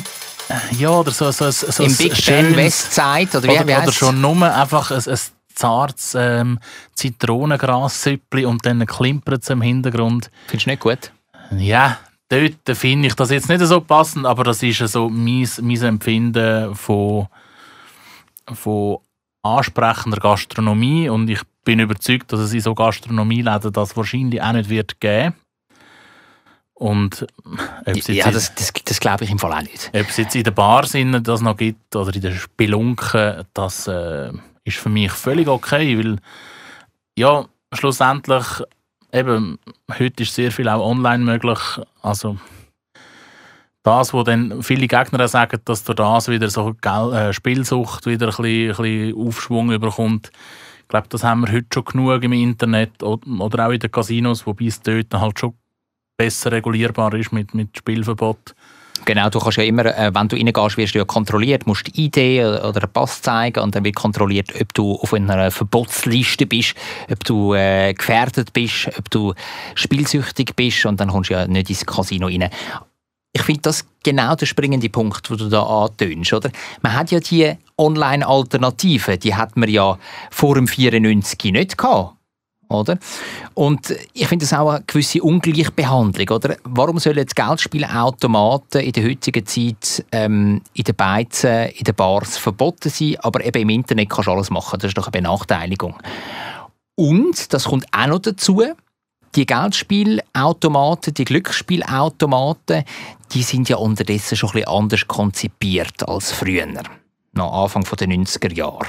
Ja, 0.77 0.91
oder 0.91 1.13
so, 1.13 1.31
so, 1.31 1.49
so, 1.53 1.71
so 1.71 1.85
im 1.85 1.91
ein 1.93 1.97
Big 1.97 2.27
Ben 2.27 2.57
Westside, 2.57 3.39
oder 3.39 3.45
wie, 3.45 3.51
Oder, 3.51 3.69
wie 3.69 3.77
oder 3.77 3.93
schon 3.93 4.21
nur 4.21 4.43
einfach 4.53 4.91
ein, 4.91 5.09
ein 5.09 5.19
zartes 5.55 6.17
ähm, 6.19 6.59
Zitronengrassüppli 6.97 8.45
und 8.45 8.67
dann 8.67 8.85
klimpert 8.87 9.45
es 9.45 9.51
im 9.51 9.63
Hintergrund. 9.63 10.33
Findest 10.49 10.67
du 10.67 10.71
nicht 10.71 10.81
gut? 10.81 11.13
Ja, 11.57 11.99
dort 12.29 12.77
finde 12.77 13.07
ich 13.07 13.15
das 13.15 13.31
jetzt 13.31 13.49
nicht 13.49 13.65
so 13.65 13.81
passend, 13.81 14.27
aber 14.27 14.43
das 14.43 14.65
ist 14.65 14.79
so 14.79 15.09
mein, 15.09 15.49
mein 15.61 15.83
Empfinden 15.83 16.75
von, 16.75 17.29
von 18.53 18.99
ansprechender 19.45 20.19
Gastronomie 20.19 21.09
und 21.09 21.31
ich 21.31 21.43
bin 21.65 21.79
überzeugt, 21.79 22.33
dass 22.33 22.41
es 22.41 22.53
in 22.53 22.63
so 22.63 22.75
Gastronomieläden 22.75 23.73
das 23.73 23.97
wahrscheinlich 23.97 24.43
auch 24.43 24.55
nicht 24.55 24.69
wird 24.69 25.01
geben. 25.01 25.35
Und 26.83 27.25
jetzt, 27.87 28.09
Ja, 28.09 28.29
das, 28.33 28.53
das, 28.57 28.73
das 28.73 28.99
glaube 28.99 29.23
ich 29.23 29.31
im 29.31 29.39
Fall 29.39 29.53
auch 29.53 29.63
nicht. 29.63 29.93
ob 29.95 30.09
es 30.09 30.17
jetzt 30.17 30.35
in 30.35 30.43
den 30.43 30.53
Bars 30.53 30.95
innen 30.95 31.23
das 31.23 31.41
noch 31.41 31.57
gibt 31.57 31.95
oder 31.95 32.13
in 32.13 32.21
den 32.21 32.35
Spelunken, 32.35 33.45
das 33.55 33.87
äh, 33.87 34.33
ist 34.65 34.79
für 34.79 34.89
mich 34.89 35.13
völlig 35.13 35.47
okay, 35.47 35.97
weil 35.97 36.17
ja, 37.17 37.45
schlussendlich 37.73 38.45
eben, 39.13 39.61
heute 39.97 40.25
ist 40.25 40.35
sehr 40.35 40.51
viel 40.51 40.69
auch 40.69 40.85
online 40.85 41.23
möglich, 41.23 41.61
also 42.03 42.37
das, 43.85 44.13
wo 44.13 44.25
dann 44.25 44.61
viele 44.65 44.89
Gegner 44.89 45.29
sagen, 45.29 45.61
dass 45.65 45.85
durch 45.85 45.97
das 45.97 46.27
wieder 46.27 46.51
so 46.51 46.75
äh, 46.83 47.33
Spielsucht 47.33 48.07
wieder 48.07 48.27
ein 48.27 48.31
bisschen, 48.31 48.71
ein 48.71 48.77
bisschen 48.77 49.17
Aufschwung 49.17 49.71
überkommt. 49.71 50.33
Ich 50.81 50.89
glaube, 50.89 51.07
das 51.11 51.23
haben 51.23 51.43
wir 51.43 51.53
heute 51.53 51.67
schon 51.73 51.85
genug 51.85 52.25
im 52.25 52.33
Internet 52.33 53.05
oder 53.05 53.67
auch 53.67 53.71
in 53.71 53.79
den 53.79 53.91
Casinos, 53.93 54.47
wobei 54.47 54.67
es 54.67 54.81
dort 54.81 55.15
halt 55.15 55.39
schon 55.39 55.55
besser 56.23 56.53
regulierbar 56.53 57.15
ist 57.15 57.33
mit, 57.33 57.53
mit 57.53 57.77
Spielverbot. 57.77 58.55
Genau, 59.05 59.29
du 59.29 59.41
kannst 59.41 59.59
ja 59.59 59.65
immer, 59.65 59.87
äh, 59.87 60.15
wenn 60.15 60.29
du 60.29 60.37
reingehst, 60.37 60.77
wirst 60.77 60.95
du 60.95 60.99
ja 60.99 61.05
kontrolliert, 61.05 61.67
musst 61.67 61.89
die 61.89 62.05
Idee 62.05 62.45
oder 62.45 62.85
einen 62.85 62.93
Pass 62.93 63.21
zeigen 63.21 63.59
und 63.59 63.75
dann 63.75 63.85
wird 63.85 63.97
kontrolliert, 63.97 64.51
ob 64.61 64.73
du 64.73 64.95
auf 64.95 65.13
einer 65.13 65.51
Verbotsliste 65.51 66.47
bist, 66.47 66.77
ob 67.11 67.25
du 67.25 67.55
äh, 67.55 67.93
gefährdet 67.93 68.53
bist, 68.53 68.89
ob 68.97 69.11
du 69.11 69.35
spielsüchtig 69.75 70.55
bist 70.55 70.87
und 70.87 71.01
dann 71.01 71.09
kommst 71.09 71.31
du 71.31 71.35
ja 71.35 71.49
nicht 71.49 71.71
ins 71.71 71.85
Casino 71.85 72.29
rein. 72.29 72.49
Ich 73.33 73.43
finde 73.43 73.63
das 73.63 73.85
genau 74.05 74.37
der 74.37 74.47
springende 74.47 74.91
Punkt, 74.91 75.29
den 75.29 75.39
du 75.39 75.49
da 75.49 75.65
antönst, 75.65 76.33
oder? 76.33 76.51
Man 76.83 76.95
hat 76.95 77.11
ja 77.11 77.19
die 77.19 77.55
Online-Alternativen, 77.77 79.19
die 79.19 79.35
hat 79.35 79.57
man 79.57 79.69
ja 79.69 79.99
vor 80.31 80.55
dem 80.55 80.69
94 80.69 81.53
nicht 81.53 81.77
gehabt. 81.77 82.22
Oder? 82.73 82.99
Und 83.55 83.95
ich 84.13 84.27
finde 84.27 84.45
das 84.45 84.53
auch 84.53 84.71
eine 84.71 84.85
gewisse 84.87 85.23
Ungleichbehandlung. 85.23 86.29
Oder? 86.29 86.57
Warum 86.65 86.99
sollen 86.99 87.27
Geldspielautomaten 87.27 88.81
in 88.81 88.93
der 88.93 89.05
heutigen 89.05 89.47
Zeit 89.47 90.05
ähm, 90.13 90.63
in 90.75 90.85
den 90.85 90.97
Beizen, 90.97 91.69
in 91.69 91.85
den 91.85 91.95
Bars 91.95 92.37
verboten 92.37 92.91
sein, 92.91 93.17
aber 93.21 93.45
eben 93.45 93.63
im 93.63 93.71
Internet 93.71 94.11
kannst 94.11 94.29
du 94.29 94.33
alles 94.33 94.51
machen? 94.51 94.79
Das 94.81 94.89
ist 94.89 94.99
doch 94.99 95.07
eine 95.07 95.13
Benachteiligung. 95.13 95.97
Und, 96.95 97.53
das 97.53 97.65
kommt 97.65 97.87
auch 97.93 98.07
noch 98.07 98.19
dazu, 98.19 98.63
die 99.35 99.47
Geldspielautomaten, 99.47 101.15
die 101.15 101.25
Glücksspielautomaten, 101.25 102.85
die 103.33 103.43
sind 103.43 103.69
ja 103.69 103.77
unterdessen 103.77 104.37
schon 104.37 104.51
ein 104.51 104.53
bisschen 104.53 104.69
anders 104.69 105.09
konzipiert 105.09 106.07
als 106.07 106.33
früher. 106.33 106.67
Noch 107.33 107.63
Anfang 107.63 107.85
der 107.99 108.09
90er 108.09 108.53
Jahre. 108.53 108.89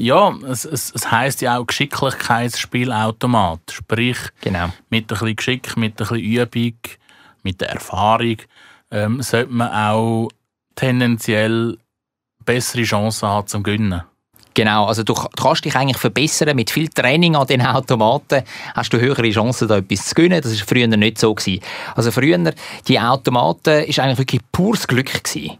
Ja, 0.00 0.34
es, 0.48 0.64
es, 0.64 0.92
es 0.94 1.10
heisst 1.10 1.42
ja 1.42 1.58
auch 1.58 1.66
Geschicklichkeitsspielautomat. 1.66 3.60
Sprich, 3.70 4.18
Genau. 4.40 4.72
mit 4.88 5.04
ein 5.04 5.06
bisschen 5.06 5.36
Geschick, 5.36 5.76
mit 5.76 5.92
ein 5.92 5.96
bisschen 5.96 6.18
Übung, 6.18 6.78
mit 7.42 7.60
der 7.60 7.70
Erfahrung, 7.70 8.36
ähm, 8.90 9.22
sollte 9.22 9.52
man 9.52 9.72
auch 9.72 10.30
tendenziell 10.74 11.76
bessere 12.44 12.82
Chancen 12.82 13.28
haben 13.28 13.46
zum 13.46 13.62
Gewinnen. 13.62 14.02
Genau, 14.54 14.86
also 14.86 15.02
du, 15.04 15.14
kannst 15.14 15.64
dich 15.64 15.76
eigentlich 15.76 15.98
verbessern. 15.98 16.56
Mit 16.56 16.70
viel 16.70 16.88
Training 16.88 17.36
an 17.36 17.46
den 17.46 17.62
Automaten 17.62 18.42
hast 18.74 18.92
du 18.92 18.98
höhere 18.98 19.30
Chancen, 19.30 19.68
da 19.68 19.76
etwas 19.76 20.08
zu 20.08 20.14
gewinnen. 20.14 20.40
Das 20.42 20.58
war 20.58 20.66
früher 20.66 20.88
nicht 20.88 21.18
so. 21.18 21.34
Gewesen. 21.34 21.62
Also 21.94 22.10
früher, 22.10 22.52
die 22.88 22.98
Automaten, 22.98 23.84
ist 23.84 24.00
eigentlich 24.00 24.18
wirklich 24.18 24.40
pures 24.50 24.88
Glück 24.88 25.22
gewesen. 25.22 25.58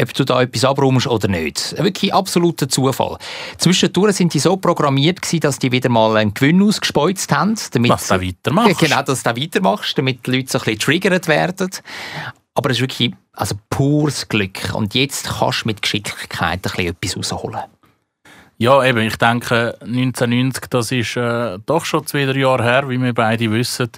Ob 0.00 0.14
du 0.14 0.24
da 0.24 0.42
etwas 0.42 0.64
abräumst 0.64 1.06
oder 1.06 1.28
nicht. 1.28 1.74
Wirklich 1.78 2.14
absoluter 2.14 2.68
Zufall. 2.68 3.18
Zwischendurch 3.56 4.16
sind 4.16 4.32
die 4.32 4.38
so 4.38 4.56
programmiert 4.56 5.22
gewesen, 5.22 5.40
dass 5.40 5.58
die 5.58 5.72
wieder 5.72 5.88
mal 5.88 6.16
einen 6.16 6.34
Gewinn 6.34 6.62
ausgespeuzt 6.62 7.32
haben. 7.32 7.56
Damit 7.72 7.90
Was 7.90 8.08
du 8.08 8.20
weitermachst. 8.20 8.78
Genau, 8.78 9.02
dass 9.02 9.22
du 9.22 9.36
weitermachst, 9.36 9.98
damit 9.98 10.26
die 10.26 10.30
Leute 10.30 10.52
so 10.52 10.58
ein 10.58 10.64
bisschen 10.64 10.78
triggert 10.78 11.28
werden. 11.28 11.70
Aber 12.54 12.70
es 12.70 12.76
ist 12.76 12.82
wirklich 12.82 13.12
also 13.32 13.54
pures 13.70 14.28
Glück. 14.28 14.74
Und 14.74 14.94
jetzt 14.94 15.28
kannst 15.38 15.64
du 15.64 15.68
mit 15.68 15.82
Geschicklichkeit 15.82 16.58
ein 16.58 16.60
bisschen 16.60 16.86
etwas 16.86 17.16
rausholen. 17.16 17.60
Ja, 18.56 18.84
eben, 18.84 18.98
ich 18.98 19.16
denke, 19.16 19.76
1990, 19.80 20.64
das 20.68 20.90
ist 20.90 21.16
äh, 21.16 21.58
doch 21.64 21.84
schon 21.84 22.04
zwei 22.06 22.24
drei 22.24 22.40
Jahre 22.40 22.64
her, 22.64 22.88
wie 22.88 23.00
wir 23.00 23.14
beide 23.14 23.50
wissen. 23.52 23.90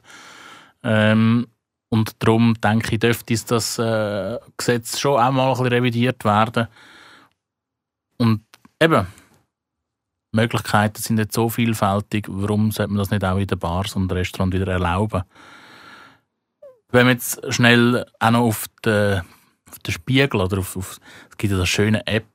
Ähm, 0.85 1.47
und 1.91 2.13
darum 2.23 2.55
denke 2.61 2.95
ich, 2.95 3.01
dürfte 3.01 3.35
das 3.49 3.79
äh, 3.79 4.39
Gesetz 4.57 4.99
schon 4.99 5.21
auch 5.21 5.31
mal 5.31 5.45
ein 5.49 5.51
bisschen 5.53 5.67
revidiert 5.67 6.25
werden. 6.25 6.69
Und 8.17 8.43
eben, 8.81 9.07
Möglichkeiten 10.33 11.03
sind 11.03 11.17
nicht 11.17 11.33
so 11.33 11.49
vielfältig. 11.49 12.27
Warum 12.29 12.71
sollte 12.71 12.93
man 12.93 12.99
das 12.99 13.11
nicht 13.11 13.25
auch 13.25 13.37
in 13.39 13.47
den 13.47 13.59
Bars 13.59 13.97
und 13.97 14.11
Restaurants 14.13 14.55
wieder 14.55 14.71
erlauben? 14.73 15.23
Wenn 16.93 17.07
wir 17.07 17.13
jetzt 17.15 17.41
schnell 17.53 18.07
auch 18.19 18.31
noch 18.31 18.41
auf 18.43 18.67
den, 18.85 19.21
auf 19.69 19.79
den 19.81 19.93
Spiegel 19.93 20.41
oder 20.41 20.59
auf, 20.59 20.77
auf 20.77 20.99
es 21.31 21.37
gibt 21.37 21.53
ja 21.53 21.59
das 21.59 21.69
schöne 21.69 22.07
App 22.07 22.27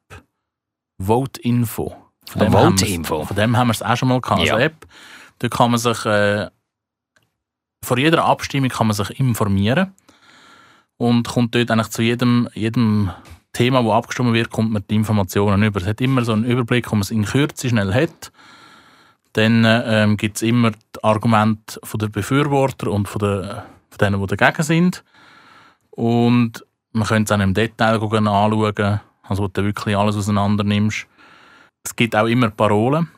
Vote 0.98 1.42
Info. 1.42 1.96
Von 2.28 2.42
Eine 2.42 2.58
haben 2.58 2.74
wir's- 2.80 2.82
Vote-Info. 2.82 3.26
Von 3.26 3.36
dem 3.36 3.56
haben 3.58 3.68
wir 3.68 3.72
es 3.72 3.84
auch 3.84 3.96
schon 3.98 4.08
mal 4.10 4.22
gehabt. 4.22 4.44
Ja. 4.44 4.54
Also 4.56 4.66
App, 4.66 4.88
da 5.40 5.48
kann 5.50 5.72
man 5.72 5.78
sich 5.80 6.06
äh, 6.06 6.50
vor 7.86 7.98
jeder 7.98 8.26
Abstimmung 8.26 8.70
kann 8.70 8.88
man 8.88 8.96
sich 8.96 9.20
informieren 9.20 9.94
und 10.98 11.28
kommt 11.28 11.56
dort 11.56 11.72
eigentlich 11.72 11.90
zu 11.90 12.02
jedem, 12.02 12.50
jedem 12.54 13.12
Thema, 13.54 13.84
wo 13.86 13.94
abgestimmt 13.94 14.34
wird, 14.34 14.50
kommt 14.50 14.72
man 14.72 14.84
die 14.90 14.96
Informationen 14.96 15.64
über. 15.64 15.80
Es 15.80 15.88
hat 15.88 16.02
immer 16.02 16.24
so 16.26 16.34
einen 16.34 16.44
Überblick, 16.44 16.92
wo 16.92 16.96
man 16.96 17.02
es 17.02 17.12
in 17.12 17.24
Kürze 17.24 17.70
schnell 17.70 17.94
hat. 17.94 18.32
Dann 19.34 19.66
ähm, 19.66 20.18
gibt 20.18 20.38
es 20.38 20.42
immer 20.42 20.72
die 20.72 21.04
Argumente 21.04 21.80
der 21.94 22.08
Befürworter 22.08 22.92
und 22.92 23.08
von, 23.08 23.20
der, 23.20 23.66
von 23.90 23.98
denen, 24.00 24.22
die 24.22 24.36
dagegen 24.36 24.64
sind. 24.64 25.04
Und 25.92 26.66
man 26.92 27.08
könnte 27.08 27.34
es 27.34 27.38
auch 27.38 27.44
im 27.44 27.54
Detail 27.54 28.02
anschauen, 28.02 29.02
also 29.24 29.44
wo 29.44 29.48
du 29.48 29.64
wirklich 29.64 29.96
alles 29.96 30.16
auseinander 30.16 30.64
nimmst. 30.64 31.08
Es 31.84 31.96
gibt 31.96 32.16
auch 32.16 32.28
immer 32.28 32.50
Parolen. 32.50 33.10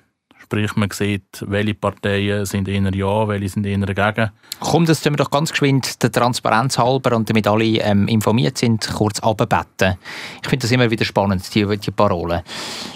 Sprich, 0.48 0.78
man 0.78 0.90
sieht, 0.92 1.44
welche 1.46 1.74
Parteien 1.74 2.46
sind 2.46 2.70
eher 2.70 2.96
ja, 2.96 3.28
welche 3.28 3.50
sind 3.50 3.66
eher 3.66 3.80
dagegen. 3.80 4.32
Komm, 4.62 4.86
das 4.86 5.02
tun 5.02 5.12
wir 5.12 5.18
doch 5.18 5.30
ganz 5.30 5.52
geschwind 5.52 6.02
der 6.02 6.10
Transparenz 6.10 6.78
halber 6.78 7.18
und 7.18 7.30
damit 7.30 7.46
alle 7.48 7.66
ähm, 7.66 8.08
informiert 8.08 8.58
sind, 8.58 8.88
kurz 8.96 9.20
abbetten. 9.20 9.98
Ich 10.42 10.48
finde 10.48 10.64
das 10.64 10.72
immer 10.72 10.90
wieder 10.90 11.04
spannend, 11.04 11.54
die, 11.54 11.66
die 11.78 11.92
Parolen. 11.92 12.44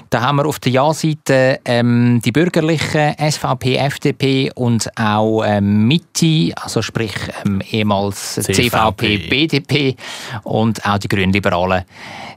Da 0.10 0.22
haben 0.22 0.38
wir 0.38 0.46
auf 0.46 0.60
der 0.60 0.72
Ja-Seite 0.72 1.60
ähm, 1.66 2.22
die 2.24 2.32
bürgerlichen 2.32 3.16
SVP, 3.20 3.76
FDP 3.76 4.50
und 4.56 4.90
auch 4.98 5.44
ähm, 5.44 5.90
Mitte, 5.90 6.54
also 6.56 6.82
sprich 6.82 7.16
ähm, 7.46 7.62
ehemals 7.70 8.36
CVP. 8.36 8.70
CVP, 8.70 9.18
BDP 9.28 9.96
und 10.44 10.86
auch 10.86 11.00
die 11.00 11.10
Grünliberalen 11.10 11.84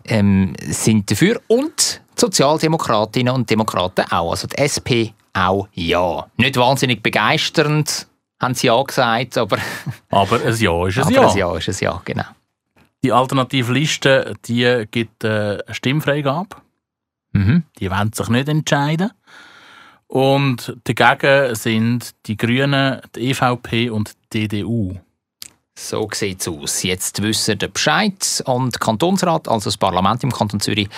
ähm, 0.06 0.54
sind 0.60 1.08
dafür 1.08 1.40
und 1.46 2.02
Sozialdemokratinnen 2.16 3.34
und 3.34 3.48
Demokraten 3.48 4.04
auch. 4.10 4.30
Also 4.30 4.46
die 4.46 4.58
SP 4.58 5.12
auch 5.32 5.68
ja. 5.72 6.26
Nicht 6.36 6.56
wahnsinnig 6.56 7.02
begeisternd, 7.02 8.06
haben 8.40 8.54
sie 8.54 8.68
ja 8.68 8.82
gesagt, 8.82 9.36
aber... 9.36 9.58
aber 10.10 10.44
ein 10.44 10.56
Ja 10.56 10.86
ist 10.86 10.98
ein 10.98 11.04
aber 11.04 11.12
Ja. 11.12 11.30
ein 11.30 11.36
Ja 11.36 11.56
ist 11.56 11.68
ein 11.68 11.76
Ja, 11.80 12.02
genau. 12.04 12.24
Die 13.02 13.12
alternative 13.12 13.72
Liste, 13.72 14.34
die 14.46 14.86
gibt 14.90 15.24
äh, 15.24 15.28
eine 15.66 15.74
Stimmfreigabe. 15.74 16.56
Mhm. 17.32 17.64
Die 17.78 17.90
wollen 17.90 18.12
sich 18.12 18.28
nicht 18.28 18.48
entscheiden. 18.48 19.10
Und 20.06 20.76
dagegen 20.84 21.54
sind 21.54 22.14
die 22.26 22.36
Grünen, 22.36 23.00
die 23.14 23.30
EVP 23.30 23.90
und 23.90 24.12
die 24.32 24.48
DDU. 24.48 24.94
So 25.76 26.08
sieht 26.12 26.40
es 26.40 26.48
aus. 26.48 26.82
Jetzt 26.82 27.20
wissen 27.22 27.58
der 27.58 27.68
Bescheid 27.68 28.42
und 28.46 28.74
der 28.74 28.78
Kantonsrat, 28.78 29.48
also 29.48 29.64
das 29.70 29.76
Parlament 29.76 30.22
im 30.22 30.32
Kanton 30.32 30.60
Zürich 30.60 30.88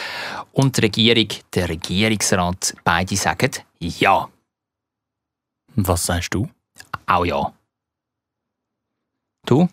und 0.53 0.77
die 0.77 0.83
Regierung, 0.83 1.29
der 1.55 1.69
Regierungsrat, 1.69 2.75
beide 2.85 3.17
sagen 3.17 3.51
Ja. 3.81 4.29
Was 5.75 6.07
sagst 6.07 6.35
du? 6.35 6.49
Auch 7.07 7.25
Ja. 7.25 7.53
Du? 9.47 9.69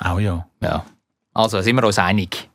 Auch 0.00 0.18
ja. 0.18 0.46
Ja. 0.60 0.84
Also 1.32 1.60
sind 1.62 1.76
wir 1.76 1.84
uns 1.84 1.98
einig. 1.98 2.50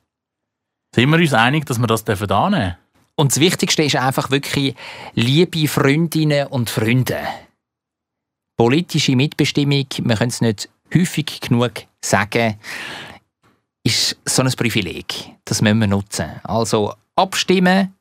Sind 0.94 1.10
wir 1.10 1.18
uns 1.18 1.34
einig, 1.34 1.66
dass 1.66 1.80
wir 1.80 1.88
das 1.88 2.04
dürfen 2.04 2.32
annehmen 2.32 2.78
Und 3.16 3.32
das 3.32 3.40
Wichtigste 3.40 3.84
ist 3.84 3.96
einfach 3.96 4.30
wirklich, 4.30 4.76
liebe 5.14 5.68
Freundinnen 5.68 6.48
und 6.48 6.70
Freunde, 6.70 7.20
politische 8.58 9.16
Mitbestimmung, 9.16 9.86
wir 9.98 10.16
können 10.16 10.30
es 10.30 10.42
nicht 10.42 10.70
häufig 10.94 11.42
genug 11.42 11.72
sagen, 12.04 12.56
ist 13.84 14.18
so 14.26 14.42
ein 14.42 14.52
Privileg. 14.52 15.36
Das 15.46 15.62
müssen 15.62 15.80
wir 15.80 15.88
nutzen. 15.88 16.40
Also 16.44 16.94
abstimmen, 17.16 17.96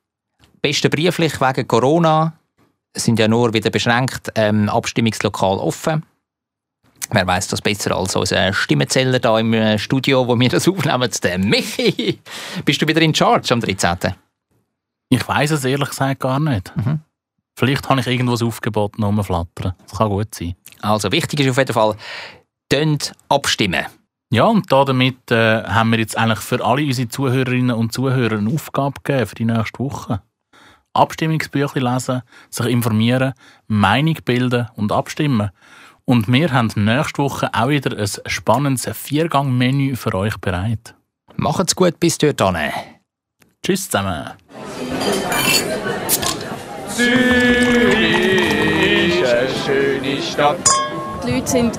besten 0.61 0.91
brieflich 0.91 1.41
wegen 1.41 1.69
Corona, 1.69 2.33
sind 2.95 3.19
ja 3.19 3.29
nur 3.29 3.53
wieder 3.53 3.71
beschränkt 3.71 4.33
ähm, 4.35 4.69
Abstimmungslokal 4.69 5.59
offen. 5.59 6.05
Wer 7.11 7.27
weiß 7.27 7.49
das 7.49 7.63
besser 7.63 7.97
als 7.97 8.17
unser 8.17 8.53
Stimmenzähler 8.53 9.19
da 9.19 9.39
im 9.39 9.55
äh, 9.55 9.79
Studio, 9.79 10.27
wo 10.27 10.39
wir 10.39 10.49
das 10.49 10.69
aufnehmen, 10.69 11.11
der 11.23 11.39
Michi. 11.39 12.21
Bist 12.65 12.83
du 12.83 12.89
wieder 12.89 13.01
in 13.01 13.15
Charge 13.15 13.55
am 13.55 13.61
13.? 13.61 14.15
Ich 15.09 15.27
weiß 15.27 15.53
es 15.53 15.65
ehrlich 15.65 15.89
gesagt 15.89 16.21
gar 16.21 16.39
nicht. 16.39 16.77
Mhm. 16.77 17.01
Vielleicht 17.59 17.89
habe 17.89 18.01
ich 18.01 18.07
irgendwo 18.07 18.35
ein 18.35 18.47
Aufgebot 18.47 18.99
noch 18.99 19.09
rumflattern. 19.09 19.75
Das 19.83 19.99
kann 19.99 20.11
gut 20.11 20.35
sein. 20.35 20.55
Also 20.81 21.11
wichtig 21.11 21.41
ist 21.41 21.51
auf 21.51 21.57
jeden 21.57 21.73
Fall, 21.73 21.97
abstimmen. 23.29 23.87
Ja, 24.31 24.45
und 24.45 24.71
da 24.71 24.85
damit 24.85 25.31
äh, 25.31 25.63
haben 25.65 25.91
wir 25.91 25.99
jetzt 25.99 26.17
eigentlich 26.19 26.41
für 26.41 26.63
alle 26.63 26.85
unsere 26.85 27.09
Zuhörerinnen 27.09 27.75
und 27.75 27.93
Zuhörer 27.93 28.37
eine 28.37 28.53
Aufgabe 28.53 29.01
gegeben 29.03 29.27
für 29.27 29.35
die 29.37 29.45
nächste 29.47 29.79
Woche. 29.79 30.21
Abstimmungsbücher 30.93 31.81
lesen, 31.81 32.23
sich 32.51 32.67
informieren, 32.67 33.33
Meinung 33.69 34.17
bilden 34.25 34.69
und 34.77 34.93
abstimmen. 34.93 35.51
Und 36.05 36.31
wir 36.31 36.53
haben 36.53 36.71
nächste 36.75 37.23
Woche 37.23 37.49
auch 37.55 37.69
wieder 37.69 37.97
ein 37.97 38.09
spannendes 38.27 38.87
Viergang-Menü 38.87 39.97
für 39.97 40.15
euch 40.15 40.37
bereit. 40.39 40.95
Macht's 41.37 41.75
gut 41.75 41.99
bis 41.99 42.19
dorthin. 42.19 42.71
Tschüss 43.63 43.89
zusammen. 43.89 44.31
Zürich 46.89 48.01
ist 49.21 49.25
eine 49.25 49.49
schöne 49.65 50.23
Stadt. 50.23 50.69
Die 51.27 51.33
Leute 51.33 51.47
sind 51.47 51.79